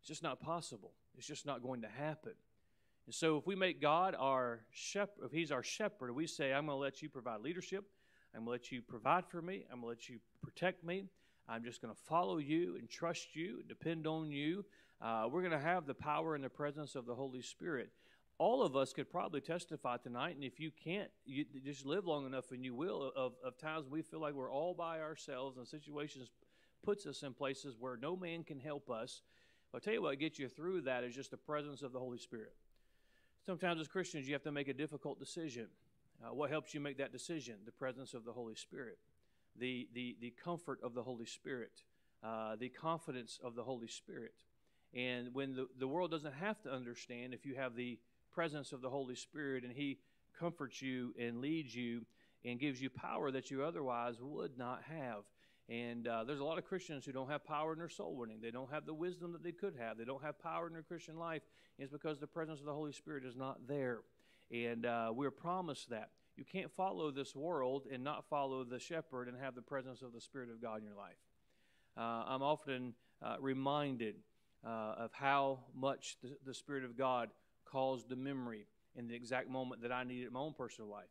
It's 0.00 0.08
just 0.08 0.22
not 0.22 0.40
possible. 0.40 0.92
It's 1.16 1.26
just 1.26 1.46
not 1.46 1.62
going 1.62 1.82
to 1.82 1.88
happen. 1.88 2.32
And 3.06 3.14
so, 3.14 3.36
if 3.36 3.46
we 3.46 3.54
make 3.56 3.80
God 3.80 4.14
our 4.18 4.60
shepherd, 4.70 5.24
if 5.24 5.32
He's 5.32 5.50
our 5.50 5.62
shepherd, 5.62 6.12
we 6.12 6.26
say, 6.26 6.52
I'm 6.52 6.66
going 6.66 6.76
to 6.76 6.80
let 6.80 7.02
you 7.02 7.08
provide 7.08 7.40
leadership, 7.40 7.84
I'm 8.34 8.44
going 8.44 8.58
to 8.58 8.62
let 8.62 8.72
you 8.72 8.80
provide 8.80 9.26
for 9.26 9.42
me, 9.42 9.64
I'm 9.70 9.80
going 9.80 9.94
to 9.94 10.00
let 10.00 10.08
you 10.08 10.18
protect 10.40 10.84
me, 10.84 11.04
I'm 11.48 11.64
just 11.64 11.82
going 11.82 11.94
to 11.94 12.00
follow 12.00 12.38
you 12.38 12.76
and 12.76 12.88
trust 12.88 13.34
you, 13.34 13.58
and 13.60 13.68
depend 13.68 14.06
on 14.06 14.30
you. 14.30 14.64
Uh, 15.00 15.28
we're 15.30 15.42
going 15.42 15.52
to 15.52 15.58
have 15.58 15.86
the 15.86 15.94
power 15.94 16.34
and 16.34 16.44
the 16.44 16.50
presence 16.50 16.94
of 16.94 17.06
the 17.06 17.14
Holy 17.14 17.42
Spirit 17.42 17.90
all 18.42 18.62
of 18.62 18.74
us 18.74 18.92
could 18.92 19.08
probably 19.08 19.40
testify 19.40 19.96
tonight, 19.98 20.34
and 20.34 20.42
if 20.42 20.58
you 20.58 20.72
can't, 20.72 21.08
you 21.24 21.44
just 21.64 21.86
live 21.86 22.06
long 22.06 22.26
enough, 22.26 22.50
and 22.50 22.64
you 22.64 22.74
will, 22.74 23.12
of, 23.14 23.34
of 23.44 23.56
times 23.56 23.86
we 23.88 24.02
feel 24.02 24.20
like 24.20 24.34
we're 24.34 24.50
all 24.50 24.74
by 24.74 25.00
ourselves, 25.00 25.58
and 25.58 25.68
situations 25.68 26.28
puts 26.84 27.06
us 27.06 27.22
in 27.22 27.34
places 27.34 27.76
where 27.78 27.96
no 27.96 28.16
man 28.16 28.42
can 28.42 28.58
help 28.58 28.90
us. 28.90 29.22
I'll 29.72 29.78
tell 29.78 29.92
you 29.92 30.02
what 30.02 30.18
gets 30.18 30.40
you 30.40 30.48
through 30.48 30.80
that 30.82 31.04
is 31.04 31.14
just 31.14 31.30
the 31.30 31.36
presence 31.36 31.82
of 31.82 31.92
the 31.92 32.00
Holy 32.00 32.18
Spirit. 32.18 32.52
Sometimes 33.46 33.80
as 33.80 33.86
Christians, 33.86 34.26
you 34.26 34.32
have 34.34 34.42
to 34.42 34.50
make 34.50 34.66
a 34.66 34.74
difficult 34.74 35.20
decision. 35.20 35.68
Uh, 36.20 36.34
what 36.34 36.50
helps 36.50 36.74
you 36.74 36.80
make 36.80 36.98
that 36.98 37.12
decision? 37.12 37.54
The 37.64 37.70
presence 37.70 38.12
of 38.12 38.24
the 38.24 38.32
Holy 38.32 38.56
Spirit, 38.56 38.98
the, 39.58 39.88
the, 39.94 40.16
the 40.20 40.32
comfort 40.42 40.80
of 40.82 40.94
the 40.94 41.02
Holy 41.02 41.26
Spirit, 41.26 41.82
uh, 42.24 42.56
the 42.56 42.68
confidence 42.68 43.38
of 43.42 43.54
the 43.54 43.62
Holy 43.62 43.88
Spirit. 43.88 44.34
And 44.94 45.34
when 45.34 45.54
the, 45.54 45.68
the 45.78 45.88
world 45.88 46.10
doesn't 46.10 46.34
have 46.34 46.60
to 46.62 46.72
understand, 46.72 47.34
if 47.34 47.46
you 47.46 47.54
have 47.54 47.74
the 47.74 47.98
presence 48.34 48.72
of 48.72 48.80
the 48.80 48.90
Holy 48.90 49.14
Spirit 49.14 49.64
and 49.64 49.72
He 49.72 49.98
comforts 50.38 50.82
you 50.82 51.14
and 51.18 51.40
leads 51.40 51.74
you 51.74 52.04
and 52.44 52.58
gives 52.58 52.80
you 52.80 52.90
power 52.90 53.30
that 53.30 53.50
you 53.50 53.62
otherwise 53.62 54.16
would 54.20 54.58
not 54.58 54.82
have. 54.88 55.22
And 55.68 56.08
uh, 56.08 56.24
there's 56.24 56.40
a 56.40 56.44
lot 56.44 56.58
of 56.58 56.64
Christians 56.64 57.04
who 57.04 57.12
don't 57.12 57.30
have 57.30 57.44
power 57.44 57.72
in 57.72 57.78
their 57.78 57.88
soul 57.88 58.16
winning. 58.16 58.38
They 58.42 58.50
don't 58.50 58.70
have 58.70 58.84
the 58.84 58.94
wisdom 58.94 59.32
that 59.32 59.44
they 59.44 59.52
could 59.52 59.74
have. 59.78 59.96
They 59.96 60.04
don't 60.04 60.22
have 60.22 60.42
power 60.42 60.66
in 60.66 60.72
their 60.72 60.82
Christian 60.82 61.16
life. 61.16 61.42
It's 61.78 61.92
because 61.92 62.18
the 62.18 62.26
presence 62.26 62.58
of 62.60 62.66
the 62.66 62.74
Holy 62.74 62.92
Spirit 62.92 63.24
is 63.24 63.36
not 63.36 63.66
there. 63.68 64.00
And 64.50 64.84
uh, 64.84 65.12
we're 65.14 65.30
promised 65.30 65.90
that. 65.90 66.10
You 66.36 66.44
can't 66.44 66.70
follow 66.70 67.10
this 67.10 67.34
world 67.34 67.86
and 67.92 68.02
not 68.02 68.24
follow 68.28 68.64
the 68.64 68.78
shepherd 68.78 69.28
and 69.28 69.36
have 69.38 69.54
the 69.54 69.62
presence 69.62 70.02
of 70.02 70.12
the 70.12 70.20
Spirit 70.20 70.50
of 70.50 70.62
God 70.62 70.78
in 70.78 70.84
your 70.84 70.96
life. 70.96 71.16
Uh, 71.96 72.24
I'm 72.26 72.42
often 72.42 72.94
uh, 73.20 73.36
reminded 73.38 74.16
uh, 74.64 74.94
of 74.98 75.12
how 75.12 75.60
much 75.74 76.16
the, 76.22 76.30
the 76.46 76.54
Spirit 76.54 76.84
of 76.84 76.96
God 76.96 77.30
caused 77.64 78.08
the 78.08 78.16
memory 78.16 78.66
in 78.96 79.08
the 79.08 79.14
exact 79.14 79.48
moment 79.48 79.82
that 79.82 79.92
I 79.92 80.04
needed 80.04 80.28
in 80.28 80.32
my 80.32 80.40
own 80.40 80.54
personal 80.54 80.90
life. 80.90 81.08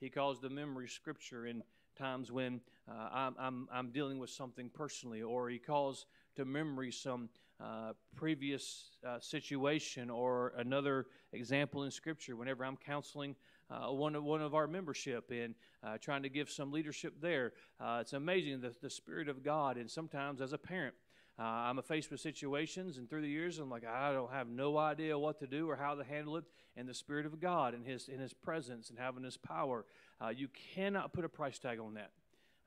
He 0.00 0.10
calls 0.10 0.40
the 0.40 0.50
memory 0.50 0.88
scripture 0.88 1.46
in 1.46 1.62
times 1.96 2.30
when 2.30 2.60
uh, 2.88 3.08
I'm, 3.12 3.34
I'm, 3.38 3.68
I'm, 3.72 3.90
dealing 3.90 4.18
with 4.18 4.30
something 4.30 4.70
personally, 4.72 5.22
or 5.22 5.48
He 5.48 5.58
calls 5.58 6.06
to 6.36 6.44
memory 6.44 6.92
some 6.92 7.28
uh, 7.60 7.92
previous 8.14 8.90
uh, 9.04 9.18
situation 9.18 10.08
or 10.10 10.52
another 10.56 11.06
example 11.32 11.82
in 11.82 11.90
Scripture 11.90 12.36
whenever 12.36 12.64
I'm 12.64 12.76
counseling 12.76 13.34
uh, 13.70 13.92
one, 13.92 14.14
of, 14.14 14.24
one 14.24 14.42
of 14.42 14.54
our 14.54 14.66
membership 14.66 15.30
and 15.30 15.54
uh, 15.82 15.98
trying 15.98 16.22
to 16.22 16.28
give 16.28 16.50
some 16.50 16.72
leadership 16.72 17.14
there. 17.20 17.52
Uh, 17.80 17.98
it's 18.00 18.12
amazing 18.12 18.60
the, 18.60 18.74
the 18.80 18.90
Spirit 18.90 19.28
of 19.28 19.42
God, 19.42 19.76
and 19.76 19.90
sometimes 19.90 20.40
as 20.40 20.52
a 20.52 20.58
parent, 20.58 20.94
uh, 21.38 21.42
I'm 21.42 21.80
faced 21.82 22.10
with 22.10 22.20
situations, 22.20 22.98
and 22.98 23.08
through 23.08 23.22
the 23.22 23.28
years, 23.28 23.60
I'm 23.60 23.70
like, 23.70 23.86
I 23.86 24.12
don't 24.12 24.32
have 24.32 24.48
no 24.48 24.76
idea 24.76 25.16
what 25.16 25.38
to 25.38 25.46
do 25.46 25.70
or 25.70 25.76
how 25.76 25.94
to 25.94 26.02
handle 26.02 26.36
it. 26.36 26.44
And 26.76 26.88
the 26.88 26.94
Spirit 26.94 27.26
of 27.26 27.40
God 27.40 27.74
and 27.74 27.86
His 27.86 28.08
in 28.08 28.18
His 28.18 28.32
presence 28.32 28.90
and 28.90 28.98
having 28.98 29.22
His 29.22 29.36
power, 29.36 29.84
uh, 30.20 30.28
you 30.30 30.48
cannot 30.74 31.12
put 31.12 31.24
a 31.24 31.28
price 31.28 31.58
tag 31.58 31.78
on 31.78 31.94
that. 31.94 32.10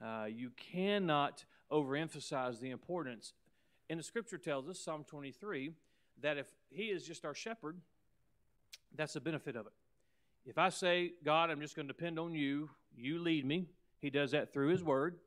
Uh, 0.01 0.25
you 0.25 0.51
cannot 0.55 1.43
overemphasize 1.69 2.59
the 2.61 2.69
importance. 2.69 3.33
And 3.89 3.99
the 3.99 4.03
Scripture 4.03 4.37
tells 4.37 4.69
us, 4.69 4.79
Psalm 4.79 5.03
23, 5.03 5.71
that 6.21 6.37
if 6.37 6.47
He 6.69 6.85
is 6.85 7.05
just 7.05 7.25
our 7.25 7.35
shepherd, 7.35 7.77
that's 8.95 9.13
the 9.13 9.21
benefit 9.21 9.57
of 9.57 9.65
it. 9.65 9.73
If 10.45 10.57
I 10.57 10.69
say, 10.69 11.13
God, 11.23 11.51
I'm 11.51 11.61
just 11.61 11.75
going 11.75 11.87
to 11.87 11.93
depend 11.93 12.17
on 12.17 12.33
you, 12.33 12.69
you 12.95 13.19
lead 13.19 13.45
me. 13.45 13.67
He 13.99 14.09
does 14.09 14.31
that 14.31 14.51
through 14.51 14.69
His 14.69 14.83
Word, 14.83 15.19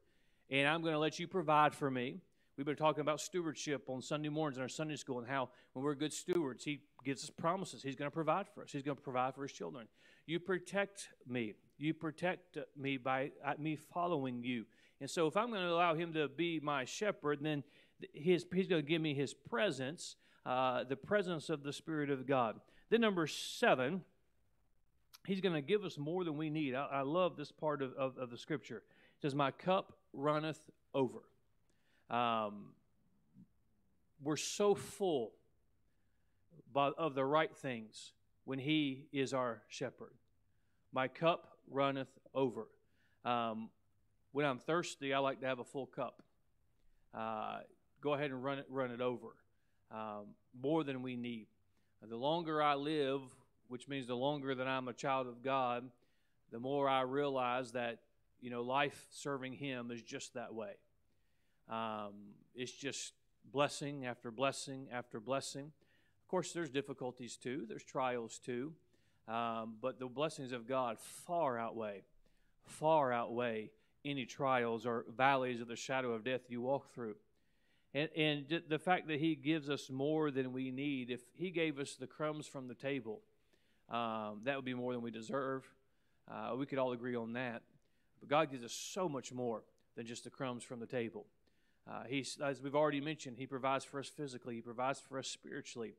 and 0.50 0.66
I'm 0.66 0.82
going 0.82 0.92
to 0.92 0.98
let 0.98 1.20
you 1.20 1.28
provide 1.28 1.72
for 1.72 1.88
me. 1.88 2.18
We've 2.56 2.66
been 2.66 2.74
talking 2.74 3.00
about 3.00 3.20
stewardship 3.20 3.88
on 3.88 4.02
Sunday 4.02 4.28
mornings 4.28 4.56
in 4.56 4.62
our 4.62 4.68
Sunday 4.68 4.96
school 4.96 5.18
and 5.20 5.28
how 5.28 5.50
when 5.72 5.84
we're 5.84 5.94
good 5.94 6.12
stewards, 6.12 6.64
He 6.64 6.80
gives 7.04 7.22
us 7.22 7.30
promises. 7.30 7.82
He's 7.82 7.94
going 7.94 8.10
to 8.10 8.14
provide 8.14 8.48
for 8.48 8.64
us, 8.64 8.72
He's 8.72 8.82
going 8.82 8.96
to 8.96 9.02
provide 9.02 9.36
for 9.36 9.42
His 9.42 9.52
children. 9.52 9.86
You 10.26 10.40
protect 10.40 11.08
me. 11.28 11.54
You 11.78 11.94
protect 11.94 12.58
me 12.76 12.96
by 12.96 13.30
uh, 13.44 13.54
me 13.58 13.76
following 13.76 14.42
you. 14.42 14.64
And 15.00 15.08
so, 15.08 15.28
if 15.28 15.36
I'm 15.36 15.50
going 15.50 15.62
to 15.62 15.70
allow 15.70 15.94
Him 15.94 16.12
to 16.14 16.28
be 16.28 16.58
my 16.60 16.84
shepherd, 16.84 17.38
then 17.40 17.62
his, 18.12 18.44
He's 18.52 18.66
going 18.66 18.82
to 18.82 18.88
give 18.88 19.00
me 19.00 19.14
His 19.14 19.32
presence, 19.32 20.16
uh, 20.44 20.82
the 20.82 20.96
presence 20.96 21.50
of 21.50 21.62
the 21.62 21.72
Spirit 21.72 22.10
of 22.10 22.26
God. 22.26 22.58
Then, 22.90 23.00
number 23.00 23.28
seven, 23.28 24.02
He's 25.26 25.40
going 25.40 25.54
to 25.54 25.62
give 25.62 25.84
us 25.84 25.96
more 25.96 26.24
than 26.24 26.36
we 26.36 26.50
need. 26.50 26.74
I, 26.74 26.86
I 26.86 27.00
love 27.02 27.36
this 27.36 27.50
part 27.50 27.82
of, 27.82 27.92
of, 27.94 28.18
of 28.18 28.30
the 28.30 28.36
Scripture. 28.36 28.78
It 28.78 29.22
says, 29.22 29.34
My 29.34 29.50
cup 29.50 29.96
runneth 30.12 30.60
over. 30.94 31.22
Um, 32.10 32.72
we're 34.22 34.36
so 34.36 34.74
full 34.74 35.32
of 36.74 37.14
the 37.14 37.24
right 37.24 37.54
things 37.56 38.12
when 38.44 38.58
He 38.58 39.06
is 39.12 39.32
our 39.32 39.62
shepherd. 39.68 40.12
My 40.92 41.08
cup 41.08 41.56
runneth 41.70 42.18
over. 42.34 42.68
Um, 43.24 43.70
when 44.32 44.44
I'm 44.44 44.58
thirsty, 44.58 45.14
I 45.14 45.18
like 45.18 45.40
to 45.40 45.46
have 45.46 45.58
a 45.58 45.64
full 45.64 45.86
cup. 45.86 46.22
Uh, 47.14 47.60
go 48.00 48.14
ahead 48.14 48.30
and 48.30 48.42
run 48.44 48.58
it, 48.58 48.66
run 48.68 48.90
it 48.90 49.00
over. 49.00 49.28
Um, 49.90 50.34
more 50.60 50.84
than 50.84 51.02
we 51.02 51.16
need. 51.16 51.46
The 52.06 52.16
longer 52.16 52.62
I 52.62 52.74
live, 52.74 53.22
which 53.74 53.88
means 53.88 54.06
the 54.06 54.14
longer 54.14 54.54
that 54.54 54.68
I'm 54.68 54.86
a 54.86 54.92
child 54.92 55.26
of 55.26 55.42
God, 55.42 55.90
the 56.52 56.60
more 56.60 56.88
I 56.88 57.00
realize 57.00 57.72
that 57.72 57.98
you 58.40 58.48
know 58.48 58.62
life 58.62 59.08
serving 59.10 59.54
Him 59.54 59.90
is 59.90 60.00
just 60.00 60.34
that 60.34 60.54
way. 60.54 60.74
Um, 61.68 62.12
it's 62.54 62.70
just 62.70 63.14
blessing 63.50 64.06
after 64.06 64.30
blessing 64.30 64.86
after 64.92 65.18
blessing. 65.18 65.72
Of 66.22 66.28
course, 66.28 66.52
there's 66.52 66.70
difficulties 66.70 67.36
too, 67.36 67.64
there's 67.68 67.82
trials 67.82 68.38
too, 68.38 68.74
um, 69.26 69.74
but 69.82 69.98
the 69.98 70.06
blessings 70.06 70.52
of 70.52 70.68
God 70.68 71.00
far 71.00 71.58
outweigh, 71.58 72.04
far 72.62 73.12
outweigh 73.12 73.72
any 74.04 74.24
trials 74.24 74.86
or 74.86 75.04
valleys 75.16 75.60
of 75.60 75.66
the 75.66 75.74
shadow 75.74 76.12
of 76.12 76.22
death 76.22 76.42
you 76.46 76.60
walk 76.60 76.94
through. 76.94 77.16
And, 77.92 78.08
and 78.16 78.62
the 78.68 78.78
fact 78.78 79.08
that 79.08 79.18
He 79.18 79.34
gives 79.34 79.68
us 79.68 79.90
more 79.90 80.30
than 80.30 80.52
we 80.52 80.70
need, 80.70 81.10
if 81.10 81.22
He 81.34 81.50
gave 81.50 81.80
us 81.80 81.96
the 81.96 82.06
crumbs 82.06 82.46
from 82.46 82.68
the 82.68 82.74
table, 82.74 83.20
um, 83.90 84.40
that 84.44 84.56
would 84.56 84.64
be 84.64 84.74
more 84.74 84.92
than 84.92 85.02
we 85.02 85.10
deserve. 85.10 85.64
Uh, 86.30 86.54
we 86.56 86.66
could 86.66 86.78
all 86.78 86.92
agree 86.92 87.16
on 87.16 87.34
that. 87.34 87.62
But 88.20 88.28
God 88.28 88.50
gives 88.50 88.64
us 88.64 88.72
so 88.72 89.08
much 89.08 89.32
more 89.32 89.62
than 89.96 90.06
just 90.06 90.24
the 90.24 90.30
crumbs 90.30 90.62
from 90.62 90.80
the 90.80 90.86
table. 90.86 91.26
Uh, 91.88 92.04
he's, 92.08 92.38
as 92.42 92.62
we've 92.62 92.74
already 92.74 93.00
mentioned, 93.00 93.36
He 93.38 93.46
provides 93.46 93.84
for 93.84 94.00
us 94.00 94.08
physically, 94.08 94.56
He 94.56 94.60
provides 94.62 95.00
for 95.00 95.18
us 95.18 95.28
spiritually. 95.28 95.94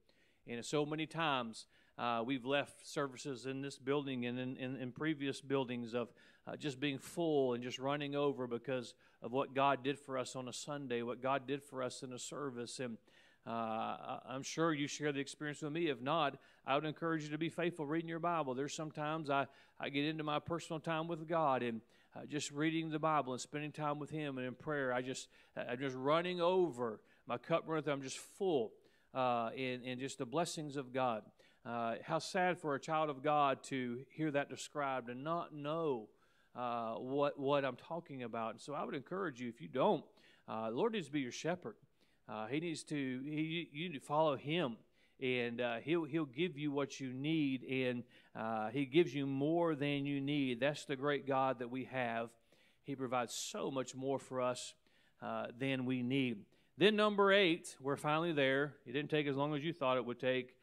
And 0.48 0.64
so 0.66 0.86
many 0.86 1.06
times 1.06 1.66
uh, 1.98 2.22
we've 2.26 2.46
left 2.46 2.88
services 2.88 3.46
in 3.46 3.62
this 3.62 3.78
building 3.78 4.26
and 4.26 4.40
in, 4.40 4.58
in, 4.58 4.76
in 4.76 4.92
previous 4.92 5.42
buildings 5.42 5.94
of 5.94 6.10
uh, 6.48 6.56
just 6.56 6.80
being 6.80 7.00
full 7.00 7.54
and 7.54 7.64
just 7.64 7.80
running 7.80 8.16
over 8.16 8.46
because 8.46 8.94
of 9.22 9.32
what 9.32 9.56
God 9.56 9.84
did 9.84 9.98
for 9.98 10.18
us 10.18 10.36
on 10.36 10.48
a 10.48 10.54
Sunday, 10.54 11.02
what 11.02 11.22
God 11.22 11.48
did 11.48 11.64
for 11.64 11.82
us 11.82 12.04
in 12.04 12.14
a 12.14 12.20
service. 12.20 12.80
And 12.80 12.98
uh, 13.48 14.20
I'm 14.28 14.42
sure 14.44 14.74
you 14.74 14.88
share 14.88 15.12
the 15.12 15.20
experience 15.20 15.62
with 15.62 15.72
me. 15.72 15.90
If 15.90 16.02
not, 16.02 16.38
I 16.66 16.76
would 16.76 16.86
encourage 16.86 17.24
you 17.24 17.30
to 17.30 17.38
be 17.38 17.50
faithful 17.50 17.86
reading 17.86 18.10
your 18.10 18.20
Bible. 18.20 18.56
There's 18.56 18.74
sometimes 18.74 19.30
I, 19.30 19.46
I 19.80 19.90
get 19.90 20.06
into 20.06 20.24
my 20.24 20.40
personal 20.40 20.80
time 20.80 21.08
with 21.08 21.28
God 21.28 21.62
and 21.62 21.82
uh, 22.16 22.26
just 22.26 22.52
reading 22.52 22.90
the 22.90 23.00
Bible 23.00 23.34
and 23.34 23.42
spending 23.42 23.72
time 23.72 24.00
with 24.00 24.10
Him 24.10 24.38
and 24.38 24.48
in 24.48 24.56
prayer. 24.56 24.92
I 24.92 25.02
just 25.02 25.28
I'm 25.56 25.78
just 25.78 25.96
running 25.96 26.42
over. 26.42 27.00
My 27.28 27.38
cup 27.38 27.64
runneth. 27.68 27.88
I'm 27.88 28.02
just 28.02 28.18
full, 28.18 28.72
uh, 29.14 29.50
in 29.56 29.84
in 29.84 30.00
just 30.00 30.18
the 30.18 30.26
blessings 30.26 30.76
of 30.76 30.94
God. 30.94 31.24
Uh, 31.66 31.96
how 32.04 32.20
sad 32.20 32.60
for 32.60 32.76
a 32.76 32.80
child 32.80 33.10
of 33.10 33.24
God 33.24 33.64
to 33.64 34.00
hear 34.12 34.32
that 34.32 34.50
described 34.50 35.10
and 35.10 35.24
not 35.24 35.54
know 35.54 36.10
uh, 36.56 36.94
what 36.94 37.40
what 37.40 37.66
I'm 37.66 37.76
talking 37.76 38.24
about. 38.24 38.52
And 38.52 38.62
so 38.62 38.74
I 38.74 38.84
would 38.84 38.96
encourage 38.96 39.40
you, 39.40 39.50
if 39.50 39.62
you 39.62 39.68
don't, 39.68 40.04
uh, 40.48 40.70
the 40.70 40.76
Lord 40.76 40.94
needs 40.94 41.08
to 41.08 41.12
be 41.12 41.22
your 41.22 41.32
shepherd. 41.32 41.76
Uh, 42.28 42.48
he 42.48 42.60
needs 42.60 42.84
to 42.84 42.96
he, 42.96 43.70
you 43.72 43.90
need 43.90 44.00
to 44.00 44.06
follow 44.06 44.36
Him 44.36 44.78
and 45.22 45.62
uh, 45.62 45.76
he'll 45.78 46.04
he'll 46.04 46.26
give 46.26 46.58
you 46.58 46.72
what 46.72 47.00
you 47.00 47.14
need, 47.14 47.64
and 47.64 48.04
uh, 48.36 48.70
he 48.70 48.86
gives 48.86 49.14
you 49.14 49.26
more 49.26 49.76
than 49.76 50.06
you 50.06 50.20
need. 50.20 50.60
That's 50.60 50.86
the 50.86 50.96
great 50.96 51.28
God 51.28 51.60
that 51.60 51.70
we 51.70 51.86
have. 51.86 52.30
He 52.84 52.96
provides 52.96 53.34
so 53.34 53.72
much 53.72 53.96
more 53.96 54.20
for 54.20 54.42
us 54.42 54.74
uh, 55.22 55.48
than 55.58 55.86
we 55.86 56.04
need. 56.04 56.44
Then 56.78 56.96
number 56.96 57.32
eight, 57.32 57.76
we're 57.80 57.96
finally 57.96 58.34
there. 58.34 58.74
It 58.86 58.92
didn't 58.92 59.10
take 59.10 59.28
as 59.28 59.36
long 59.36 59.56
as 59.56 59.64
you 59.64 59.72
thought 59.72 59.98
it 59.98 60.06
would 60.06 60.20
take. 60.20 60.56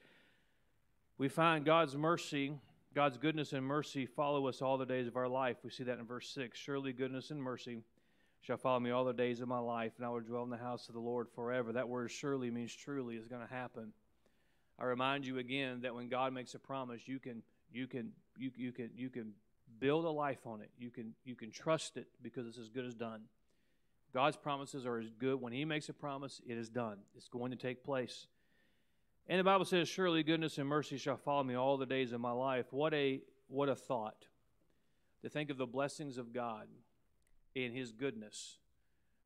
We 1.17 1.29
find 1.29 1.65
God's 1.65 1.97
mercy, 1.97 2.53
God's 2.95 3.17
goodness 3.17 3.53
and 3.55 3.65
mercy 3.65 4.05
follow 4.05 4.47
us 4.47 4.61
all 4.61 4.77
the 4.77 4.85
days 4.85 5.07
of 5.07 5.17
our 5.17 5.29
life. 5.29 5.57
We 5.65 5.71
see 5.71 5.85
that 5.85 5.99
in 5.99 6.05
verse 6.05 6.29
six. 6.29 6.59
Surely 6.59 6.93
goodness 6.93 7.31
and 7.31 7.43
mercy 7.43 7.79
shall 8.43 8.57
follow 8.57 8.81
me 8.81 8.91
all 8.91 9.05
the 9.05 9.13
days 9.13 9.41
of 9.41 9.49
my 9.49 9.61
life, 9.61 9.93
and 9.97 10.05
I 10.05 10.09
will 10.09 10.21
dwell 10.21 10.43
in 10.43 10.51
the 10.51 10.57
house 10.57 10.89
of 10.89 10.95
the 10.95 11.01
Lord 11.01 11.29
forever. 11.35 11.73
That 11.73 11.89
word 11.89 12.11
surely 12.11 12.51
means 12.51 12.75
truly 12.75 13.17
is 13.17 13.29
going 13.29 13.47
to 13.47 13.53
happen. 13.53 13.93
I 14.79 14.85
remind 14.85 15.25
you 15.25 15.39
again 15.39 15.83
that 15.83 15.95
when 15.95 16.09
God 16.09 16.33
makes 16.33 16.55
a 16.55 16.59
promise, 16.59 17.07
you 17.07 17.21
can 17.21 17.43
you 17.73 17.87
can 17.87 18.11
you, 18.37 18.51
you 18.57 18.73
can 18.73 18.91
you 18.97 19.11
can 19.11 19.33
build 19.79 20.05
a 20.05 20.11
life 20.11 20.45
on 20.45 20.61
it. 20.61 20.71
You 20.77 20.91
can 20.91 21.15
you 21.25 21.37
can 21.37 21.53
trust 21.53 21.97
it 21.97 22.09
because 22.21 22.47
it's 22.49 22.59
as 22.59 22.69
good 22.69 22.85
as 22.85 22.95
done. 22.95 23.23
God's 24.13 24.37
promises 24.37 24.85
are 24.87 24.99
as 24.99 25.11
good. 25.11 25.41
When 25.41 25.53
He 25.53 25.65
makes 25.65 25.89
a 25.89 25.95
promise, 25.95 26.41
it 26.47 26.59
is 26.59 26.69
done. 26.69 26.99
It's 27.17 27.29
going 27.29 27.53
to 27.53 27.57
take 27.57 27.85
place. 27.85 28.27
And 29.29 29.39
the 29.39 29.45
Bible 29.45 29.65
says, 29.65 29.89
"Surely 29.89 30.25
goodness 30.25 30.59
and 30.59 30.69
mercy 30.69 30.99
shall 30.99 31.17
follow 31.17 31.45
me 31.45 31.55
all 31.55 31.77
the 31.77 31.87
days 31.87 32.11
of 32.11 32.21
my 32.21 32.33
life." 32.33 32.67
What 32.73 32.93
a 32.93 33.23
what 33.47 33.69
a 33.69 33.77
thought 33.77 34.27
to 35.23 35.29
think 35.29 35.49
of 35.49 35.59
the 35.59 35.67
blessings 35.67 36.19
of 36.19 36.33
God 36.33 36.67
in 37.55 37.73
His 37.73 37.93
goodness. 37.93 38.59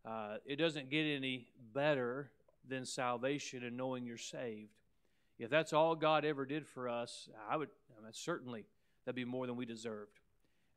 Uh, 0.04 0.36
it 0.46 0.56
doesn't 0.56 0.90
get 0.90 1.02
any 1.02 1.48
better 1.72 2.30
than 2.68 2.84
salvation 2.84 3.64
and 3.64 3.76
knowing 3.76 4.04
you're 4.04 4.16
saved. 4.16 4.70
If 5.38 5.50
that's 5.50 5.72
all 5.72 5.94
God 5.94 6.24
ever 6.24 6.46
did 6.46 6.66
for 6.66 6.88
us, 6.88 7.28
I 7.48 7.56
would 7.56 7.68
I 7.98 8.02
mean, 8.02 8.12
certainly 8.12 8.64
that'd 9.04 9.16
be 9.16 9.24
more 9.24 9.46
than 9.46 9.56
we 9.56 9.66
deserved. 9.66 10.20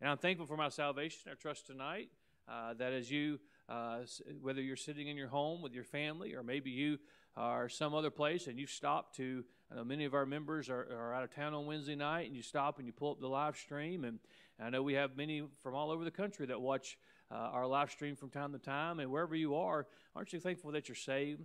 And 0.01 0.09
I'm 0.09 0.17
thankful 0.17 0.45
for 0.45 0.57
my 0.57 0.69
salvation. 0.69 1.31
I 1.31 1.35
trust 1.35 1.67
tonight 1.67 2.09
uh, 2.47 2.73
that 2.75 2.93
as 2.93 3.11
you, 3.11 3.39
uh, 3.67 3.99
whether 4.41 4.61
you're 4.61 4.75
sitting 4.75 5.07
in 5.07 5.17
your 5.17 5.27
home 5.27 5.61
with 5.61 5.73
your 5.73 5.83
family 5.83 6.33
or 6.33 6.43
maybe 6.43 6.71
you 6.71 6.97
are 7.35 7.69
some 7.69 7.93
other 7.93 8.09
place 8.09 8.47
and 8.47 8.57
you've 8.57 8.69
stopped 8.69 9.15
to, 9.17 9.43
I 9.71 9.75
know 9.75 9.83
many 9.83 10.05
of 10.05 10.13
our 10.13 10.25
members 10.25 10.69
are, 10.69 10.87
are 10.91 11.13
out 11.13 11.23
of 11.23 11.33
town 11.33 11.53
on 11.53 11.65
Wednesday 11.65 11.95
night 11.95 12.27
and 12.27 12.35
you 12.35 12.41
stop 12.41 12.77
and 12.79 12.87
you 12.87 12.93
pull 12.93 13.11
up 13.11 13.19
the 13.19 13.27
live 13.27 13.57
stream. 13.57 14.03
And 14.03 14.19
I 14.59 14.69
know 14.69 14.81
we 14.81 14.93
have 14.93 15.15
many 15.15 15.43
from 15.61 15.75
all 15.75 15.91
over 15.91 16.03
the 16.03 16.11
country 16.11 16.45
that 16.47 16.59
watch 16.59 16.97
uh, 17.31 17.35
our 17.35 17.67
live 17.67 17.91
stream 17.91 18.15
from 18.15 18.29
time 18.29 18.53
to 18.53 18.59
time. 18.59 18.99
And 18.99 19.11
wherever 19.11 19.35
you 19.35 19.55
are, 19.55 19.87
aren't 20.15 20.33
you 20.33 20.39
thankful 20.39 20.71
that 20.71 20.87
you're 20.87 20.95
saved? 20.95 21.41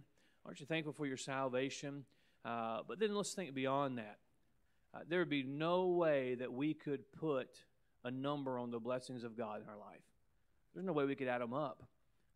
Aren't 0.46 0.60
you 0.60 0.66
thankful 0.66 0.92
for 0.92 1.06
your 1.06 1.16
salvation? 1.16 2.04
Uh, 2.44 2.80
but 2.86 2.98
then 2.98 3.14
let's 3.14 3.32
think 3.32 3.54
beyond 3.54 3.98
that. 3.98 4.18
Uh, 4.94 5.00
there 5.08 5.18
would 5.18 5.30
be 5.30 5.42
no 5.42 5.86
way 5.86 6.34
that 6.36 6.52
we 6.52 6.74
could 6.74 7.10
put 7.12 7.48
a 8.04 8.10
number 8.10 8.58
on 8.58 8.70
the 8.70 8.78
blessings 8.78 9.24
of 9.24 9.36
God 9.36 9.62
in 9.62 9.68
our 9.68 9.78
life. 9.78 10.02
There's 10.74 10.86
no 10.86 10.92
way 10.92 11.04
we 11.04 11.14
could 11.14 11.28
add 11.28 11.40
them 11.40 11.54
up. 11.54 11.82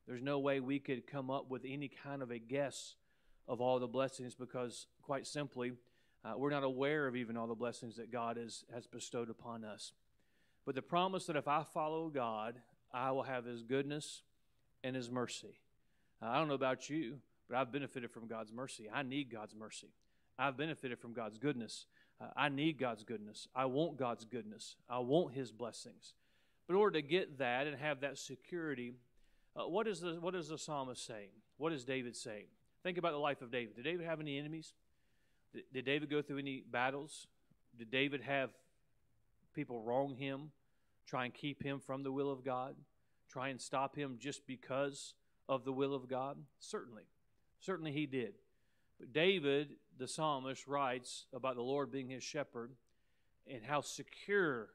There's 0.06 0.22
no 0.22 0.38
way 0.38 0.60
we 0.60 0.78
could 0.78 1.06
come 1.06 1.30
up 1.30 1.50
with 1.50 1.62
any 1.66 1.88
kind 1.88 2.22
of 2.22 2.30
a 2.30 2.38
guess 2.38 2.94
of 3.46 3.60
all 3.60 3.78
the 3.78 3.86
blessings 3.86 4.34
because, 4.34 4.86
quite 5.02 5.26
simply, 5.26 5.72
uh, 6.24 6.32
we're 6.36 6.50
not 6.50 6.64
aware 6.64 7.06
of 7.06 7.14
even 7.14 7.36
all 7.36 7.46
the 7.46 7.54
blessings 7.54 7.96
that 7.96 8.10
God 8.10 8.36
has, 8.36 8.64
has 8.72 8.86
bestowed 8.86 9.30
upon 9.30 9.64
us. 9.64 9.92
But 10.64 10.74
the 10.74 10.82
promise 10.82 11.26
that 11.26 11.36
if 11.36 11.46
I 11.46 11.62
follow 11.62 12.08
God, 12.08 12.60
I 12.92 13.10
will 13.12 13.22
have 13.22 13.44
His 13.44 13.62
goodness 13.62 14.22
and 14.82 14.94
His 14.96 15.10
mercy. 15.10 15.58
Uh, 16.22 16.26
I 16.26 16.38
don't 16.38 16.48
know 16.48 16.54
about 16.54 16.88
you, 16.88 17.18
but 17.48 17.56
I've 17.56 17.72
benefited 17.72 18.10
from 18.10 18.26
God's 18.26 18.52
mercy. 18.52 18.88
I 18.92 19.02
need 19.02 19.30
God's 19.30 19.54
mercy. 19.54 19.88
I've 20.38 20.56
benefited 20.56 20.98
from 20.98 21.12
God's 21.12 21.38
goodness. 21.38 21.86
Uh, 22.20 22.26
I 22.36 22.48
need 22.48 22.78
God's 22.78 23.04
goodness. 23.04 23.48
I 23.54 23.66
want 23.66 23.96
God's 23.96 24.24
goodness. 24.24 24.76
I 24.88 24.98
want 24.98 25.34
His 25.34 25.50
blessings. 25.50 26.14
But 26.66 26.74
in 26.74 26.80
order 26.80 27.00
to 27.00 27.06
get 27.06 27.38
that 27.38 27.66
and 27.66 27.76
have 27.76 28.00
that 28.00 28.18
security, 28.18 28.94
uh, 29.56 29.66
what, 29.66 29.88
is 29.88 30.00
the, 30.00 30.14
what 30.20 30.34
is 30.34 30.48
the 30.48 30.58
psalmist 30.58 31.04
saying? 31.04 31.30
What 31.56 31.72
is 31.72 31.84
David 31.84 32.14
saying? 32.14 32.44
Think 32.82 32.98
about 32.98 33.12
the 33.12 33.18
life 33.18 33.42
of 33.42 33.50
David. 33.50 33.76
Did 33.76 33.84
David 33.84 34.06
have 34.06 34.20
any 34.20 34.38
enemies? 34.38 34.74
Did, 35.52 35.64
did 35.72 35.84
David 35.84 36.10
go 36.10 36.22
through 36.22 36.38
any 36.38 36.62
battles? 36.70 37.26
Did 37.76 37.90
David 37.90 38.20
have 38.22 38.50
people 39.54 39.80
wrong 39.82 40.14
him, 40.14 40.50
try 41.08 41.24
and 41.24 41.32
keep 41.32 41.62
him 41.62 41.80
from 41.80 42.02
the 42.02 42.12
will 42.12 42.30
of 42.30 42.44
God, 42.44 42.74
try 43.30 43.48
and 43.48 43.60
stop 43.60 43.96
him 43.96 44.16
just 44.18 44.46
because 44.46 45.14
of 45.48 45.64
the 45.64 45.72
will 45.72 45.94
of 45.94 46.08
God? 46.08 46.36
Certainly. 46.60 47.04
Certainly 47.60 47.92
he 47.92 48.06
did. 48.06 48.34
But 49.00 49.12
David, 49.12 49.70
the 49.98 50.08
psalmist, 50.08 50.66
writes 50.66 51.26
about 51.32 51.56
the 51.56 51.62
Lord 51.62 51.90
being 51.90 52.08
his 52.08 52.22
shepherd 52.22 52.72
and 53.50 53.64
how 53.64 53.80
secure 53.80 54.68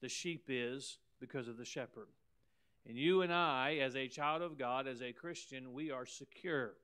the 0.00 0.08
sheep 0.08 0.44
is 0.48 0.98
because 1.20 1.48
of 1.48 1.56
the 1.56 1.64
shepherd. 1.64 2.08
And 2.86 2.98
you 2.98 3.22
and 3.22 3.32
I, 3.32 3.78
as 3.80 3.96
a 3.96 4.08
child 4.08 4.42
of 4.42 4.58
God, 4.58 4.86
as 4.88 5.02
a 5.02 5.12
Christian, 5.12 5.72
we 5.72 5.90
are 5.90 6.04
secure 6.04 6.74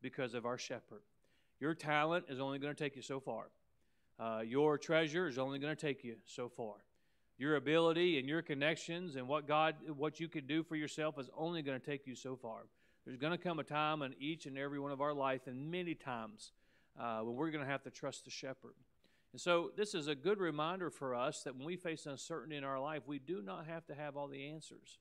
because 0.00 0.34
of 0.34 0.46
our 0.46 0.58
shepherd. 0.58 1.02
Your 1.60 1.74
talent 1.74 2.26
is 2.28 2.40
only 2.40 2.58
going 2.58 2.74
to 2.74 2.82
take 2.82 2.96
you 2.96 3.02
so 3.02 3.20
far. 3.20 3.46
Uh, 4.18 4.40
your 4.44 4.78
treasure 4.78 5.28
is 5.28 5.38
only 5.38 5.58
going 5.58 5.74
to 5.74 5.80
take 5.80 6.02
you 6.04 6.16
so 6.24 6.48
far. 6.48 6.74
Your 7.36 7.56
ability 7.56 8.18
and 8.18 8.28
your 8.28 8.42
connections 8.42 9.16
and 9.16 9.26
what 9.26 9.48
God, 9.48 9.74
what 9.96 10.20
you 10.20 10.28
can 10.28 10.46
do 10.46 10.62
for 10.62 10.76
yourself 10.76 11.18
is 11.18 11.28
only 11.36 11.62
going 11.62 11.80
to 11.80 11.84
take 11.84 12.06
you 12.06 12.14
so 12.14 12.36
far. 12.36 12.66
There's 13.04 13.18
going 13.18 13.32
to 13.32 13.38
come 13.38 13.58
a 13.58 13.64
time 13.64 14.02
in 14.02 14.14
each 14.18 14.46
and 14.46 14.56
every 14.56 14.78
one 14.78 14.92
of 14.92 15.00
our 15.00 15.12
life, 15.12 15.46
and 15.46 15.70
many 15.70 15.94
times, 15.94 16.52
uh, 16.98 17.20
when 17.20 17.34
we're 17.34 17.50
going 17.50 17.64
to 17.64 17.70
have 17.70 17.82
to 17.82 17.90
trust 17.90 18.24
the 18.24 18.30
shepherd. 18.30 18.74
And 19.32 19.40
so, 19.40 19.72
this 19.76 19.94
is 19.94 20.06
a 20.06 20.14
good 20.14 20.38
reminder 20.38 20.90
for 20.90 21.14
us 21.14 21.42
that 21.42 21.56
when 21.56 21.66
we 21.66 21.76
face 21.76 22.06
uncertainty 22.06 22.56
in 22.56 22.64
our 22.64 22.80
life, 22.80 23.02
we 23.06 23.18
do 23.18 23.42
not 23.42 23.66
have 23.66 23.84
to 23.86 23.94
have 23.94 24.16
all 24.16 24.28
the 24.28 24.48
answers. 24.48 24.98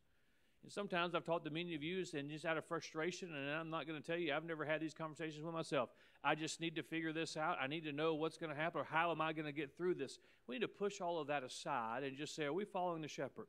And 0.64 0.72
sometimes 0.72 1.14
I've 1.14 1.26
talked 1.26 1.44
to 1.46 1.52
many 1.52 1.76
of 1.76 1.84
you 1.84 2.04
and 2.14 2.30
just 2.30 2.46
out 2.46 2.58
of 2.58 2.66
frustration, 2.66 3.36
and 3.36 3.50
I'm 3.50 3.70
not 3.70 3.86
going 3.86 4.02
to 4.02 4.06
tell 4.06 4.18
you, 4.18 4.34
I've 4.34 4.46
never 4.46 4.64
had 4.64 4.80
these 4.80 4.94
conversations 4.94 5.44
with 5.44 5.54
myself. 5.54 5.90
I 6.24 6.36
just 6.36 6.62
need 6.62 6.76
to 6.78 6.84
figure 6.84 7.12
this 7.12 7.36
out. 7.36 7.58
I 7.62 7.68
need 7.68 7.84
to 7.84 7.92
know 7.92 8.14
what's 8.16 8.38
going 8.38 8.50
to 8.50 8.56
happen 8.56 8.80
or 8.80 8.86
how 8.86 9.12
am 9.12 9.20
I 9.20 9.34
going 9.34 9.46
to 9.46 9.52
get 9.52 9.76
through 9.76 9.96
this. 9.96 10.20
We 10.48 10.56
need 10.56 10.62
to 10.62 10.70
push 10.70 11.02
all 11.02 11.20
of 11.20 11.28
that 11.28 11.44
aside 11.44 12.04
and 12.04 12.16
just 12.16 12.34
say, 12.34 12.46
are 12.46 12.54
we 12.54 12.64
following 12.64 13.02
the 13.02 13.10
shepherd? 13.10 13.48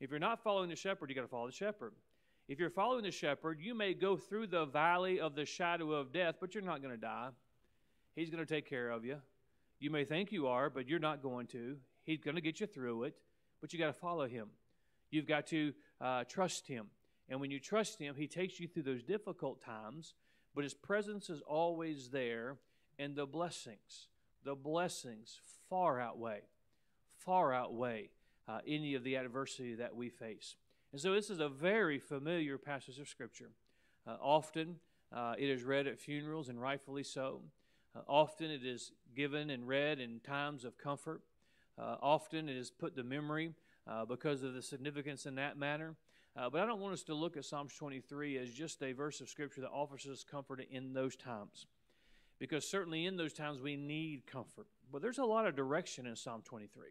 If 0.00 0.10
you're 0.10 0.18
not 0.18 0.42
following 0.42 0.70
the 0.70 0.76
shepherd, 0.76 1.08
you 1.08 1.14
got 1.14 1.22
to 1.22 1.28
follow 1.28 1.46
the 1.46 1.52
shepherd. 1.52 1.92
If 2.48 2.58
you're 2.58 2.68
following 2.68 3.04
the 3.04 3.12
shepherd, 3.12 3.60
you 3.60 3.76
may 3.76 3.94
go 3.94 4.16
through 4.16 4.48
the 4.48 4.64
valley 4.64 5.20
of 5.20 5.36
the 5.36 5.44
shadow 5.44 5.92
of 5.92 6.12
death, 6.12 6.36
but 6.40 6.52
you're 6.52 6.64
not 6.64 6.82
going 6.82 6.94
to 6.94 7.00
die. 7.00 7.28
He's 8.16 8.28
going 8.28 8.44
to 8.44 8.54
take 8.54 8.68
care 8.68 8.90
of 8.90 9.04
you. 9.04 9.18
You 9.78 9.90
may 9.90 10.04
think 10.04 10.32
you 10.32 10.48
are, 10.48 10.68
but 10.68 10.88
you're 10.88 10.98
not 10.98 11.22
going 11.22 11.46
to. 11.48 11.76
He's 12.02 12.20
going 12.20 12.34
to 12.34 12.40
get 12.40 12.58
you 12.58 12.66
through 12.66 13.04
it, 13.04 13.14
but 13.60 13.72
you 13.72 13.78
got 13.78 13.86
to 13.86 13.92
follow 13.92 14.26
him. 14.26 14.48
You've 15.12 15.28
got 15.28 15.46
to 15.48 15.72
uh, 16.00 16.24
trust 16.24 16.66
Him. 16.66 16.86
And 17.28 17.40
when 17.40 17.50
you 17.50 17.60
trust 17.60 17.98
Him, 17.98 18.14
He 18.16 18.26
takes 18.26 18.58
you 18.58 18.68
through 18.68 18.84
those 18.84 19.02
difficult 19.02 19.62
times, 19.62 20.14
but 20.54 20.64
His 20.64 20.74
presence 20.74 21.30
is 21.30 21.42
always 21.42 22.08
there, 22.10 22.56
and 22.98 23.14
the 23.14 23.26
blessings, 23.26 24.08
the 24.44 24.54
blessings 24.54 25.38
far 25.68 26.00
outweigh, 26.00 26.42
far 27.16 27.52
outweigh 27.52 28.10
uh, 28.48 28.58
any 28.66 28.94
of 28.94 29.04
the 29.04 29.14
adversity 29.14 29.74
that 29.76 29.94
we 29.94 30.08
face. 30.08 30.56
And 30.92 31.00
so 31.00 31.14
this 31.14 31.30
is 31.30 31.38
a 31.38 31.48
very 31.48 31.98
familiar 31.98 32.58
passage 32.58 32.98
of 32.98 33.08
Scripture. 33.08 33.50
Uh, 34.06 34.16
often 34.20 34.76
uh, 35.12 35.34
it 35.38 35.48
is 35.48 35.62
read 35.62 35.86
at 35.86 35.98
funerals, 35.98 36.48
and 36.48 36.60
rightfully 36.60 37.02
so. 37.02 37.42
Uh, 37.94 38.00
often 38.08 38.50
it 38.50 38.64
is 38.64 38.92
given 39.14 39.50
and 39.50 39.66
read 39.66 39.98
in 39.98 40.20
times 40.20 40.64
of 40.64 40.78
comfort. 40.78 41.22
Uh, 41.78 41.96
often 42.00 42.48
it 42.48 42.56
is 42.56 42.70
put 42.70 42.94
to 42.96 43.02
memory 43.02 43.52
uh, 43.90 44.04
because 44.04 44.42
of 44.42 44.54
the 44.54 44.62
significance 44.62 45.26
in 45.26 45.34
that 45.34 45.58
matter. 45.58 45.96
Uh, 46.36 46.48
but 46.48 46.60
I 46.60 46.66
don't 46.66 46.80
want 46.80 46.94
us 46.94 47.02
to 47.04 47.14
look 47.14 47.36
at 47.36 47.44
Psalms 47.44 47.74
23 47.74 48.38
as 48.38 48.50
just 48.50 48.82
a 48.82 48.92
verse 48.92 49.20
of 49.20 49.28
Scripture 49.28 49.62
that 49.62 49.70
offers 49.70 50.06
us 50.06 50.24
comfort 50.24 50.64
in 50.70 50.92
those 50.92 51.16
times. 51.16 51.66
Because 52.38 52.66
certainly 52.66 53.06
in 53.06 53.16
those 53.16 53.32
times 53.32 53.60
we 53.60 53.76
need 53.76 54.26
comfort. 54.26 54.68
But 54.92 55.02
there's 55.02 55.18
a 55.18 55.24
lot 55.24 55.46
of 55.46 55.56
direction 55.56 56.06
in 56.06 56.14
Psalm 56.14 56.42
23. 56.44 56.86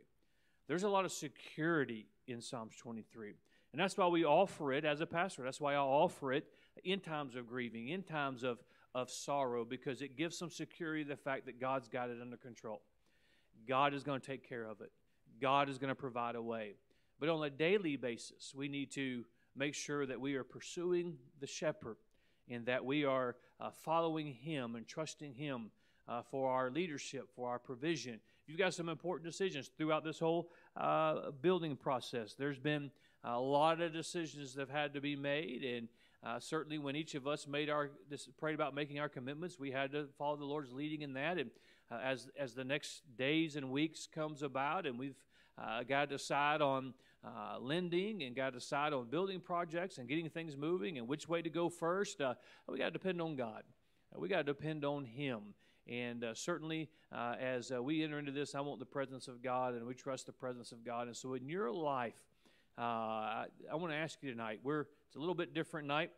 There's 0.67 0.83
a 0.83 0.89
lot 0.89 1.05
of 1.05 1.11
security 1.11 2.05
in 2.27 2.41
Psalms 2.41 2.75
23. 2.75 3.33
And 3.71 3.79
that's 3.79 3.97
why 3.97 4.07
we 4.07 4.25
offer 4.25 4.73
it 4.73 4.83
as 4.83 4.99
a 5.01 5.05
pastor. 5.05 5.43
That's 5.43 5.61
why 5.61 5.73
I 5.73 5.77
offer 5.77 6.33
it 6.33 6.45
in 6.83 6.99
times 6.99 7.35
of 7.35 7.47
grieving, 7.47 7.89
in 7.89 8.03
times 8.03 8.43
of, 8.43 8.59
of 8.93 9.09
sorrow, 9.09 9.63
because 9.63 10.01
it 10.01 10.17
gives 10.17 10.37
some 10.37 10.49
security 10.49 11.03
the 11.03 11.15
fact 11.15 11.45
that 11.45 11.59
God's 11.59 11.87
got 11.87 12.09
it 12.09 12.17
under 12.21 12.37
control. 12.37 12.81
God 13.67 13.93
is 13.93 14.03
going 14.03 14.19
to 14.19 14.25
take 14.25 14.47
care 14.47 14.65
of 14.65 14.81
it. 14.81 14.91
God 15.39 15.69
is 15.69 15.77
going 15.77 15.89
to 15.89 15.95
provide 15.95 16.35
a 16.35 16.41
way. 16.41 16.75
But 17.19 17.29
on 17.29 17.43
a 17.43 17.49
daily 17.49 17.97
basis, 17.97 18.53
we 18.55 18.67
need 18.67 18.91
to 18.91 19.25
make 19.55 19.75
sure 19.75 20.05
that 20.05 20.19
we 20.19 20.35
are 20.35 20.43
pursuing 20.43 21.17
the 21.39 21.47
shepherd 21.47 21.97
and 22.49 22.65
that 22.65 22.83
we 22.83 23.05
are 23.05 23.35
uh, 23.59 23.69
following 23.71 24.33
him 24.33 24.75
and 24.75 24.87
trusting 24.87 25.33
him 25.33 25.71
uh, 26.07 26.21
for 26.23 26.49
our 26.49 26.71
leadership, 26.71 27.29
for 27.35 27.49
our 27.49 27.59
provision. 27.59 28.19
You've 28.47 28.57
got 28.57 28.73
some 28.73 28.89
important 28.89 29.29
decisions 29.29 29.69
throughout 29.77 30.03
this 30.03 30.19
whole 30.19 30.49
uh, 30.75 31.31
building 31.41 31.75
process. 31.75 32.33
There's 32.33 32.57
been 32.57 32.89
a 33.23 33.39
lot 33.39 33.81
of 33.81 33.93
decisions 33.93 34.53
that 34.53 34.61
have 34.61 34.69
had 34.69 34.93
to 34.93 35.01
be 35.01 35.15
made, 35.15 35.63
and 35.63 35.87
uh, 36.23 36.39
certainly 36.39 36.79
when 36.79 36.95
each 36.95 37.15
of 37.15 37.27
us 37.27 37.47
made 37.47 37.69
our 37.69 37.91
prayed 38.39 38.55
about 38.55 38.73
making 38.73 38.99
our 38.99 39.09
commitments, 39.09 39.59
we 39.59 39.71
had 39.71 39.91
to 39.91 40.07
follow 40.17 40.35
the 40.35 40.45
Lord's 40.45 40.71
leading 40.71 41.01
in 41.01 41.13
that. 41.13 41.37
And 41.37 41.51
uh, 41.91 41.99
as 42.03 42.27
as 42.37 42.53
the 42.53 42.63
next 42.63 43.01
days 43.17 43.55
and 43.55 43.69
weeks 43.69 44.07
comes 44.07 44.41
about, 44.41 44.87
and 44.87 44.97
we've 44.97 45.21
uh, 45.57 45.83
got 45.83 46.09
to 46.09 46.17
decide 46.17 46.61
on 46.61 46.93
uh, 47.23 47.57
lending 47.59 48.23
and 48.23 48.35
got 48.35 48.51
to 48.51 48.59
decide 48.59 48.93
on 48.93 49.09
building 49.09 49.39
projects 49.39 49.97
and 49.97 50.07
getting 50.07 50.29
things 50.29 50.55
moving 50.55 50.97
and 50.97 51.07
which 51.07 51.27
way 51.27 51.41
to 51.41 51.49
go 51.49 51.69
first. 51.69 52.21
Uh, 52.21 52.33
we 52.67 52.77
got 52.77 52.85
to 52.85 52.91
depend 52.91 53.21
on 53.21 53.35
God. 53.35 53.63
Uh, 54.15 54.19
we 54.19 54.27
got 54.27 54.37
to 54.37 54.43
depend 54.43 54.85
on 54.85 55.05
Him. 55.05 55.53
And 55.87 56.23
uh, 56.23 56.33
certainly, 56.33 56.89
uh, 57.11 57.35
as 57.39 57.71
we 57.71 58.03
enter 58.03 58.19
into 58.19 58.31
this, 58.31 58.53
I 58.53 58.61
want 58.61 58.79
the 58.79 58.85
presence 58.85 59.27
of 59.27 59.41
God, 59.41 59.73
and 59.73 59.85
we 59.85 59.95
trust 59.95 60.27
the 60.27 60.31
presence 60.31 60.71
of 60.71 60.85
God. 60.85 61.07
And 61.07 61.17
so, 61.17 61.33
in 61.33 61.49
your 61.49 61.71
life, 61.71 62.13
I, 62.77 63.45
I 63.71 63.75
want 63.75 63.91
to 63.91 63.97
ask 63.97 64.19
you 64.21 64.29
tonight. 64.29 64.59
We're 64.63 64.81
it's 65.07 65.15
a 65.15 65.19
little 65.19 65.33
bit 65.33 65.55
different 65.55 65.87
night. 65.87 66.11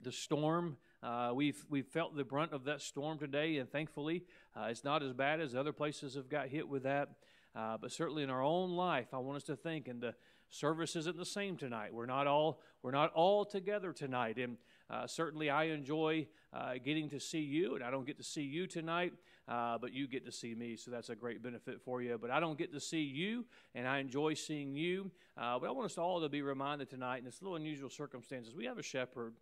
The 0.00 0.10
storm 0.10 0.76
uh, 1.04 1.32
we've 1.34 1.62
we've 1.68 1.86
felt 1.86 2.16
the 2.16 2.24
brunt 2.24 2.52
of 2.52 2.64
that 2.64 2.80
storm 2.80 3.18
today, 3.18 3.58
and 3.58 3.70
thankfully, 3.70 4.24
uh, 4.56 4.68
it's 4.70 4.84
not 4.84 5.02
as 5.02 5.12
bad 5.12 5.38
as 5.38 5.54
other 5.54 5.72
places 5.72 6.14
have 6.14 6.30
got 6.30 6.48
hit 6.48 6.66
with 6.66 6.84
that. 6.84 7.10
Uh, 7.54 7.76
but 7.80 7.92
certainly 7.92 8.22
in 8.22 8.30
our 8.30 8.42
own 8.42 8.70
life, 8.70 9.08
I 9.12 9.18
want 9.18 9.36
us 9.36 9.44
to 9.44 9.56
think, 9.56 9.86
and 9.86 10.00
the 10.00 10.14
service 10.48 10.96
isn't 10.96 11.16
the 11.16 11.24
same 11.24 11.56
tonight. 11.56 11.94
We're 11.94 12.06
not 12.06 12.26
all 12.26 12.60
we're 12.82 12.90
not 12.90 13.12
all 13.14 13.44
together 13.44 13.92
tonight, 13.92 14.38
and 14.38 14.56
uh, 14.90 15.06
certainly 15.06 15.50
I 15.50 15.64
enjoy 15.64 16.26
uh, 16.52 16.74
getting 16.84 17.08
to 17.10 17.20
see 17.20 17.40
you, 17.40 17.76
and 17.76 17.84
I 17.84 17.90
don't 17.90 18.06
get 18.06 18.18
to 18.18 18.24
see 18.24 18.42
you 18.42 18.66
tonight, 18.66 19.12
uh, 19.48 19.78
but 19.78 19.92
you 19.92 20.06
get 20.06 20.26
to 20.26 20.32
see 20.32 20.54
me, 20.54 20.76
so 20.76 20.90
that's 20.90 21.08
a 21.08 21.16
great 21.16 21.42
benefit 21.42 21.80
for 21.80 22.02
you. 22.02 22.18
But 22.20 22.30
I 22.30 22.40
don't 22.40 22.58
get 22.58 22.72
to 22.72 22.80
see 22.80 23.02
you, 23.02 23.46
and 23.74 23.88
I 23.88 23.98
enjoy 23.98 24.34
seeing 24.34 24.76
you. 24.76 25.10
Uh, 25.36 25.58
but 25.58 25.68
I 25.68 25.72
want 25.72 25.86
us 25.86 25.96
all 25.96 26.20
to 26.20 26.28
be 26.28 26.42
reminded 26.42 26.90
tonight, 26.90 27.18
in 27.18 27.24
this 27.24 27.40
little 27.40 27.56
unusual 27.56 27.88
circumstances, 27.88 28.54
we 28.54 28.66
have 28.66 28.78
a 28.78 28.82
shepherd. 28.82 29.34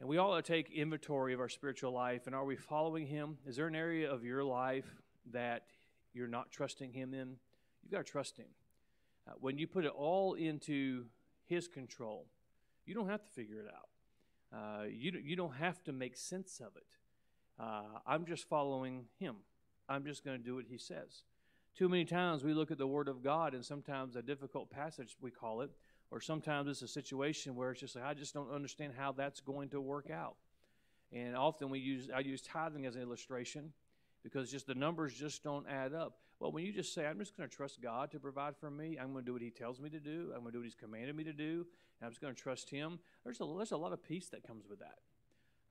And 0.00 0.08
we 0.08 0.18
all 0.18 0.42
take 0.42 0.72
inventory 0.72 1.32
of 1.32 1.38
our 1.38 1.48
spiritual 1.48 1.92
life. 1.92 2.26
And 2.26 2.34
are 2.34 2.44
we 2.44 2.56
following 2.56 3.06
him? 3.06 3.38
Is 3.46 3.54
there 3.54 3.68
an 3.68 3.76
area 3.76 4.10
of 4.10 4.24
your 4.24 4.42
life 4.42 5.00
that 5.30 5.62
you're 6.12 6.28
not 6.28 6.50
trusting 6.50 6.92
Him 6.92 7.14
in, 7.14 7.36
you've 7.82 7.92
got 7.92 8.04
to 8.06 8.10
trust 8.10 8.36
Him. 8.36 8.46
Uh, 9.26 9.32
when 9.40 9.58
you 9.58 9.66
put 9.66 9.84
it 9.84 9.92
all 9.96 10.34
into 10.34 11.04
His 11.46 11.68
control, 11.68 12.26
you 12.86 12.94
don't 12.94 13.08
have 13.08 13.22
to 13.22 13.30
figure 13.30 13.60
it 13.60 13.66
out. 13.66 13.88
Uh, 14.54 14.84
you, 14.84 15.12
you 15.24 15.36
don't 15.36 15.54
have 15.54 15.82
to 15.84 15.92
make 15.92 16.16
sense 16.16 16.60
of 16.60 16.76
it. 16.76 16.86
Uh, 17.58 17.98
I'm 18.06 18.26
just 18.26 18.48
following 18.48 19.04
Him. 19.18 19.36
I'm 19.88 20.04
just 20.04 20.24
going 20.24 20.38
to 20.38 20.44
do 20.44 20.56
what 20.56 20.66
He 20.68 20.78
says. 20.78 21.24
Too 21.74 21.88
many 21.88 22.04
times 22.04 22.44
we 22.44 22.52
look 22.52 22.70
at 22.70 22.78
the 22.78 22.86
Word 22.86 23.08
of 23.08 23.22
God, 23.22 23.54
and 23.54 23.64
sometimes 23.64 24.16
a 24.16 24.22
difficult 24.22 24.70
passage, 24.70 25.16
we 25.20 25.30
call 25.30 25.62
it, 25.62 25.70
or 26.10 26.20
sometimes 26.20 26.68
it's 26.68 26.82
a 26.82 26.88
situation 26.88 27.56
where 27.56 27.70
it's 27.70 27.80
just 27.80 27.96
like, 27.96 28.04
I 28.04 28.12
just 28.12 28.34
don't 28.34 28.52
understand 28.52 28.92
how 28.98 29.12
that's 29.12 29.40
going 29.40 29.70
to 29.70 29.80
work 29.80 30.10
out. 30.10 30.36
And 31.10 31.34
often 31.34 31.70
we 31.70 31.78
use, 31.78 32.10
I 32.14 32.20
use 32.20 32.42
tithing 32.42 32.84
as 32.84 32.96
an 32.96 33.02
illustration 33.02 33.72
because 34.22 34.50
just 34.50 34.66
the 34.66 34.74
numbers 34.74 35.14
just 35.14 35.42
don't 35.42 35.66
add 35.68 35.94
up. 35.94 36.18
Well, 36.38 36.52
when 36.52 36.64
you 36.64 36.72
just 36.72 36.94
say, 36.94 37.06
I'm 37.06 37.18
just 37.18 37.36
going 37.36 37.48
to 37.48 37.54
trust 37.54 37.80
God 37.80 38.10
to 38.12 38.18
provide 38.18 38.56
for 38.56 38.70
me, 38.70 38.98
I'm 39.00 39.12
going 39.12 39.24
to 39.24 39.28
do 39.28 39.32
what 39.32 39.42
He 39.42 39.50
tells 39.50 39.80
me 39.80 39.90
to 39.90 40.00
do, 40.00 40.32
I'm 40.34 40.40
going 40.40 40.46
to 40.46 40.52
do 40.52 40.58
what 40.58 40.64
He's 40.64 40.74
commanded 40.74 41.14
me 41.16 41.24
to 41.24 41.32
do, 41.32 41.66
and 42.00 42.06
I'm 42.06 42.10
just 42.10 42.20
going 42.20 42.34
to 42.34 42.40
trust 42.40 42.70
Him, 42.70 42.98
there's 43.24 43.40
a, 43.40 43.44
there's 43.56 43.72
a 43.72 43.76
lot 43.76 43.92
of 43.92 44.02
peace 44.02 44.28
that 44.28 44.46
comes 44.46 44.64
with 44.68 44.80
that. 44.80 44.98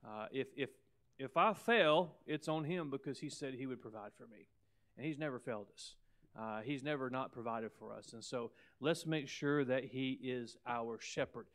Uh, 0.06 0.26
if, 0.32 0.48
if 0.56 0.70
if 1.18 1.36
I 1.36 1.52
fail, 1.52 2.14
it's 2.26 2.48
on 2.48 2.64
Him 2.64 2.90
because 2.90 3.20
He 3.20 3.28
said 3.28 3.54
He 3.54 3.66
would 3.66 3.80
provide 3.80 4.12
for 4.16 4.26
me. 4.26 4.48
And 4.96 5.06
He's 5.06 5.18
never 5.18 5.38
failed 5.38 5.66
us. 5.72 5.94
Uh, 6.38 6.60
he's 6.62 6.82
never 6.82 7.10
not 7.10 7.30
provided 7.30 7.70
for 7.72 7.92
us. 7.92 8.14
And 8.14 8.24
so 8.24 8.52
let's 8.80 9.04
make 9.04 9.28
sure 9.28 9.64
that 9.64 9.84
He 9.84 10.18
is 10.22 10.56
our 10.66 10.98
shepherd. 10.98 11.46